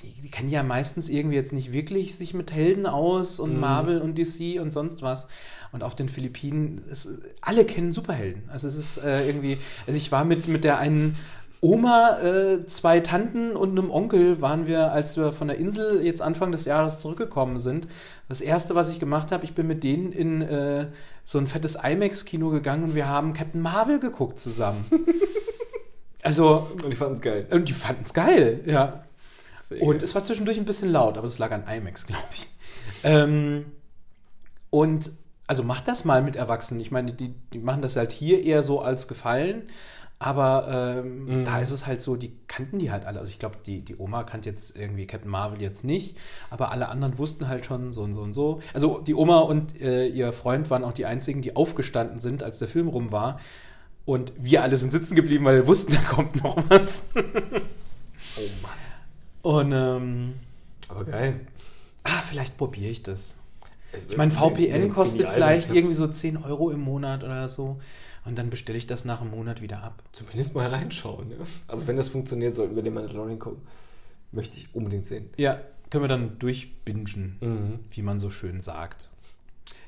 die, 0.02 0.22
die 0.22 0.30
kennen 0.30 0.50
ja 0.50 0.62
meistens 0.62 1.08
irgendwie 1.08 1.36
jetzt 1.36 1.52
nicht 1.52 1.72
wirklich 1.72 2.16
sich 2.16 2.34
mit 2.34 2.52
Helden 2.52 2.86
aus 2.86 3.40
und 3.40 3.58
Marvel 3.58 4.00
und 4.00 4.18
DC 4.18 4.60
und 4.60 4.72
sonst 4.72 5.02
was. 5.02 5.28
Und 5.72 5.82
auf 5.82 5.94
den 5.94 6.08
Philippinen, 6.08 6.82
ist, 6.90 7.08
alle 7.40 7.64
kennen 7.64 7.92
Superhelden. 7.92 8.44
Also 8.48 8.68
es 8.68 8.76
ist 8.76 8.98
äh, 8.98 9.26
irgendwie, 9.26 9.58
also 9.86 9.96
ich 9.96 10.12
war 10.12 10.24
mit, 10.24 10.48
mit 10.48 10.64
der 10.64 10.78
einen 10.78 11.16
Oma, 11.60 12.20
äh, 12.20 12.66
zwei 12.66 13.00
Tanten 13.00 13.56
und 13.56 13.70
einem 13.70 13.90
Onkel 13.90 14.40
waren 14.40 14.66
wir, 14.66 14.92
als 14.92 15.16
wir 15.16 15.32
von 15.32 15.48
der 15.48 15.58
Insel 15.58 16.04
jetzt 16.04 16.20
Anfang 16.20 16.52
des 16.52 16.64
Jahres 16.64 17.00
zurückgekommen 17.00 17.58
sind. 17.58 17.88
Das 18.28 18.40
erste, 18.40 18.74
was 18.74 18.88
ich 18.88 19.00
gemacht 19.00 19.32
habe, 19.32 19.44
ich 19.44 19.54
bin 19.54 19.66
mit 19.66 19.82
denen 19.82 20.12
in 20.12 20.42
äh, 20.42 20.86
so 21.24 21.38
ein 21.38 21.46
fettes 21.46 21.76
IMAX-Kino 21.82 22.50
gegangen 22.50 22.84
und 22.84 22.94
wir 22.94 23.08
haben 23.08 23.32
Captain 23.32 23.62
Marvel 23.62 23.98
geguckt 23.98 24.38
zusammen. 24.38 24.84
also, 26.22 26.68
Und 26.82 26.92
die 26.92 26.96
fanden 26.96 27.14
es 27.14 27.22
geil. 27.22 27.46
und 27.50 27.68
die 27.68 27.72
fanden 27.72 28.02
es 28.04 28.14
geil, 28.14 28.60
ja. 28.66 29.05
Sehr 29.68 29.82
Und 29.82 30.02
es 30.02 30.14
war 30.14 30.22
zwischendurch 30.24 30.58
ein 30.58 30.64
bisschen 30.64 30.90
laut, 30.90 31.18
aber 31.18 31.26
das 31.26 31.38
lag 31.38 31.50
an 31.52 31.64
IMAX, 31.66 32.06
glaube 32.06 32.22
ich. 32.32 32.46
Ähm, 33.04 33.66
und 34.70 35.10
also 35.48 35.62
macht 35.62 35.86
das 35.88 36.04
mal 36.04 36.22
mit 36.22 36.36
Erwachsenen. 36.36 36.80
Ich 36.80 36.90
meine, 36.90 37.12
die, 37.12 37.34
die 37.52 37.58
machen 37.58 37.82
das 37.82 37.96
halt 37.96 38.12
hier 38.12 38.44
eher 38.44 38.62
so 38.62 38.80
als 38.80 39.08
Gefallen. 39.08 39.62
Aber 40.18 40.66
ähm, 41.04 41.40
Mhm. 41.40 41.44
da 41.44 41.60
ist 41.60 41.72
es 41.72 41.86
halt 41.86 42.00
so, 42.00 42.16
die 42.16 42.32
kannten 42.46 42.78
die 42.78 42.90
halt 42.90 43.04
alle. 43.04 43.18
Also 43.20 43.30
ich 43.30 43.38
glaube, 43.38 43.56
die, 43.66 43.82
die 43.84 43.96
Oma 43.96 44.22
kannte 44.24 44.48
jetzt 44.48 44.74
irgendwie 44.74 45.06
Captain 45.06 45.30
Marvel 45.30 45.60
jetzt 45.60 45.84
nicht, 45.84 46.16
aber 46.48 46.72
alle 46.72 46.88
anderen 46.88 47.18
wussten 47.18 47.48
halt 47.48 47.66
schon 47.66 47.92
so 47.92 48.02
und 48.02 48.14
so 48.14 48.22
und 48.22 48.32
so. 48.32 48.60
Also 48.72 48.98
die 49.00 49.14
Oma 49.14 49.40
und 49.40 49.78
äh, 49.80 50.06
ihr 50.06 50.32
Freund 50.32 50.70
waren 50.70 50.84
auch 50.84 50.94
die 50.94 51.04
einzigen, 51.04 51.42
die 51.42 51.54
aufgestanden 51.54 52.18
sind, 52.18 52.42
als 52.42 52.58
der 52.58 52.66
Film 52.68 52.88
rum 52.88 53.12
war. 53.12 53.38
Und 54.06 54.32
wir 54.38 54.62
alle 54.62 54.76
sind 54.78 54.90
sitzen 54.90 55.16
geblieben, 55.16 55.44
weil 55.44 55.56
wir 55.56 55.66
wussten, 55.66 55.92
da 55.96 56.00
kommt 56.00 56.42
noch 56.42 56.56
was. 56.70 57.10
oh 57.14 58.40
Mann. 58.62 58.72
Und 59.46 59.70
ähm, 59.72 60.34
Aber 60.88 61.04
geil. 61.04 61.40
ah, 62.02 62.20
vielleicht 62.28 62.56
probiere 62.56 62.90
ich 62.90 63.02
das. 63.04 63.38
Ich 64.08 64.14
Äh, 64.14 64.16
meine, 64.16 64.30
VPN 64.32 64.88
kostet 64.90 65.28
vielleicht 65.28 65.70
irgendwie. 65.70 65.94
so 65.94 66.08
10 66.08 66.38
Euro 66.38 66.70
im 66.70 66.80
Monat 66.80 67.22
oder 67.22 67.46
so. 67.48 67.78
Und 68.24 68.36
dann 68.38 68.50
bestelle 68.50 68.76
ich 68.76 68.88
das 68.88 69.04
nach 69.04 69.20
einem 69.20 69.30
Monat 69.30 69.62
wieder 69.62 69.84
ab. 69.84 70.02
Zumindest 70.10 70.56
mal 70.56 70.66
reinschauen. 70.66 71.30
Ja? 71.30 71.36
Also 71.68 71.86
wenn 71.86 71.96
das 71.96 72.08
funktioniert, 72.08 72.54
sollten 72.56 72.74
wir 72.74 72.82
den 72.82 72.94
Mandalorian 72.94 73.38
gucken. 73.38 73.62
Möchte 74.32 74.56
ich 74.58 74.74
unbedingt 74.74 75.06
sehen. 75.06 75.30
Ja, 75.36 75.60
können 75.90 76.02
wir 76.02 76.08
dann 76.08 76.38
durchbingen, 76.40 77.36
Mhm. 77.40 77.78
wie 77.90 78.02
man 78.02 78.18
so 78.18 78.28
schön 78.30 78.60
sagt. 78.60 79.08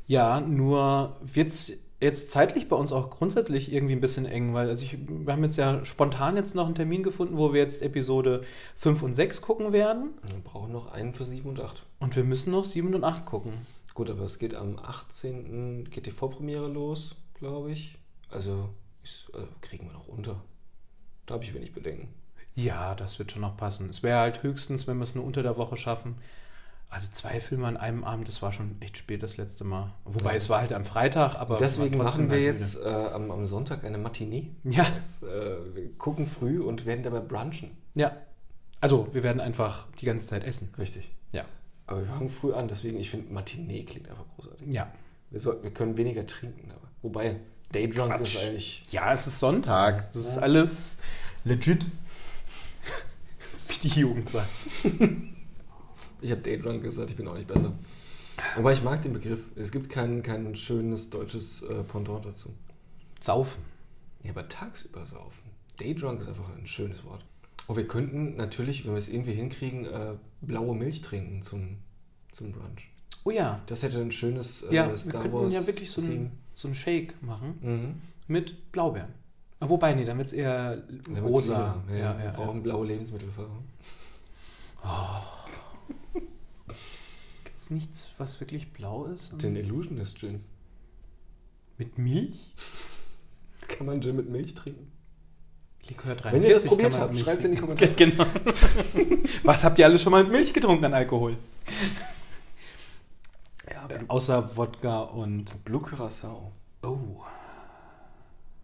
Ja, 0.06 0.40
nur 0.40 1.16
wird's 1.20 1.72
jetzt 2.00 2.30
zeitlich 2.30 2.68
bei 2.68 2.76
uns 2.76 2.92
auch 2.92 3.10
grundsätzlich 3.10 3.72
irgendwie 3.72 3.94
ein 3.94 4.00
bisschen 4.00 4.26
eng, 4.26 4.54
weil 4.54 4.68
also 4.68 4.84
ich, 4.84 4.98
wir 5.08 5.32
haben 5.32 5.42
jetzt 5.42 5.56
ja 5.56 5.84
spontan 5.84 6.36
jetzt 6.36 6.54
noch 6.54 6.66
einen 6.66 6.74
Termin 6.74 7.02
gefunden, 7.02 7.38
wo 7.38 7.52
wir 7.52 7.60
jetzt 7.60 7.82
Episode 7.82 8.42
5 8.76 9.02
und 9.02 9.14
6 9.14 9.42
gucken 9.42 9.72
werden. 9.72 10.10
Wir 10.26 10.40
brauchen 10.40 10.72
noch 10.72 10.92
einen 10.92 11.14
für 11.14 11.24
7 11.24 11.48
und 11.48 11.60
8. 11.60 11.84
Und 11.98 12.16
wir 12.16 12.24
müssen 12.24 12.52
noch 12.52 12.64
7 12.64 12.94
und 12.94 13.04
8 13.04 13.26
gucken. 13.26 13.52
Gut, 13.94 14.10
aber 14.10 14.22
es 14.22 14.38
geht 14.38 14.54
am 14.54 14.78
18. 14.78 15.90
geht 15.90 16.06
die 16.06 16.12
Vorpremiere 16.12 16.68
los, 16.68 17.16
glaube 17.34 17.72
ich. 17.72 17.98
Also 18.30 18.68
ist, 19.02 19.30
äh, 19.34 19.42
kriegen 19.60 19.86
wir 19.86 19.92
noch 19.92 20.06
unter. 20.06 20.40
Da 21.26 21.34
habe 21.34 21.44
ich 21.44 21.52
wenig 21.52 21.72
Bedenken. 21.72 22.08
Ja, 22.54 22.94
das 22.94 23.18
wird 23.18 23.32
schon 23.32 23.42
noch 23.42 23.56
passen. 23.56 23.88
Es 23.88 24.02
wäre 24.02 24.18
halt 24.18 24.42
höchstens, 24.42 24.86
wenn 24.86 24.98
wir 24.98 25.02
es 25.02 25.14
nur 25.14 25.24
unter 25.24 25.42
der 25.42 25.56
Woche 25.56 25.76
schaffen. 25.76 26.16
Also 26.90 27.08
zwei 27.12 27.38
Filme 27.38 27.66
an 27.66 27.76
einem 27.76 28.02
Abend, 28.02 28.28
das 28.28 28.40
war 28.40 28.50
schon 28.50 28.76
echt 28.80 28.96
spät 28.96 29.22
das 29.22 29.36
letzte 29.36 29.62
Mal. 29.64 29.92
Wobei 30.04 30.30
Ja. 30.30 30.36
es 30.36 30.48
war 30.48 30.60
halt 30.60 30.72
am 30.72 30.86
Freitag, 30.86 31.34
aber 31.36 31.58
Deswegen 31.58 31.98
machen 31.98 32.30
wir 32.30 32.36
halt 32.38 32.44
jetzt 32.46 32.82
äh, 32.82 32.88
am, 32.88 33.30
am 33.30 33.44
Sonntag 33.46 33.84
eine 33.84 33.98
Matinee. 33.98 34.50
Ja. 34.64 34.86
Das, 34.96 35.22
äh, 35.22 35.74
wir 35.74 35.92
gucken 35.98 36.26
früh 36.26 36.60
und 36.62 36.86
werden 36.86 37.02
dabei 37.04 37.20
brunchen. 37.20 37.70
Ja. 37.94 38.12
Also, 38.80 39.06
wir 39.12 39.22
werden 39.22 39.40
einfach 39.40 39.86
die 40.00 40.06
ganze 40.06 40.26
Zeit 40.28 40.44
essen. 40.44 40.72
Richtig. 40.78 41.10
Ja. 41.32 41.44
Aber 41.86 42.00
wir 42.00 42.06
fangen 42.06 42.28
früh 42.30 42.54
an, 42.54 42.68
deswegen, 42.68 42.98
ich 42.98 43.10
finde, 43.10 43.32
Matinee 43.34 43.82
klingt 43.84 44.08
einfach 44.08 44.24
großartig. 44.36 44.72
Ja. 44.72 44.90
Wir, 45.30 45.40
sollten, 45.40 45.64
wir 45.64 45.72
können 45.72 45.96
weniger 45.98 46.26
trinken, 46.26 46.70
aber. 46.70 46.88
Wobei, 47.02 47.36
Daydrunk 47.72 48.12
Quatsch. 48.14 48.36
ist 48.36 48.44
eigentlich. 48.44 48.84
Ja, 48.92 49.12
es 49.12 49.26
ist 49.26 49.38
Sonntag. 49.40 50.10
Das 50.14 50.24
ist 50.24 50.38
alles 50.38 50.98
legit. 51.44 51.84
Wie 53.68 53.88
die 53.88 54.00
Jugend 54.00 54.30
sagt. 54.30 54.48
Ich 56.20 56.30
habe 56.30 56.40
Daydrunk 56.40 56.82
gesagt, 56.82 57.10
ich 57.10 57.16
bin 57.16 57.28
auch 57.28 57.34
nicht 57.34 57.46
besser. 57.46 57.72
Wobei 58.56 58.72
ich 58.72 58.82
mag 58.82 59.02
den 59.02 59.12
Begriff. 59.12 59.50
Es 59.56 59.70
gibt 59.72 59.88
kein, 59.90 60.22
kein 60.22 60.54
schönes 60.56 61.10
deutsches 61.10 61.62
äh, 61.62 61.82
Pendant 61.84 62.24
dazu. 62.24 62.50
Saufen. 63.20 63.62
Ja, 64.22 64.30
aber 64.30 64.48
tagsüber 64.48 65.04
saufen. 65.06 65.50
Daydrunk 65.78 66.20
ist 66.20 66.28
einfach 66.28 66.48
ein 66.56 66.66
schönes 66.66 67.04
Wort. 67.04 67.24
Oh, 67.68 67.76
wir 67.76 67.86
könnten 67.86 68.36
natürlich, 68.36 68.84
wenn 68.84 68.92
wir 68.92 68.98
es 68.98 69.08
irgendwie 69.08 69.32
hinkriegen, 69.34 69.84
äh, 69.86 70.14
blaue 70.40 70.74
Milch 70.74 71.02
trinken 71.02 71.42
zum, 71.42 71.78
zum 72.32 72.52
Brunch. 72.52 72.90
Oh 73.24 73.30
ja. 73.30 73.60
Das 73.66 73.82
hätte 73.82 74.00
ein 74.00 74.10
schönes 74.12 74.62
äh, 74.64 74.74
Ja, 74.74 74.88
wir 74.88 74.96
Star 74.96 75.20
könnten 75.22 75.36
Wars 75.36 75.52
ja 75.52 75.66
wirklich 75.66 75.90
so 75.90 76.00
einen 76.00 76.30
so 76.54 76.66
einen 76.68 76.74
Shake 76.74 77.14
machen 77.22 77.58
Mhm. 77.60 78.00
mit 78.26 78.72
Blaubeeren. 78.72 79.12
Wobei, 79.60 79.94
nee, 79.94 80.04
dann 80.04 80.18
wird 80.18 80.28
es 80.28 80.32
eher 80.32 80.82
rosa. 81.20 81.82
lila. 81.86 81.98
Ja, 81.98 82.12
Ja, 82.12 82.18
wir 82.18 82.24
ja, 82.26 82.30
brauchen 82.32 82.62
blaue 82.62 82.86
Lebensmittelfarbe. 82.86 83.50
Gibt 84.82 85.47
es 87.68 87.70
nichts, 87.70 88.08
was 88.18 88.40
wirklich 88.40 88.72
blau 88.72 89.04
ist? 89.06 89.42
Den 89.42 89.56
Illusionist 89.56 90.18
Gin. 90.18 90.44
mit 91.76 91.98
Milch? 91.98 92.54
Kann 93.68 93.86
man 93.86 94.00
Gin 94.00 94.16
mit 94.16 94.28
Milch 94.30 94.54
trinken? 94.54 94.90
Likör 95.88 96.14
43 96.14 96.32
Wenn 96.32 96.48
ihr 96.48 96.54
das 96.54 96.64
probiert 96.64 96.98
habt, 96.98 97.12
mit 97.12 97.20
schreibt's 97.22 97.44
in 97.44 97.52
die 97.52 97.58
trinken. 97.60 97.96
Genau. 97.96 98.24
was 99.42 99.64
habt 99.64 99.78
ihr 99.78 99.86
alle 99.86 99.98
schon 99.98 100.10
mal 100.12 100.22
mit 100.22 100.32
Milch 100.32 100.52
getrunken 100.52 100.84
an 100.86 100.94
Alkohol? 100.94 101.36
Ja, 103.70 103.88
Äh, 103.88 104.00
außer 104.08 104.56
Wodka 104.56 105.00
und... 105.00 105.64
Blue 105.64 105.80
Curacao. 105.80 106.52
Oh, 106.82 107.22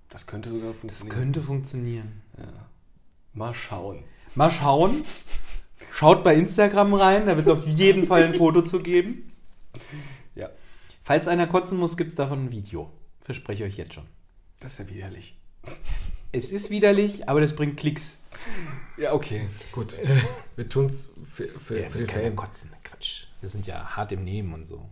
Das 0.08 0.26
könnte 0.26 0.50
sogar 0.50 0.70
das 0.72 0.80
funktionieren. 0.80 1.18
könnte 1.18 1.40
funktionieren. 1.42 2.22
Ja. 2.38 2.44
Mal 3.32 3.54
schauen. 3.54 4.04
Mal 4.34 4.50
schauen. 4.50 5.02
Schaut 5.92 6.24
bei 6.24 6.34
Instagram 6.34 6.94
rein, 6.94 7.26
da 7.26 7.36
wird 7.36 7.46
es 7.46 7.52
auf 7.52 7.66
jeden 7.66 8.06
Fall 8.06 8.24
ein 8.24 8.34
Foto 8.34 8.62
zu 8.62 8.80
geben. 8.80 9.32
Ja. 10.34 10.50
Falls 11.02 11.28
einer 11.28 11.46
kotzen 11.46 11.78
muss, 11.78 11.96
gibt 11.96 12.10
es 12.10 12.16
davon 12.16 12.46
ein 12.46 12.50
Video. 12.50 12.90
Verspreche 13.20 13.64
ich 13.64 13.72
euch 13.72 13.78
jetzt 13.78 13.94
schon. 13.94 14.06
Das 14.60 14.72
ist 14.72 14.78
ja 14.78 14.94
widerlich. 14.94 15.38
Es 16.32 16.50
ist 16.50 16.70
widerlich, 16.70 17.28
aber 17.28 17.40
das 17.40 17.54
bringt 17.54 17.76
Klicks. 17.76 18.18
Ja, 18.96 19.12
okay, 19.12 19.48
gut. 19.72 19.96
Wir 20.56 20.68
tun's 20.68 21.10
für, 21.24 21.48
für, 21.48 21.90
für 21.90 21.98
den 21.98 22.08
Fan. 22.08 22.36
kotzen. 22.36 22.70
Quatsch. 22.82 23.26
Wir 23.40 23.48
sind 23.48 23.66
ja 23.66 23.96
hart 23.96 24.12
im 24.12 24.24
Nehmen 24.24 24.52
und 24.52 24.66
so. 24.66 24.88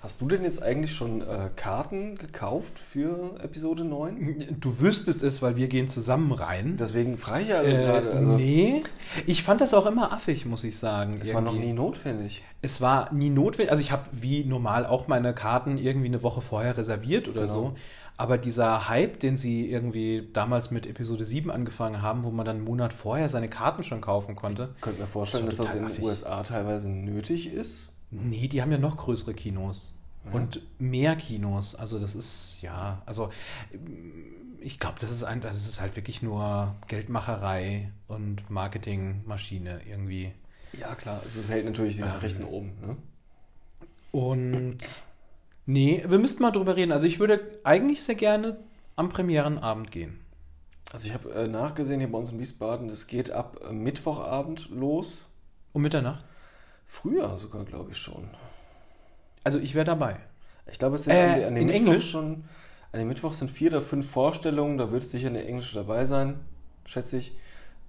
Hast 0.00 0.20
du 0.20 0.28
denn 0.28 0.44
jetzt 0.44 0.62
eigentlich 0.62 0.94
schon 0.94 1.22
äh, 1.22 1.50
Karten 1.56 2.16
gekauft 2.16 2.78
für 2.78 3.34
Episode 3.42 3.82
9? 3.84 4.56
Du 4.60 4.78
wüsstest 4.78 5.24
es, 5.24 5.42
weil 5.42 5.56
wir 5.56 5.66
gehen 5.66 5.88
zusammen 5.88 6.30
rein. 6.30 6.76
Deswegen 6.78 7.18
frage 7.18 7.42
ich 7.42 7.48
ja 7.48 7.62
Äh, 7.62 7.72
gerade. 7.84 8.12
Also, 8.12 8.32
nee, 8.36 8.82
ich 9.26 9.42
fand 9.42 9.60
das 9.60 9.74
auch 9.74 9.86
immer 9.86 10.12
affig, 10.12 10.46
muss 10.46 10.62
ich 10.62 10.78
sagen. 10.78 11.18
Es 11.20 11.34
war 11.34 11.40
noch 11.40 11.52
irgendwie. 11.52 11.66
nie 11.68 11.72
notwendig. 11.72 12.44
Es 12.62 12.80
war 12.80 13.12
nie 13.12 13.28
notwendig. 13.30 13.72
Also 13.72 13.80
ich 13.82 13.90
habe 13.90 14.04
wie 14.12 14.44
normal 14.44 14.86
auch 14.86 15.08
meine 15.08 15.34
Karten 15.34 15.78
irgendwie 15.78 16.06
eine 16.06 16.22
Woche 16.22 16.42
vorher 16.42 16.76
reserviert 16.78 17.26
oder 17.26 17.42
Genau. 17.42 17.52
so. 17.52 17.74
Aber 18.16 18.38
dieser 18.38 18.88
Hype, 18.88 19.18
den 19.18 19.36
sie 19.36 19.68
irgendwie 19.70 20.28
damals 20.32 20.70
mit 20.70 20.86
Episode 20.86 21.24
7 21.24 21.50
angefangen 21.50 22.02
haben, 22.02 22.22
wo 22.24 22.30
man 22.30 22.46
dann 22.46 22.56
einen 22.56 22.64
Monat 22.64 22.92
vorher 22.92 23.28
seine 23.28 23.48
Karten 23.48 23.82
schon 23.82 24.00
kaufen 24.00 24.36
konnte. 24.36 24.70
Ich 24.76 24.80
könnte 24.82 25.00
mir 25.00 25.06
vorstellen, 25.08 25.46
Das 25.46 25.56
dass 25.56 25.66
das 25.72 25.74
in 25.76 25.88
den. 25.88 26.04
USA 26.04 26.42
teilweise 26.44 26.88
nötig 26.88 27.52
ist. 27.52 27.92
Nee, 28.10 28.48
die 28.48 28.62
haben 28.62 28.72
ja 28.72 28.78
noch 28.78 28.96
größere 28.96 29.34
Kinos. 29.34 29.94
Ja. 30.24 30.32
Und 30.32 30.62
mehr 30.78 31.16
Kinos. 31.16 31.74
Also 31.74 31.98
das 31.98 32.14
ist, 32.14 32.58
ja, 32.62 33.02
also 33.06 33.30
ich 34.60 34.78
glaube, 34.78 34.96
das 35.00 35.10
ist 35.10 35.24
ein, 35.24 35.40
das 35.40 35.68
ist 35.68 35.80
halt 35.80 35.96
wirklich 35.96 36.22
nur 36.22 36.74
Geldmacherei 36.88 37.92
und 38.06 38.48
Marketingmaschine 38.50 39.80
irgendwie. 39.88 40.32
Ja, 40.72 40.94
klar. 40.94 41.20
Also 41.22 41.40
es 41.40 41.50
hält 41.50 41.64
natürlich 41.64 41.96
die 41.96 42.02
Nachrichten 42.02 42.42
Ähm. 42.42 42.48
oben. 42.48 42.72
Ne? 42.80 42.96
Und 44.10 44.78
nee, 45.66 46.04
wir 46.06 46.18
müssten 46.18 46.42
mal 46.42 46.50
drüber 46.50 46.76
reden. 46.76 46.92
Also 46.92 47.06
ich 47.06 47.18
würde 47.18 47.40
eigentlich 47.64 48.02
sehr 48.02 48.14
gerne 48.14 48.58
am 48.96 49.08
Premierenabend 49.08 49.90
gehen. 49.90 50.20
Also 50.92 51.06
ich 51.06 51.14
habe 51.14 51.30
äh, 51.32 51.46
nachgesehen 51.46 52.00
hier 52.00 52.10
bei 52.10 52.18
uns 52.18 52.32
in 52.32 52.38
Wiesbaden, 52.38 52.88
das 52.88 53.06
geht 53.06 53.30
ab 53.30 53.60
äh, 53.68 53.72
Mittwochabend 53.72 54.70
los. 54.70 55.26
Um 55.74 55.82
Mitternacht. 55.82 56.24
Früher 56.88 57.36
sogar, 57.38 57.64
glaube 57.64 57.92
ich 57.92 57.98
schon. 57.98 58.24
Also 59.44 59.58
ich 59.58 59.74
wäre 59.74 59.84
dabei. 59.84 60.16
Ich 60.70 60.78
glaube, 60.78 60.96
es 60.96 61.04
sind 61.04 61.14
Äh, 61.14 61.44
an, 61.44 61.56
in 61.56 61.66
Mittwoch 61.66 61.74
Englisch? 61.86 62.10
schon. 62.10 62.44
An 62.90 62.98
den 62.98 63.08
Mittwoch 63.08 63.34
sind 63.34 63.50
vier 63.50 63.70
oder 63.70 63.82
fünf 63.82 64.10
Vorstellungen, 64.10 64.78
da 64.78 64.90
wird 64.90 65.04
sicher 65.04 65.28
eine 65.28 65.44
englische 65.44 65.74
dabei 65.74 66.06
sein, 66.06 66.40
schätze 66.86 67.18
ich. 67.18 67.36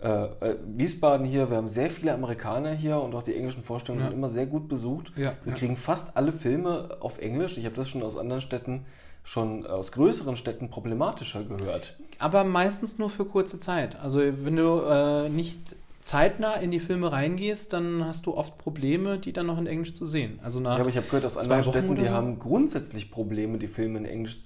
Äh, 0.02 0.08
äh, 0.26 0.58
Wiesbaden 0.76 1.26
hier, 1.26 1.50
wir 1.50 1.58
haben 1.58 1.70
sehr 1.70 1.90
viele 1.90 2.14
Amerikaner 2.14 2.72
hier 2.74 3.00
und 3.02 3.16
auch 3.16 3.24
die 3.24 3.36
englischen 3.36 3.64
Vorstellungen 3.64 4.04
Ja. 4.04 4.10
sind 4.10 4.18
immer 4.18 4.30
sehr 4.30 4.46
gut 4.48 4.68
besucht. 4.68 5.12
Ja, 5.16 5.34
wir 5.44 5.54
ja. 5.54 5.58
kriegen 5.60 5.78
fast 5.78 6.16
alle 6.18 6.32
Filme 6.34 6.98
auf 7.00 7.20
Englisch. 7.20 7.58
Ich 7.58 7.66
habe 7.66 7.76
das 7.76 7.90
schon 7.90 8.04
aus 8.04 8.18
anderen 8.18 8.42
Städten, 8.42 8.86
schon 9.24 9.66
aus 9.66 9.92
größeren 9.94 10.36
Städten 10.38 10.70
problematischer 10.70 11.44
gehört. 11.44 11.98
Aber 12.20 12.44
meistens 12.44 12.98
nur 12.98 13.10
für 13.10 13.26
kurze 13.26 13.58
Zeit. 13.60 13.98
Also 14.00 14.20
wenn 14.22 14.56
du 14.58 14.80
äh, 14.82 15.30
nicht 15.30 15.76
zeitnah 16.02 16.56
in 16.56 16.72
die 16.72 16.80
Filme 16.80 17.12
reingehst, 17.12 17.74
dann 17.74 18.06
hast 18.06 18.26
du 18.26 18.36
oft 18.36 18.58
Probleme, 18.58 19.20
die 19.20 19.34
dann 19.34 19.48
noch 19.48 19.58
in 19.58 19.68
Englisch 19.68 19.94
zu 19.94 20.06
sehen. 20.06 20.40
Also 20.44 20.60
nach 20.60 20.76
Ja, 20.76 20.82
aber 20.82 20.90
ich 20.90 20.98
habe 20.98 21.06
gehört 21.08 21.26
aus 21.26 21.38
anderen 21.38 21.66
Wochen 21.66 21.72
Städten, 21.72 21.96
die 21.96 22.06
so? 22.06 22.12
haben 22.12 22.40
grundsätzlich 22.40 23.12
Probleme, 23.12 23.58
die 23.58 23.68
Filme 23.68 24.00
in 24.00 24.06
Englisch 24.06 24.40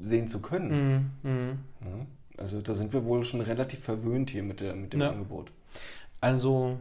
sehen 0.00 0.28
zu 0.28 0.40
können. 0.40 1.12
Mm, 1.22 1.28
mm. 1.28 1.58
Ja, 1.80 2.06
Also 2.36 2.60
da 2.60 2.74
sind 2.74 2.92
wir 2.92 3.04
wohl 3.04 3.24
schon 3.24 3.40
relativ 3.40 3.80
verwöhnt 3.80 4.30
hier 4.30 4.42
mit, 4.42 4.60
der, 4.60 4.74
mit 4.74 4.92
dem 4.92 5.00
Ja. 5.00 5.10
Angebot. 5.10 5.52
Also 6.20 6.78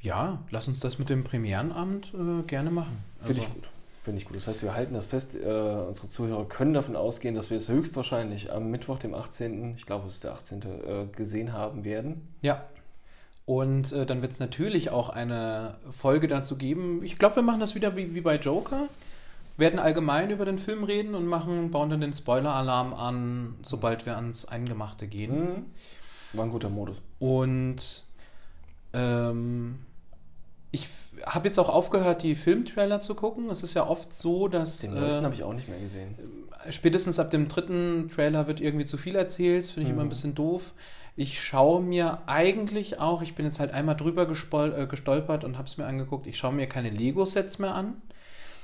ja, 0.00 0.42
lass 0.50 0.68
uns 0.68 0.80
das 0.80 0.98
mit 0.98 1.10
dem 1.10 1.24
Premierenabend 1.24 2.14
äh, 2.14 2.42
gerne 2.44 2.70
machen. 2.70 2.98
Finde 3.20 3.40
also, 3.40 3.42
ich 3.42 3.54
gut. 3.54 3.68
Finde 4.04 4.18
ich 4.20 4.24
gut. 4.26 4.36
Das 4.36 4.46
heißt, 4.46 4.62
wir 4.62 4.74
halten 4.74 4.94
das 4.94 5.06
fest. 5.06 5.34
Äh, 5.34 5.48
unsere 5.86 6.08
Zuhörer 6.08 6.46
können 6.46 6.72
davon 6.72 6.96
ausgehen, 6.96 7.34
dass 7.34 7.50
wir 7.50 7.58
es 7.58 7.68
höchstwahrscheinlich 7.68 8.52
am 8.52 8.70
Mittwoch, 8.70 8.98
dem 8.98 9.14
18., 9.14 9.74
ich 9.76 9.86
glaube, 9.86 10.06
es 10.06 10.14
ist 10.14 10.24
der 10.24 10.32
18., 10.32 10.62
äh, 10.62 11.06
gesehen 11.14 11.52
haben 11.52 11.84
werden. 11.84 12.28
Ja. 12.40 12.64
Und 13.48 13.92
äh, 13.94 14.04
dann 14.04 14.20
wird 14.20 14.32
es 14.32 14.40
natürlich 14.40 14.90
auch 14.90 15.08
eine 15.08 15.78
Folge 15.88 16.28
dazu 16.28 16.56
geben. 16.58 17.00
Ich 17.02 17.18
glaube, 17.18 17.36
wir 17.36 17.42
machen 17.42 17.60
das 17.60 17.74
wieder 17.74 17.96
wie, 17.96 18.14
wie 18.14 18.20
bei 18.20 18.36
Joker. 18.36 18.88
Werden 19.56 19.78
allgemein 19.78 20.28
über 20.30 20.44
den 20.44 20.58
Film 20.58 20.84
reden 20.84 21.14
und 21.14 21.24
machen, 21.24 21.70
bauen 21.70 21.88
dann 21.88 22.02
den 22.02 22.12
Spoiler-Alarm 22.12 22.92
an, 22.92 23.54
sobald 23.62 24.04
wir 24.04 24.16
ans 24.16 24.44
Eingemachte 24.44 25.06
gehen. 25.06 25.32
Mhm. 25.40 25.64
War 26.34 26.44
ein 26.44 26.50
guter 26.50 26.68
Modus. 26.68 27.00
Und 27.20 28.04
ähm, 28.92 29.78
ich 30.70 30.86
habe 31.24 31.48
jetzt 31.48 31.58
auch 31.58 31.70
aufgehört, 31.70 32.22
die 32.22 32.34
Filmtrailer 32.34 33.00
zu 33.00 33.14
gucken. 33.14 33.48
Es 33.48 33.62
ist 33.62 33.72
ja 33.72 33.86
oft 33.86 34.12
so, 34.12 34.48
dass 34.48 34.80
Den 34.80 34.92
neuesten 34.92 35.22
äh, 35.22 35.24
habe 35.24 35.34
ich 35.34 35.42
auch 35.42 35.54
nicht 35.54 35.70
mehr 35.70 35.80
gesehen. 35.80 36.14
spätestens 36.68 37.18
ab 37.18 37.30
dem 37.30 37.48
dritten 37.48 38.10
Trailer 38.14 38.46
wird 38.46 38.60
irgendwie 38.60 38.84
zu 38.84 38.98
viel 38.98 39.16
erzählt. 39.16 39.64
Das 39.64 39.70
finde 39.70 39.84
ich 39.84 39.88
Mhm. 39.88 39.94
immer 40.00 40.02
ein 40.06 40.10
bisschen 40.10 40.34
doof. 40.34 40.74
Ich 41.20 41.40
schaue 41.42 41.82
mir 41.82 42.20
eigentlich 42.26 43.00
auch, 43.00 43.22
ich 43.22 43.34
bin 43.34 43.44
jetzt 43.44 43.58
halt 43.58 43.72
einmal 43.72 43.96
drüber 43.96 44.22
äh, 44.28 44.86
gestolpert 44.86 45.42
und 45.42 45.58
habe 45.58 45.66
es 45.66 45.76
mir 45.76 45.84
angeguckt, 45.84 46.28
ich 46.28 46.38
schaue 46.38 46.52
mir 46.52 46.68
keine 46.68 46.90
Lego-Sets 46.90 47.58
mehr 47.58 47.74
an. 47.74 48.00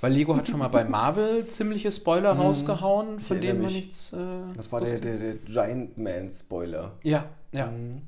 Weil 0.01 0.13
Lego 0.13 0.37
hat 0.37 0.47
schon 0.47 0.61
mal 0.61 0.69
bei 0.69 0.85
Marvel 0.85 1.49
ziemliche 1.49 1.91
Spoiler 1.91 2.35
Mhm. 2.35 2.41
rausgehauen, 2.41 3.19
von 3.19 3.41
denen 3.41 3.61
man 3.61 3.73
nichts. 3.73 4.13
Äh, 4.13 4.19
Das 4.55 4.71
war 4.71 4.81
der, 4.83 5.01
der, 5.01 5.19
der 5.19 5.35
Giant 5.39 5.99
Man 5.99 6.31
Spoiler. 6.31 6.93
Ja, 7.03 7.25
ja. 7.51 7.67
Mhm. 7.73 8.03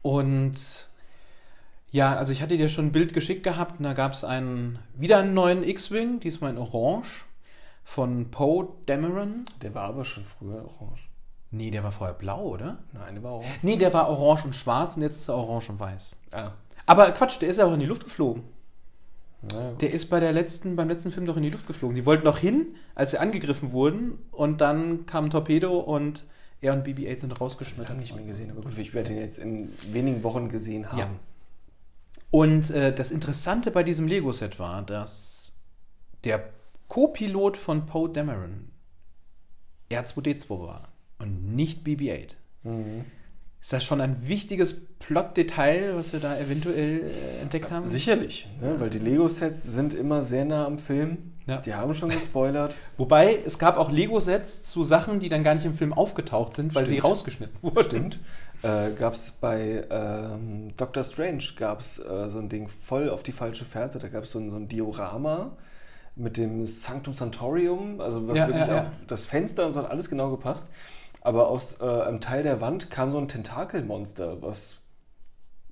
Und 0.00 0.88
ja, 1.90 2.16
also 2.16 2.32
ich 2.32 2.40
hatte 2.40 2.56
dir 2.56 2.70
schon 2.70 2.86
ein 2.86 2.92
Bild 2.92 3.12
geschickt 3.12 3.42
gehabt 3.42 3.78
und 3.78 3.84
da 3.84 3.92
gab 3.92 4.12
es 4.12 4.24
einen, 4.24 4.78
wieder 4.94 5.18
einen 5.18 5.34
neuen 5.34 5.64
X-Wing, 5.64 6.20
diesmal 6.20 6.50
in 6.52 6.58
Orange, 6.58 7.24
von 7.84 8.30
Poe 8.30 8.68
Dameron. 8.86 9.44
Der 9.60 9.74
war 9.74 9.84
aber 9.84 10.04
schon 10.06 10.24
früher 10.24 10.64
orange. 10.64 11.08
Nee, 11.54 11.70
der 11.70 11.84
war 11.84 11.92
vorher 11.92 12.14
blau, 12.14 12.46
oder? 12.46 12.78
Nein, 12.92 13.14
der 13.14 13.22
war 13.22 13.32
orange. 13.32 13.58
Nee, 13.60 13.76
der 13.76 13.92
war 13.92 14.08
orange 14.08 14.46
und 14.46 14.56
schwarz 14.56 14.96
und 14.96 15.02
jetzt 15.02 15.16
ist 15.16 15.28
er 15.28 15.36
orange 15.36 15.68
und 15.68 15.78
weiß. 15.78 16.16
Ah. 16.32 16.52
Aber 16.86 17.12
Quatsch, 17.12 17.40
der 17.42 17.50
ist 17.50 17.58
ja 17.58 17.66
auch 17.66 17.74
in 17.74 17.80
die 17.80 17.86
Luft 17.86 18.04
geflogen. 18.04 18.42
Ja, 19.52 19.72
Der 19.72 19.92
ist 19.92 20.06
bei 20.06 20.18
der 20.18 20.32
letzten, 20.32 20.76
beim 20.76 20.88
letzten 20.88 21.10
Film 21.10 21.26
doch 21.26 21.36
in 21.36 21.42
die 21.42 21.50
Luft 21.50 21.66
geflogen. 21.66 21.94
Die 21.94 22.06
wollten 22.06 22.24
noch 22.24 22.38
hin, 22.38 22.74
als 22.94 23.10
sie 23.10 23.18
angegriffen 23.18 23.72
wurden 23.72 24.18
und 24.30 24.60
dann 24.62 25.04
kam 25.04 25.26
ein 25.26 25.30
Torpedo 25.30 25.78
und 25.78 26.24
er 26.62 26.72
und 26.72 26.86
BB-8 26.86 27.20
sind 27.20 27.40
rausgeschmettert. 27.40 27.98
nicht 27.98 28.14
mehr 28.14 28.24
gesehen, 28.24 28.50
aber 28.50 28.62
gut, 28.62 28.78
ich 28.78 28.94
werde 28.94 29.12
ihn 29.12 29.18
jetzt 29.18 29.38
in 29.38 29.72
wenigen 29.92 30.22
Wochen 30.22 30.48
gesehen 30.48 30.90
haben. 30.90 30.98
Ja. 30.98 31.08
Und 32.30 32.70
äh, 32.70 32.94
das 32.94 33.10
Interessante 33.10 33.70
bei 33.72 33.82
diesem 33.82 34.06
Lego-Set 34.06 34.58
war, 34.58 34.80
dass 34.82 35.58
der 36.24 36.48
Co-Pilot 36.88 37.56
von 37.58 37.84
Poe 37.84 38.08
Dameron 38.08 38.70
R2D2 39.90 40.66
war 40.66 40.91
und 41.22 41.54
nicht 41.54 41.86
BB-8. 41.86 42.34
Mhm. 42.64 43.04
Ist 43.60 43.72
das 43.72 43.84
schon 43.84 44.00
ein 44.00 44.28
wichtiges 44.28 44.88
Plot-Detail, 44.98 45.94
was 45.94 46.12
wir 46.12 46.18
da 46.18 46.36
eventuell 46.36 47.02
äh, 47.02 47.42
entdeckt 47.42 47.70
haben? 47.70 47.86
Sicherlich, 47.86 48.48
ne? 48.60 48.74
weil 48.80 48.90
die 48.90 48.98
Lego-Sets 48.98 49.62
sind 49.62 49.94
immer 49.94 50.22
sehr 50.22 50.44
nah 50.44 50.66
am 50.66 50.80
Film. 50.80 51.32
Ja. 51.46 51.60
Die 51.60 51.74
haben 51.74 51.94
schon 51.94 52.10
gespoilert. 52.10 52.74
Wobei, 52.96 53.38
es 53.46 53.60
gab 53.60 53.76
auch 53.76 53.90
Lego-Sets 53.90 54.64
zu 54.64 54.82
Sachen, 54.82 55.20
die 55.20 55.28
dann 55.28 55.44
gar 55.44 55.54
nicht 55.54 55.64
im 55.64 55.74
Film 55.74 55.92
aufgetaucht 55.92 56.54
sind, 56.54 56.74
weil 56.74 56.86
sie 56.86 56.94
Stimmt. 56.94 57.04
rausgeschnitten 57.04 57.56
wurden. 57.62 57.82
Stimmt. 57.84 58.20
Äh, 58.62 58.92
gab 58.92 59.14
es 59.14 59.30
bei 59.30 59.84
ähm, 59.90 60.72
Doctor 60.76 61.04
Strange 61.04 61.44
gab 61.56 61.80
es 61.80 61.98
äh, 61.98 62.28
so 62.28 62.38
ein 62.38 62.48
Ding 62.48 62.68
voll 62.68 63.10
auf 63.10 63.22
die 63.22 63.32
falsche 63.32 63.64
Fährte. 63.64 64.00
Da 64.00 64.08
gab 64.08 64.24
es 64.24 64.32
so 64.32 64.40
ein, 64.40 64.50
so 64.50 64.56
ein 64.56 64.68
Diorama 64.68 65.56
mit 66.14 66.36
dem 66.36 66.66
Sanctum 66.66 67.14
Santorium, 67.14 68.00
also 68.00 68.26
was 68.28 68.36
Ja, 68.36 68.48
wirklich 68.48 68.66
ja, 68.66 68.82
auch 68.82 68.86
das 69.06 69.24
Fenster 69.24 69.66
und 69.66 69.72
so 69.72 69.80
hat 69.80 69.90
alles 69.90 70.10
genau 70.10 70.30
gepasst. 70.30 70.70
Aber 71.24 71.48
aus 71.48 71.80
äh, 71.80 71.84
einem 71.84 72.20
Teil 72.20 72.42
der 72.42 72.60
Wand 72.60 72.90
kam 72.90 73.10
so 73.10 73.18
ein 73.18 73.28
Tentakelmonster, 73.28 74.42
was 74.42 74.78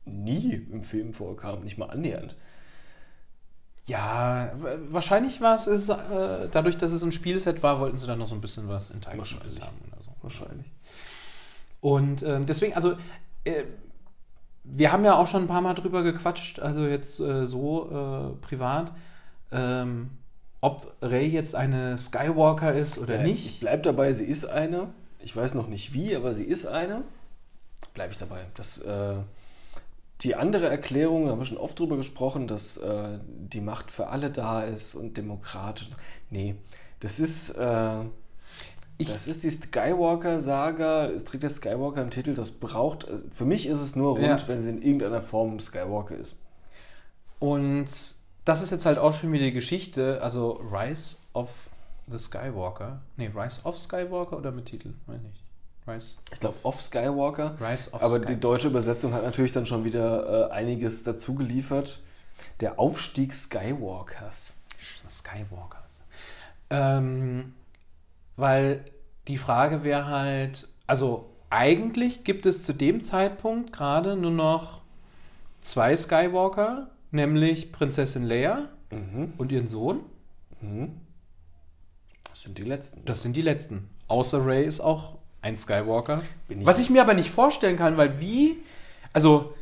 nie 0.05 0.55
im 0.71 0.83
Film 0.85 1.13
vorkam, 1.13 1.61
nicht 1.63 1.77
mal 1.77 1.91
annähernd. 1.91 2.37
Ja, 3.87 4.53
wahrscheinlich 4.89 5.41
war 5.41 5.57
es, 5.57 5.67
ist, 5.67 5.89
äh, 5.89 6.49
dadurch, 6.51 6.77
dass 6.77 6.93
es 6.93 7.03
ein 7.03 7.11
Spielset 7.13 7.63
war, 7.63 7.81
wollten 7.81 7.99
sie 7.99 8.07
dann 8.07 8.19
noch 8.21 8.27
so 8.27 8.35
ein 8.37 8.41
bisschen 8.41 8.69
was 8.69 8.91
Interaktives 8.91 9.33
Wahrscheinlich. 9.33 9.61
haben 9.63 9.77
oder 9.91 10.03
so. 10.05 10.11
Wahrscheinlich. 10.23 10.67
Und 11.81 12.23
ähm, 12.23 12.47
deswegen, 12.47 12.75
also, 12.75 12.93
äh, 13.45 13.65
wir 14.63 14.93
haben 14.93 15.05
ja 15.05 15.17
auch 15.17 15.27
schon 15.27 15.43
ein 15.45 15.49
paar 15.49 15.63
Mal 15.63 15.75
drüber 15.75 16.03
gequatscht, 16.05 16.61
also 16.61 16.87
jetzt 16.87 17.19
äh, 17.19 17.47
so 17.47 17.91
äh, 17.91 18.41
privat, 18.41 18.93
ähm, 19.51 20.11
ob 20.61 20.95
Ray 21.03 21.27
jetzt 21.27 21.55
eine 21.57 21.97
Skywalker 21.99 22.73
ist 22.73 22.99
oder 22.99 23.17
Ja, 23.17 23.21
Ich 23.23 23.27
nicht. 23.45 23.61
bleib 23.61 23.83
dabei, 23.83 24.13
sie 24.13 24.27
ist 24.27 24.45
eine. 24.45 24.91
Ich 25.23 25.35
weiß 25.37 25.55
noch 25.55 25.69
nicht 25.69 25.93
wie, 25.93 26.15
aber 26.17 26.35
sie 26.35 26.45
ist 26.45 26.67
eine. 26.67 27.03
Bleibe 27.95 28.13
ich 28.13 28.19
dabei. 28.19 28.41
Das, 28.55 28.79
äh, 28.79 29.15
die 30.23 30.35
andere 30.35 30.69
Erklärung, 30.69 31.25
da 31.27 31.33
haben 31.33 31.39
wir 31.39 31.45
schon 31.47 31.57
oft 31.59 31.79
drüber 31.79 31.97
gesprochen, 31.97 32.47
dass 32.47 32.77
äh, 32.79 33.19
die 33.27 33.61
Macht 33.61 33.91
für 33.91 34.09
alle 34.09 34.31
da 34.31 34.63
ist 34.63 34.95
und 34.95 35.17
demokratisch. 35.17 35.89
Nee, 36.31 36.57
das 37.01 37.19
ist, 37.21 37.51
äh, 37.57 38.03
Ich- 38.99 39.11
das 39.13 39.27
ist 39.29 39.45
die 39.45 39.51
Skywalker-Saga. 39.51 41.07
Es 41.07 41.25
trägt 41.25 41.43
der 41.43 41.51
Skywalker 41.51 42.03
im 42.03 42.11
Titel. 42.11 42.35
Das 42.35 42.51
braucht, 42.53 43.09
also 43.09 43.25
für 43.31 43.47
mich 43.47 43.67
ist 43.67 43.81
es 43.81 43.97
nur 43.97 44.11
rund, 44.13 44.23
Ja. 44.27 44.49
wenn 44.49 44.61
sie 44.61 44.69
in 44.71 44.83
irgendeiner 44.83 45.23
Form 45.23 45.59
Skywalker 45.59 46.17
ist. 46.17 46.37
Und 47.39 47.87
das 48.45 48.63
ist 48.63 48.71
jetzt 48.71 48.85
halt 48.87 48.99
auch 48.99 49.15
schon 49.15 49.33
wieder 49.33 49.45
die 49.47 49.53
Geschichte, 49.53 50.21
also 50.23 50.61
Rise 50.71 51.17
of 51.33 51.70
the 52.11 52.19
Skywalker. 52.19 53.01
Nee, 53.17 53.31
Rise 53.35 53.61
of 53.65 53.79
Skywalker 53.79 54.37
oder 54.37 54.51
mit 54.51 54.67
Titel? 54.67 54.93
Weiß 55.07 55.21
nicht. 55.23 55.43
Rise, 55.87 56.17
Ich 56.33 56.41
glaube, 56.41 56.57
off 56.63 56.83
Skywalker. 56.83 57.57
Rise 57.61 57.91
of 57.93 58.03
Aber 58.03 58.11
Skywalker. 58.15 58.35
die 58.35 58.41
deutsche 58.41 58.69
Übersetzung 58.69 59.13
hat 59.15 59.23
natürlich 59.25 59.53
dann 59.53 59.67
schon 59.67 59.85
wieder 59.85 60.51
äh, 60.51 60.53
einiges 60.53 61.05
dazu 61.05 61.35
geliefert. 61.35 62.01
Der 62.61 62.79
Aufstieg 62.79 63.33
Skywalkers. 63.35 64.61
Skywalkers. 65.09 66.05
Ähm, 66.71 67.55
weil 68.37 68.85
die 69.29 69.39
Frage 69.39 69.85
wäre 69.85 70.07
halt, 70.07 70.69
also 70.87 71.31
eigentlich 71.51 72.25
gibt 72.25 72.47
es 72.47 72.63
zu 72.65 72.73
dem 72.73 73.01
Zeitpunkt 73.01 73.73
gerade 73.73 74.17
nur 74.17 74.31
noch 74.31 74.83
zwei 75.61 75.97
Skywalker, 75.97 76.91
nämlich 77.11 77.73
Prinzessin 77.73 78.25
Leia 78.25 78.69
Mhm. 78.93 79.33
und 79.39 79.51
ihren 79.53 79.69
Sohn. 79.69 80.01
Das 82.41 82.45
sind 82.45 82.57
die 82.57 82.63
letzten. 82.63 83.05
Das 83.05 83.21
sind 83.21 83.37
die 83.37 83.43
letzten. 83.43 83.91
Außer 84.09 84.47
Ray 84.47 84.65
ist 84.65 84.81
auch 84.81 85.19
ein 85.43 85.59
Skywalker. 85.59 86.23
Ich 86.49 86.65
Was 86.65 86.79
ich 86.79 86.89
mir 86.89 87.03
aber 87.03 87.13
nicht 87.13 87.31
vorstellen 87.31 87.77
kann, 87.77 87.99
weil 87.99 88.19
wie, 88.19 88.57
also, 89.13 89.55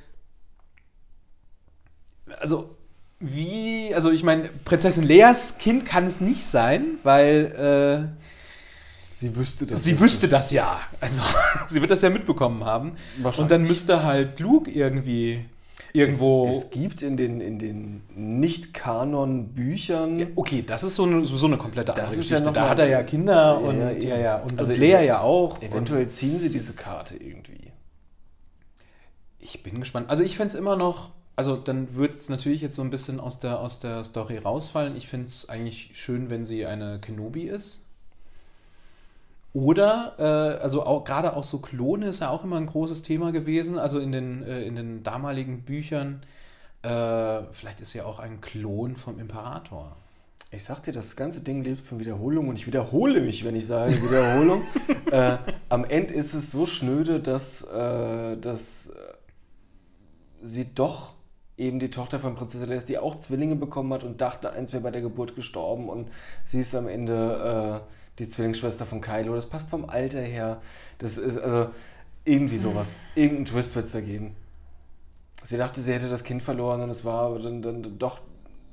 also, 2.38 2.76
wie, 3.18 3.92
also 3.92 4.12
ich 4.12 4.22
meine, 4.22 4.48
Prinzessin 4.64 5.02
Leas 5.02 5.58
Kind 5.58 5.86
kann 5.86 6.06
es 6.06 6.20
nicht 6.20 6.44
sein, 6.44 6.84
weil 7.02 8.16
sie 9.10 9.34
wüsste 9.34 9.64
äh, 9.64 9.68
das. 9.68 9.82
sie 9.82 9.92
nicht. 9.92 10.00
wüsste 10.00 10.28
das 10.28 10.52
ja. 10.52 10.80
Also, 11.00 11.24
sie 11.66 11.80
wird 11.80 11.90
das 11.90 12.02
ja 12.02 12.10
mitbekommen 12.10 12.64
haben. 12.64 12.92
Wahrscheinlich. 13.16 13.38
Und 13.40 13.50
dann 13.50 13.62
müsste 13.62 14.04
halt 14.04 14.38
Luke 14.38 14.70
irgendwie 14.70 15.44
irgendwo. 15.92 16.48
Es, 16.48 16.64
es 16.64 16.70
gibt 16.70 17.02
in 17.02 17.16
den, 17.16 17.40
in 17.40 17.58
den 17.58 18.02
Nicht-Kanon-Büchern. 18.14 20.28
okay, 20.36 20.62
das 20.66 20.84
ist 20.84 20.94
so 20.94 21.04
eine, 21.04 21.24
so 21.24 21.46
eine 21.46 21.58
komplette 21.58 21.92
andere 21.92 22.10
ja 22.10 22.16
Geschichte. 22.16 22.44
noch 22.44 22.52
da 22.52 22.68
hat 22.68 22.78
er 22.78 22.88
ja 22.88 23.02
Kinder 23.02 23.34
Ja, 23.34 23.52
und 23.52 23.80
ja, 23.80 23.90
ja, 23.92 24.18
ja, 24.18 24.42
und, 24.42 24.58
Also 24.58 24.72
und 24.72 24.78
Lea 24.78 25.04
ja 25.04 25.20
auch. 25.20 25.60
Eventuell 25.62 26.08
ziehen 26.08 26.38
sie 26.38 26.50
diese 26.50 26.74
Karte 26.74 27.16
irgendwie. 27.16 27.72
Ich 29.38 29.62
bin 29.62 29.78
gespannt. 29.78 30.10
Also 30.10 30.22
ich 30.22 30.36
fände 30.36 30.52
es 30.52 30.58
immer 30.58 30.76
noch, 30.76 31.10
also 31.36 31.56
dann 31.56 31.94
wird 31.94 32.14
es 32.14 32.28
natürlich 32.28 32.60
jetzt 32.60 32.76
so 32.76 32.82
ein 32.82 32.90
bisschen 32.90 33.20
aus 33.20 33.38
der, 33.38 33.60
aus 33.60 33.80
der 33.80 34.04
Story 34.04 34.38
rausfallen. 34.38 34.96
Ich 34.96 35.08
finde 35.08 35.26
es 35.26 35.48
eigentlich 35.48 35.90
schön, 35.94 36.30
wenn 36.30 36.44
sie 36.44 36.66
eine 36.66 36.98
Kenobi 37.00 37.42
ist. 37.42 37.84
Oder, 39.52 40.14
äh, 40.18 40.62
also 40.62 40.84
auch 40.84 41.04
gerade 41.04 41.34
auch 41.34 41.44
so 41.44 41.58
Klone 41.58 42.06
ist 42.06 42.20
ja 42.20 42.30
auch 42.30 42.44
immer 42.44 42.56
ein 42.56 42.66
großes 42.66 43.02
Thema 43.02 43.32
gewesen. 43.32 43.78
Also 43.78 43.98
in 43.98 44.12
den, 44.12 44.42
äh, 44.42 44.62
in 44.62 44.76
den 44.76 45.02
damaligen 45.02 45.62
Büchern. 45.62 46.22
Äh, 46.82 47.42
vielleicht 47.50 47.80
ist 47.80 47.94
ja 47.94 48.04
auch 48.04 48.18
ein 48.18 48.40
Klon 48.40 48.96
vom 48.96 49.18
Imperator. 49.18 49.96
Ich 50.50 50.64
sag 50.64 50.82
dir, 50.82 50.92
das 50.92 51.16
ganze 51.16 51.42
Ding 51.42 51.62
lebt 51.62 51.80
von 51.80 52.00
Wiederholung 52.00 52.48
und 52.48 52.56
ich 52.56 52.66
wiederhole 52.66 53.20
mich, 53.20 53.44
wenn 53.44 53.56
ich 53.56 53.66
sage 53.66 53.92
Wiederholung. 54.02 54.62
äh, 55.10 55.36
am 55.68 55.84
Ende 55.84 56.14
ist 56.14 56.34
es 56.34 56.52
so 56.52 56.64
schnöde, 56.64 57.20
dass, 57.20 57.64
äh, 57.64 58.36
dass 58.38 58.92
sie 60.40 60.74
doch 60.74 61.14
eben 61.58 61.80
die 61.80 61.90
Tochter 61.90 62.18
von 62.18 62.34
Prinzessin 62.34 62.70
ist, 62.70 62.88
die 62.88 62.98
auch 62.98 63.18
Zwillinge 63.18 63.56
bekommen 63.56 63.92
hat 63.92 64.04
und 64.04 64.20
dachte, 64.20 64.50
eins 64.50 64.72
wäre 64.72 64.82
bei 64.82 64.90
der 64.90 65.02
Geburt 65.02 65.34
gestorben 65.34 65.88
und 65.88 66.08
sie 66.44 66.60
ist 66.60 66.74
am 66.74 66.88
Ende 66.88 67.82
äh, 67.84 67.97
die 68.18 68.28
Zwillingsschwester 68.28 68.86
von 68.86 69.00
Kylo. 69.00 69.34
Das 69.34 69.46
passt 69.46 69.70
vom 69.70 69.88
Alter 69.88 70.20
her. 70.20 70.60
Das 70.98 71.18
ist 71.18 71.38
also 71.38 71.70
irgendwie 72.24 72.58
sowas. 72.58 72.96
Irgendeinen 73.14 73.46
Twist 73.46 73.74
wird 73.74 73.86
es 73.86 73.92
da 73.92 74.00
geben. 74.00 74.36
Sie 75.44 75.56
dachte, 75.56 75.80
sie 75.80 75.92
hätte 75.92 76.08
das 76.08 76.24
Kind 76.24 76.42
verloren 76.42 76.82
und 76.82 76.90
es 76.90 77.04
war 77.04 77.26
aber 77.26 77.38
dann, 77.38 77.62
dann 77.62 77.98
doch 77.98 78.20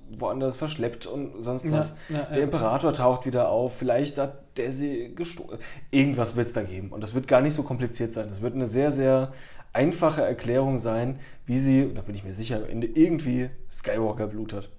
woanders 0.09 0.55
verschleppt 0.55 1.05
und 1.05 1.43
sonst 1.43 1.71
was. 1.71 1.95
ja, 2.09 2.23
der 2.23 2.37
ja. 2.37 2.43
Imperator 2.43 2.93
taucht 2.93 3.25
wieder 3.25 3.49
auf, 3.49 3.77
vielleicht 3.77 4.17
hat 4.17 4.57
der 4.57 4.71
sie 4.71 5.13
gestohlen. 5.15 5.59
Irgendwas 5.91 6.35
wird 6.35 6.47
es 6.47 6.53
da 6.53 6.63
geben. 6.63 6.89
Und 6.91 7.01
das 7.01 7.13
wird 7.13 7.27
gar 7.27 7.41
nicht 7.41 7.53
so 7.53 7.63
kompliziert 7.63 8.13
sein. 8.13 8.29
Das 8.29 8.41
wird 8.41 8.55
eine 8.55 8.67
sehr, 8.67 8.91
sehr 8.91 9.33
einfache 9.73 10.21
Erklärung 10.21 10.79
sein, 10.79 11.19
wie 11.45 11.59
sie, 11.59 11.83
und 11.83 11.95
da 11.95 12.01
bin 12.01 12.15
ich 12.15 12.23
mir 12.23 12.33
sicher, 12.33 12.57
am 12.57 12.65
Ende 12.65 12.87
irgendwie 12.87 13.49
Skywalker-Blut 13.69 14.53
hat. 14.53 14.69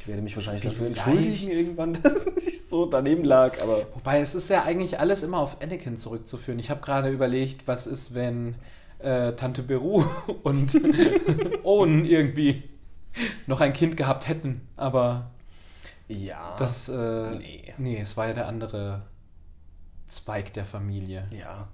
Ich 0.00 0.06
werde 0.06 0.22
mich 0.22 0.36
wahrscheinlich 0.36 0.62
dafür 0.62 0.86
entschuldigen 0.86 1.50
irgendwann, 1.50 1.92
dass 2.02 2.14
es 2.14 2.44
nicht 2.44 2.68
so 2.68 2.86
daneben 2.86 3.24
lag, 3.24 3.60
aber 3.60 3.86
Wobei 3.94 4.20
es 4.20 4.34
ist 4.34 4.48
ja 4.48 4.62
eigentlich 4.62 5.00
alles 5.00 5.22
immer 5.22 5.38
auf 5.38 5.60
Anakin 5.60 5.96
zurückzuführen. 5.96 6.58
Ich 6.58 6.70
habe 6.70 6.80
gerade 6.80 7.10
überlegt, 7.10 7.66
was 7.66 7.86
ist, 7.86 8.14
wenn 8.14 8.54
äh, 9.00 9.32
Tante 9.32 9.62
Beru 9.62 10.04
und 10.42 10.80
Owen 11.64 12.04
irgendwie 12.04 12.62
noch 13.46 13.60
ein 13.60 13.72
Kind 13.72 13.96
gehabt 13.96 14.28
hätten. 14.28 14.66
Aber 14.76 15.30
ja. 16.06 16.56
das, 16.58 16.88
äh, 16.88 17.36
nee. 17.36 17.74
nee, 17.78 17.98
es 17.98 18.16
war 18.16 18.28
ja 18.28 18.34
der 18.34 18.48
andere 18.48 19.00
Zweig 20.06 20.52
der 20.52 20.64
Familie. 20.64 21.26
Ja. 21.36 21.68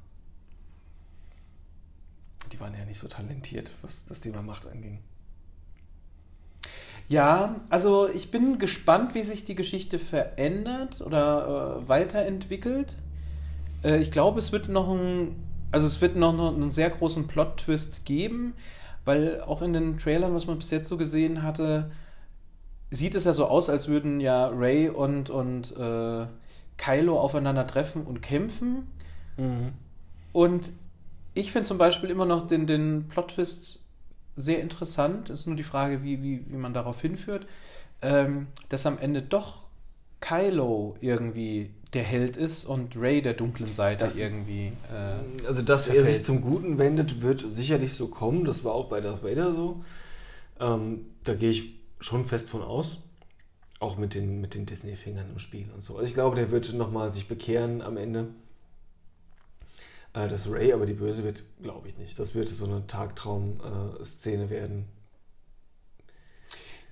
Die 2.52 2.60
waren 2.60 2.74
ja 2.74 2.84
nicht 2.84 2.98
so 2.98 3.08
talentiert, 3.08 3.72
was 3.82 4.06
das 4.06 4.20
Thema 4.20 4.42
Macht 4.42 4.66
anging. 4.66 5.00
Ja, 7.08 7.56
also 7.68 8.08
ich 8.08 8.30
bin 8.30 8.58
gespannt, 8.58 9.14
wie 9.14 9.22
sich 9.22 9.44
die 9.44 9.54
Geschichte 9.54 9.98
verändert 9.98 11.00
oder 11.02 11.78
äh, 11.82 11.88
weiterentwickelt. 11.88 12.96
Äh, 13.82 13.98
ich 13.98 14.10
glaube, 14.10 14.38
es 14.38 14.52
wird 14.52 14.68
noch 14.68 14.88
ein, 14.88 15.36
also 15.70 15.86
es 15.86 16.00
wird 16.00 16.16
noch, 16.16 16.34
noch 16.34 16.54
einen 16.54 16.70
sehr 16.70 16.88
großen 16.90 17.26
Plot-Twist 17.26 18.04
geben, 18.06 18.54
weil 19.04 19.42
auch 19.42 19.60
in 19.60 19.74
den 19.74 19.98
Trailern, 19.98 20.34
was 20.34 20.46
man 20.46 20.56
bis 20.58 20.70
jetzt 20.70 20.88
so 20.88 20.96
gesehen 20.96 21.42
hatte, 21.42 21.90
sieht 22.90 23.14
es 23.14 23.24
ja 23.24 23.32
so 23.32 23.46
aus, 23.46 23.68
als 23.68 23.88
würden 23.88 24.20
ja 24.20 24.46
Ray 24.48 24.88
und, 24.88 25.28
und 25.28 25.76
äh, 25.76 26.26
Kylo 26.78 27.20
aufeinander 27.20 27.66
treffen 27.66 28.02
und 28.02 28.22
kämpfen. 28.22 28.90
Und 30.32 30.72
ich 31.34 31.52
finde 31.52 31.66
zum 31.66 31.78
Beispiel 31.78 32.10
immer 32.10 32.24
noch 32.24 32.46
den, 32.46 32.66
den 32.66 33.08
Plot-Twist 33.08 33.83
sehr 34.36 34.60
interessant. 34.60 35.30
Ist 35.30 35.46
nur 35.46 35.56
die 35.56 35.62
Frage, 35.62 36.02
wie, 36.04 36.22
wie, 36.22 36.44
wie 36.48 36.56
man 36.56 36.74
darauf 36.74 37.00
hinführt, 37.00 37.46
ähm, 38.02 38.46
dass 38.68 38.86
am 38.86 38.98
Ende 38.98 39.22
doch 39.22 39.64
Kylo 40.20 40.96
irgendwie 41.00 41.70
der 41.92 42.02
Held 42.02 42.36
ist 42.36 42.64
und 42.64 42.96
Ray 42.96 43.22
der 43.22 43.34
dunklen 43.34 43.72
Seite 43.72 44.04
Das- 44.04 44.18
irgendwie. 44.20 44.72
Äh, 44.92 45.46
Also, 45.46 45.62
dass 45.62 45.88
er 45.88 46.02
sich 46.02 46.22
zum 46.22 46.40
Guten 46.40 46.78
wendet, 46.78 47.22
wird 47.22 47.40
sicherlich 47.40 47.92
so 47.94 48.08
kommen. 48.08 48.44
Das 48.44 48.64
war 48.64 48.72
auch 48.72 48.88
bei 48.88 49.00
Darth 49.00 49.22
Vader 49.22 49.52
so. 49.52 49.84
Ähm, 50.60 51.06
da 51.24 51.34
gehe 51.34 51.50
ich 51.50 51.74
schon 52.00 52.26
fest 52.26 52.50
von 52.50 52.62
aus. 52.62 52.98
Auch 53.80 53.96
mit 53.98 54.14
den, 54.14 54.40
mit 54.40 54.54
den 54.54 54.66
Disney-Fingern 54.66 55.30
im 55.30 55.38
Spiel 55.38 55.66
und 55.74 55.82
so. 55.82 55.94
Also 55.96 56.06
ich 56.06 56.14
glaube, 56.14 56.36
der 56.36 56.50
wird 56.50 56.72
nochmal 56.74 57.12
sich 57.12 57.28
bekehren 57.28 57.82
am 57.82 57.96
Ende. 57.96 58.28
Äh, 60.14 60.28
das 60.28 60.50
Ray 60.50 60.72
aber 60.72 60.86
die 60.86 60.94
Böse 60.94 61.24
wird, 61.24 61.42
glaube 61.62 61.88
ich 61.88 61.98
nicht. 61.98 62.18
Das 62.18 62.34
wird 62.34 62.48
so 62.48 62.64
eine 62.66 62.86
Tagtraum-Szene 62.86 64.48
werden. 64.50 64.86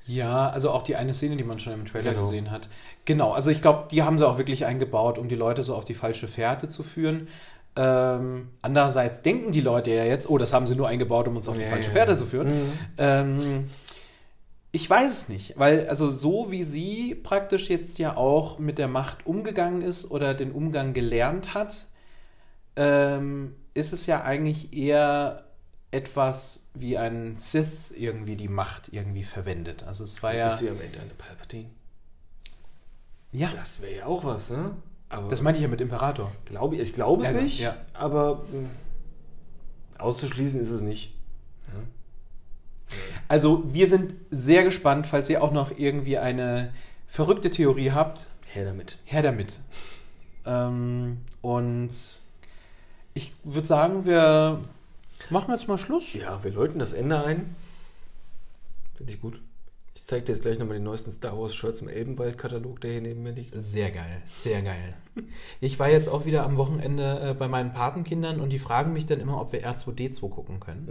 ja, 0.06 0.48
also 0.50 0.70
auch 0.70 0.82
die 0.82 0.96
eine 0.96 1.14
Szene, 1.14 1.36
die 1.36 1.44
man 1.44 1.60
schon 1.60 1.72
im 1.74 1.84
Trailer 1.86 2.10
Genau. 2.10 2.22
gesehen 2.22 2.50
hat. 2.50 2.68
Genau, 3.04 3.30
also 3.32 3.50
ich 3.52 3.62
glaube, 3.62 3.86
die 3.92 4.02
haben 4.02 4.18
sie 4.18 4.26
auch 4.26 4.36
wirklich 4.38 4.64
eingebaut, 4.66 5.16
um 5.18 5.28
die 5.28 5.36
Leute 5.36 5.62
so 5.62 5.76
auf 5.76 5.84
die 5.84 5.94
falsche 5.94 6.26
Fährte 6.26 6.66
zu 6.68 6.82
führen. 6.82 7.28
Ähm, 7.76 8.48
andererseits 8.62 9.22
denken 9.22 9.52
die 9.52 9.60
Leute 9.60 9.92
ja 9.92 10.04
jetzt, 10.04 10.28
oh, 10.28 10.38
das 10.38 10.52
haben 10.52 10.66
sie 10.66 10.74
nur 10.74 10.88
eingebaut, 10.88 11.28
um 11.28 11.36
uns 11.36 11.48
auf 11.48 11.56
die 11.56 11.62
Ja, 11.62 11.68
falsche 11.68 11.88
ja, 11.88 11.92
Fährte 11.92 12.12
ja. 12.12 12.18
zu 12.18 12.26
führen. 12.26 12.48
Mhm. 12.50 12.72
Ähm, 12.98 13.70
Ich 14.72 14.88
weiß 14.90 15.12
es 15.12 15.28
nicht, 15.28 15.58
weil 15.58 15.86
also 15.88 16.10
so 16.10 16.50
wie 16.50 16.64
sie 16.64 17.14
praktisch 17.14 17.68
jetzt 17.70 17.98
ja 17.98 18.16
auch 18.16 18.58
mit 18.58 18.78
der 18.78 18.88
Macht 18.88 19.24
umgegangen 19.26 19.82
ist 19.82 20.10
oder 20.10 20.34
den 20.34 20.50
Umgang 20.50 20.94
gelernt 20.94 21.54
hat, 21.54 21.86
ähm, 22.76 23.54
ist 23.74 23.92
es 23.92 24.06
ja 24.06 24.22
eigentlich 24.22 24.72
eher 24.74 25.44
etwas 25.90 26.68
wie 26.74 26.96
ein 26.96 27.36
Sith 27.36 27.92
irgendwie 27.94 28.36
die 28.36 28.48
Macht 28.48 28.88
irgendwie 28.92 29.24
verwendet. 29.24 29.82
Also 29.82 30.04
es 30.04 30.22
war 30.22 30.34
ja. 30.34 30.46
Ist 30.48 30.58
sie 30.58 30.70
am 30.70 30.80
Ende 30.80 31.00
eine 31.00 31.10
Palpatine? 31.14 31.68
Ja, 33.32 33.50
Das 33.54 33.80
wäre 33.82 33.96
ja 33.96 34.06
auch 34.06 34.24
was, 34.24 34.50
ne? 34.50 34.76
Aber 35.08 35.28
das 35.28 35.42
meinte 35.42 35.58
ich 35.58 35.62
ja 35.62 35.68
mit 35.68 35.80
Imperator. 35.80 36.32
glaube 36.46 36.76
ich, 36.76 36.92
glaube 36.94 37.22
es 37.22 37.28
Also, 37.28 37.40
nicht, 37.42 37.60
ja. 37.60 37.76
aber 37.92 38.36
mh, 38.50 38.68
auszuschließen 39.98 40.60
ist 40.60 40.70
es 40.70 40.80
nicht. 40.80 41.14
Also 43.28 43.62
wir 43.72 43.86
sind 43.86 44.14
sehr 44.30 44.64
gespannt, 44.64 45.06
falls 45.06 45.30
ihr 45.30 45.42
auch 45.42 45.52
noch 45.52 45.78
irgendwie 45.78 46.18
eine 46.18 46.72
verrückte 47.06 47.50
Theorie 47.50 47.90
habt, 47.92 48.26
Her 48.46 48.64
damit. 48.66 48.98
her 49.04 49.22
damit. 49.22 49.60
ähm, 50.44 51.22
und 51.40 51.90
ich 53.14 53.32
würde 53.44 53.66
sagen, 53.66 54.06
wir 54.06 54.60
machen 55.30 55.52
jetzt 55.52 55.68
mal 55.68 55.78
Schluss. 55.78 56.14
Ja, 56.14 56.42
wir 56.42 56.52
läuten 56.52 56.78
das 56.78 56.92
Ende 56.92 57.24
ein. 57.24 57.54
Finde 58.94 59.12
ich 59.12 59.20
gut. 59.20 59.40
Ich 59.94 60.04
zeige 60.04 60.24
dir 60.24 60.32
jetzt 60.32 60.42
gleich 60.42 60.58
nochmal 60.58 60.78
den 60.78 60.84
neuesten 60.84 61.12
Star 61.12 61.38
Wars 61.38 61.54
Shirts 61.54 61.80
im 61.80 61.88
Elbenwald-Katalog, 61.88 62.80
der 62.80 62.92
hier 62.92 63.02
neben 63.02 63.22
mir 63.22 63.32
liegt. 63.32 63.54
Sehr 63.54 63.90
geil, 63.90 64.22
sehr 64.38 64.62
geil. 64.62 64.94
Ich 65.60 65.78
war 65.78 65.90
jetzt 65.90 66.08
auch 66.08 66.24
wieder 66.24 66.44
am 66.44 66.56
Wochenende 66.56 67.20
äh, 67.20 67.34
bei 67.34 67.46
meinen 67.46 67.72
Patenkindern 67.72 68.40
und 68.40 68.50
die 68.50 68.58
fragen 68.58 68.94
mich 68.94 69.04
dann 69.06 69.20
immer, 69.20 69.40
ob 69.40 69.52
wir 69.52 69.68
R2D2 69.68 70.30
gucken 70.30 70.58
können. 70.58 70.88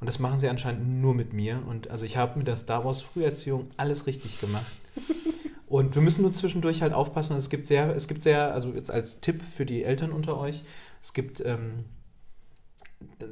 Und 0.00 0.06
das 0.06 0.20
machen 0.20 0.38
sie 0.38 0.48
anscheinend 0.48 1.00
nur 1.02 1.14
mit 1.14 1.32
mir. 1.32 1.62
Und 1.66 1.90
also 1.90 2.06
ich 2.06 2.16
habe 2.16 2.38
mit 2.38 2.46
der 2.46 2.56
Star 2.56 2.84
Wars 2.84 3.02
Früherziehung 3.02 3.68
alles 3.76 4.06
richtig 4.06 4.40
gemacht. 4.40 4.64
Und 5.68 5.94
wir 5.94 6.02
müssen 6.02 6.22
nur 6.22 6.32
zwischendurch 6.32 6.82
halt 6.82 6.94
aufpassen. 6.94 7.36
Es 7.36 7.50
gibt 7.50 7.66
sehr, 7.66 7.94
es 7.94 8.08
gibt 8.08 8.22
sehr, 8.22 8.54
also 8.54 8.70
jetzt 8.70 8.90
als 8.90 9.20
Tipp 9.20 9.42
für 9.42 9.66
die 9.66 9.84
Eltern 9.84 10.12
unter 10.12 10.38
euch, 10.38 10.62
es 11.00 11.12
gibt 11.12 11.40
ähm, 11.40 11.84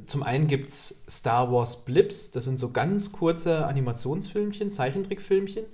zum 0.05 0.23
einen 0.23 0.47
gibt 0.47 0.69
es 0.69 1.03
Star 1.09 1.51
Wars 1.51 1.83
Blips, 1.83 2.31
das 2.31 2.45
sind 2.45 2.59
so 2.59 2.71
ganz 2.71 3.11
kurze 3.11 3.65
Animationsfilmchen, 3.65 4.71
Zeichentrickfilmchen, 4.71 5.65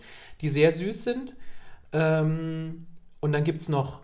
die 0.41 0.49
sehr 0.49 0.71
süß 0.71 1.03
sind. 1.03 1.35
Ähm, 1.91 2.79
und 3.19 3.31
dann 3.33 3.43
gibt 3.43 3.61
es 3.61 3.69
noch 3.69 4.01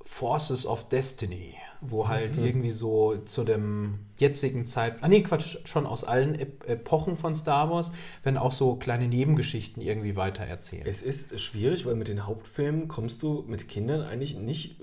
Forces 0.00 0.66
of 0.66 0.88
Destiny, 0.88 1.54
wo 1.82 2.08
halt 2.08 2.36
irgendwie 2.36 2.70
so 2.70 3.16
zu 3.24 3.44
dem 3.44 4.00
jetzigen 4.16 4.66
Zeit, 4.66 4.96
ah 5.00 5.08
nee, 5.08 5.22
Quatsch, 5.22 5.56
schon 5.64 5.86
aus 5.86 6.04
allen 6.04 6.34
Ep 6.38 6.68
Epochen 6.68 7.16
von 7.16 7.34
Star 7.34 7.70
Wars, 7.70 7.92
werden 8.22 8.36
auch 8.36 8.52
so 8.52 8.76
kleine 8.76 9.08
Nebengeschichten 9.08 9.82
irgendwie 9.82 10.16
weiter 10.16 10.44
erzählt. 10.44 10.86
Es 10.86 11.00
ist 11.02 11.40
schwierig, 11.40 11.86
weil 11.86 11.94
mit 11.94 12.08
den 12.08 12.26
Hauptfilmen 12.26 12.88
kommst 12.88 13.22
du 13.22 13.44
mit 13.48 13.68
Kindern 13.68 14.02
eigentlich 14.02 14.36
nicht 14.36 14.76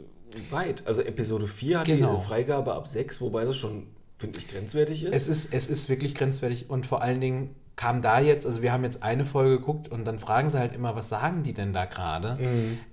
weit. 0.49 0.83
Also 0.87 1.01
Episode 1.01 1.47
4 1.47 1.79
hat 1.79 1.85
Genau. 1.87 2.15
die 2.17 2.23
Freigabe 2.23 2.73
ab 2.73 2.87
6, 2.87 3.21
wobei 3.21 3.45
das 3.45 3.55
schon, 3.55 3.87
finde 4.17 4.39
ich, 4.39 4.47
grenzwertig 4.47 5.03
ist. 5.03 5.15
Es 5.15 5.27
ist, 5.27 5.53
es 5.53 5.67
ist 5.67 5.89
wirklich 5.89 6.15
grenzwertig 6.15 6.69
und 6.69 6.85
vor 6.85 7.01
allen 7.01 7.21
Dingen 7.21 7.55
kam 7.75 8.01
da 8.01 8.19
jetzt, 8.19 8.47
also 8.47 8.63
wir 8.63 8.71
haben 8.73 8.83
jetzt 8.83 9.03
eine 9.03 9.23
Folge 9.23 9.59
geguckt 9.59 9.87
und 9.89 10.03
dann 10.03 10.17
fragen 10.17 10.49
sie 10.49 10.57
halt 10.57 10.73
immer, 10.73 10.95
was 10.95 11.09
sagen 11.09 11.43
die 11.43 11.53
denn 11.53 11.73
da 11.73 11.85
gerade? 11.85 12.39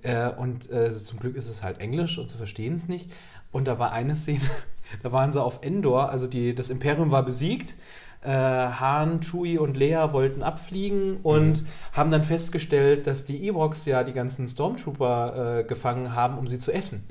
Äh, 0.03 0.29
und 0.39 0.69
äh, 0.69 0.91
zum 0.91 1.19
Glück 1.19 1.35
ist 1.35 1.49
es 1.49 1.63
halt 1.63 1.81
Englisch 1.81 2.19
und 2.19 2.29
sie 2.29 2.37
verstehen 2.37 2.75
es 2.75 2.87
nicht. 2.87 3.11
Und 3.55 3.69
da 3.69 3.79
war 3.79 3.93
eine 3.93 4.17
Szene, 4.17 4.41
da 5.03 5.13
waren 5.13 5.31
sie 5.31 5.41
auf 5.41 5.59
Endor, 5.61 6.09
also 6.09 6.27
die, 6.27 6.53
das 6.53 6.69
Imperium 6.69 7.11
war 7.11 7.23
besiegt. 7.23 7.75
Äh, 8.21 8.27
Han, 8.27 9.21
Chewie 9.21 9.57
und 9.59 9.77
Leia 9.77 10.11
wollten 10.11 10.43
abfliegen 10.43 11.19
und 11.23 11.63
haben 11.93 12.11
dann 12.11 12.25
festgestellt, 12.25 13.07
dass 13.07 13.23
die 13.23 13.47
Ewoks 13.47 13.85
ja 13.85 14.03
die 14.03 14.11
ganzen 14.11 14.49
Stormtrooper 14.49 15.59
äh, 15.59 15.63
gefangen 15.63 16.13
haben, 16.13 16.37
um 16.37 16.47
sie 16.47 16.59
zu 16.59 16.73
essen. 16.73 17.05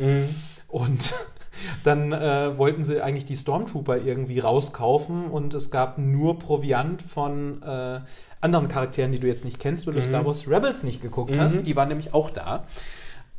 Und 0.69 1.15
dann 1.83 2.13
äh, 2.13 2.59
wollten 2.59 2.85
sie 2.85 3.01
eigentlich 3.01 3.25
die 3.25 3.39
Stormtrooper 3.39 3.97
irgendwie 3.97 4.41
rauskaufen 4.41 5.31
und 5.31 5.55
es 5.55 5.71
gab 5.71 5.97
nur 5.97 6.39
Proviant 6.39 7.01
von 7.01 7.63
äh, 7.63 8.01
anderen 8.43 8.69
Charakteren, 8.69 9.13
die 9.13 9.19
du 9.19 9.29
jetzt 9.29 9.47
nicht 9.47 9.61
kennst, 9.61 9.87
weil 9.87 9.95
du 9.95 10.03
Star 10.03 10.27
Wars 10.27 10.47
Rebels 10.47 10.83
nicht 10.83 11.01
geguckt 11.01 11.39
hast. 11.39 11.63
Die 11.63 11.75
waren 11.75 11.89
nämlich 11.89 12.13
auch 12.13 12.29
da. 12.29 12.65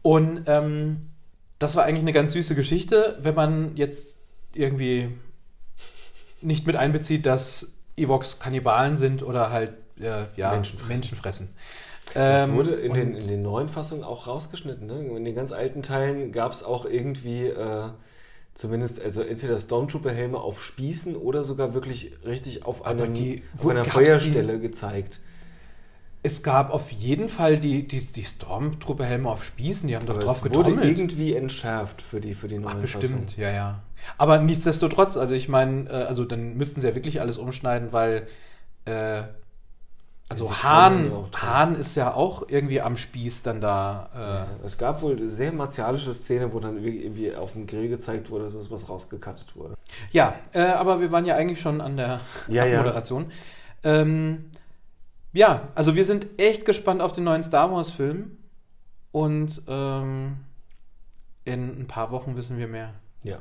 Und 0.02 0.46
ähm, 0.48 1.02
das 1.66 1.76
war 1.76 1.84
eigentlich 1.86 2.04
eine 2.04 2.12
ganz 2.14 2.32
süße 2.34 2.56
Geschichte, 2.56 3.18
wenn 3.22 3.36
man 3.36 3.76
jetzt 3.76 4.18
irgendwie 4.54 5.10
nicht 6.42 6.66
mit 6.68 6.76
einbezieht, 6.76 7.26
dass 7.26 7.74
Evox 7.98 8.40
Kannibalen 8.40 8.98
sind 8.98 9.24
oder 9.24 9.50
halt 9.52 9.74
äh, 10.00 10.24
ja, 10.36 10.52
Menschen 10.52 10.78
fressen. 10.78 10.88
Menschen 10.90 11.18
fressen. 11.18 11.56
Das 12.14 12.44
Ähm, 12.44 12.54
wurde 12.56 12.72
in 12.76 12.94
den, 12.94 13.16
in 13.16 13.28
den 13.28 13.42
neuen 13.42 13.68
Fassungen 13.70 14.04
auch 14.04 14.28
rausgeschnitten. 14.28 14.86
Ne? 14.86 15.06
In 15.18 15.26
den 15.26 15.36
ganz 15.36 15.52
alten 15.52 15.82
Teilen 15.82 16.32
gab 16.32 16.52
es 16.52 16.64
auch 16.64 16.86
irgendwie 16.86 17.48
äh, 17.48 17.90
zumindest, 18.54 19.02
also 19.02 19.22
entweder 19.22 19.58
Stormtrooper-Helme 19.60 20.38
auf 20.40 20.62
Spießen 20.64 21.16
oder 21.16 21.44
sogar 21.44 21.74
wirklich 21.74 22.14
richtig 22.26 22.66
auf, 22.66 22.86
einem, 22.86 23.14
die- 23.14 23.44
auf 23.58 23.68
einer 23.68 23.86
Feuerstelle 23.86 24.60
gezeigt. 24.60 25.20
Es 26.26 26.42
gab 26.44 26.72
auf 26.74 26.92
jeden 26.92 27.30
Fall 27.30 27.60
die, 27.60 27.88
die, 27.88 28.00
die 28.04 28.24
Stormtrooper-Helme 28.24 29.30
auf 29.30 29.44
Spießen, 29.44 29.88
die 29.88 29.96
haben 29.96 30.06
doch 30.08 30.18
drauf 30.18 30.38
es 30.38 30.44
wurde 30.44 30.72
getrommelt. 30.72 30.86
irgendwie 31.00 31.36
entschärft 31.36 32.02
für 32.02 32.20
die, 32.20 32.34
für 32.34 32.48
die 32.48 32.58
neuen 32.58 32.78
Ach, 32.78 32.82
bestimmt, 32.82 33.04
Fassungen. 33.06 33.28
ja, 33.38 33.52
ja. 33.52 33.80
Aber 34.18 34.40
nichtsdestotrotz, 34.40 35.18
also 35.18 35.36
ich 35.36 35.50
meine, 35.50 35.90
äh, 35.90 35.94
also 36.06 36.26
dann 36.26 36.56
müssten 36.58 36.82
sie 36.82 36.88
ja 36.88 36.96
wirklich 36.96 37.22
alles 37.22 37.38
umschneiden, 37.38 37.94
weil 37.94 38.28
äh, 38.86 39.24
also 40.28 40.52
Hahn, 40.64 41.12
ja. 41.12 41.42
Hahn 41.42 41.76
ist 41.76 41.94
ja 41.94 42.16
auch 42.16 42.46
irgendwie 42.50 42.82
am 42.82 42.96
Spieß 42.98 43.44
dann 43.44 43.62
da. 43.62 44.48
Äh, 44.64 44.66
Es 44.66 44.80
gab 44.80 45.04
wohl 45.04 45.16
eine 45.16 45.30
sehr 45.30 45.52
martialische 45.52 46.16
Szene, 46.16 46.52
wo 46.52 46.60
dann 46.60 46.84
irgendwie 46.84 47.36
auf 47.36 47.54
dem 47.54 47.68
Grill 47.68 47.90
gezeigt 47.90 48.32
wurde, 48.32 48.46
dass 48.46 48.72
was 48.72 48.90
rausgekattet 48.90 49.56
wurde. 49.56 49.76
Ja, 50.10 50.34
äh, 50.54 50.62
aber 50.64 51.00
wir 51.00 51.12
waren 51.12 51.26
ja 51.26 51.36
eigentlich 51.36 51.62
schon 51.62 51.80
an 51.80 51.98
der 51.98 52.22
Ja, 52.48 52.66
ja. 52.66 52.78
Moderation. 52.80 53.32
Ähm, 53.84 54.46
ja, 55.36 55.68
also 55.76 55.96
wir 55.96 56.06
sind 56.06 56.28
echt 56.38 56.66
gespannt 56.66 57.02
auf 57.02 57.12
den 57.12 57.26
neuen 57.26 57.44
Star 57.44 57.72
Wars-Film 57.72 58.38
und 59.12 59.62
ähm, 59.68 60.38
in 61.44 61.82
ein 61.82 61.88
paar 61.88 62.12
Wochen 62.12 62.38
wissen 62.38 62.58
wir 62.58 62.68
mehr. 62.68 62.94
Ja. 63.24 63.40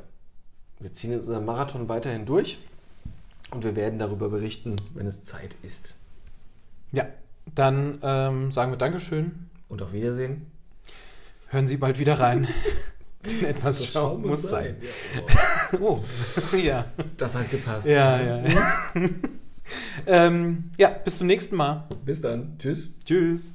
Wir 0.80 0.92
ziehen 0.92 1.12
jetzt 1.12 1.26
unseren 1.28 1.44
Marathon 1.44 1.88
weiterhin 1.88 2.26
durch 2.26 2.58
und 3.52 3.62
wir 3.62 3.76
werden 3.76 4.00
darüber 4.00 4.28
berichten, 4.28 4.74
wenn 4.94 5.06
es 5.06 5.22
Zeit 5.22 5.56
ist. 5.62 5.94
Ja, 6.90 7.06
dann 7.54 8.00
ähm, 8.02 8.50
sagen 8.50 8.72
wir 8.72 8.76
Dankeschön. 8.76 9.48
Und 9.68 9.80
auf 9.80 9.92
Wiedersehen. 9.92 10.50
Hören 11.48 11.68
Sie 11.68 11.76
bald 11.76 12.00
wieder 12.00 12.18
rein. 12.18 12.48
Denn 13.24 13.44
etwas 13.44 13.86
Schau 13.86 14.18
muss 14.18 14.42
sein. 14.42 14.76
Oh, 15.80 16.00
ja. 16.62 16.84
Das 17.16 17.34
hat 17.34 17.50
gepasst. 17.50 17.86
Ja, 17.86 18.20
ja. 18.20 18.46
ja. 18.46 18.78
ähm, 20.06 20.70
ja, 20.78 20.88
bis 20.88 21.18
zum 21.18 21.26
nächsten 21.26 21.56
Mal. 21.56 21.88
Bis 22.04 22.20
dann. 22.20 22.56
Tschüss. 22.58 22.92
Tschüss. 23.04 23.54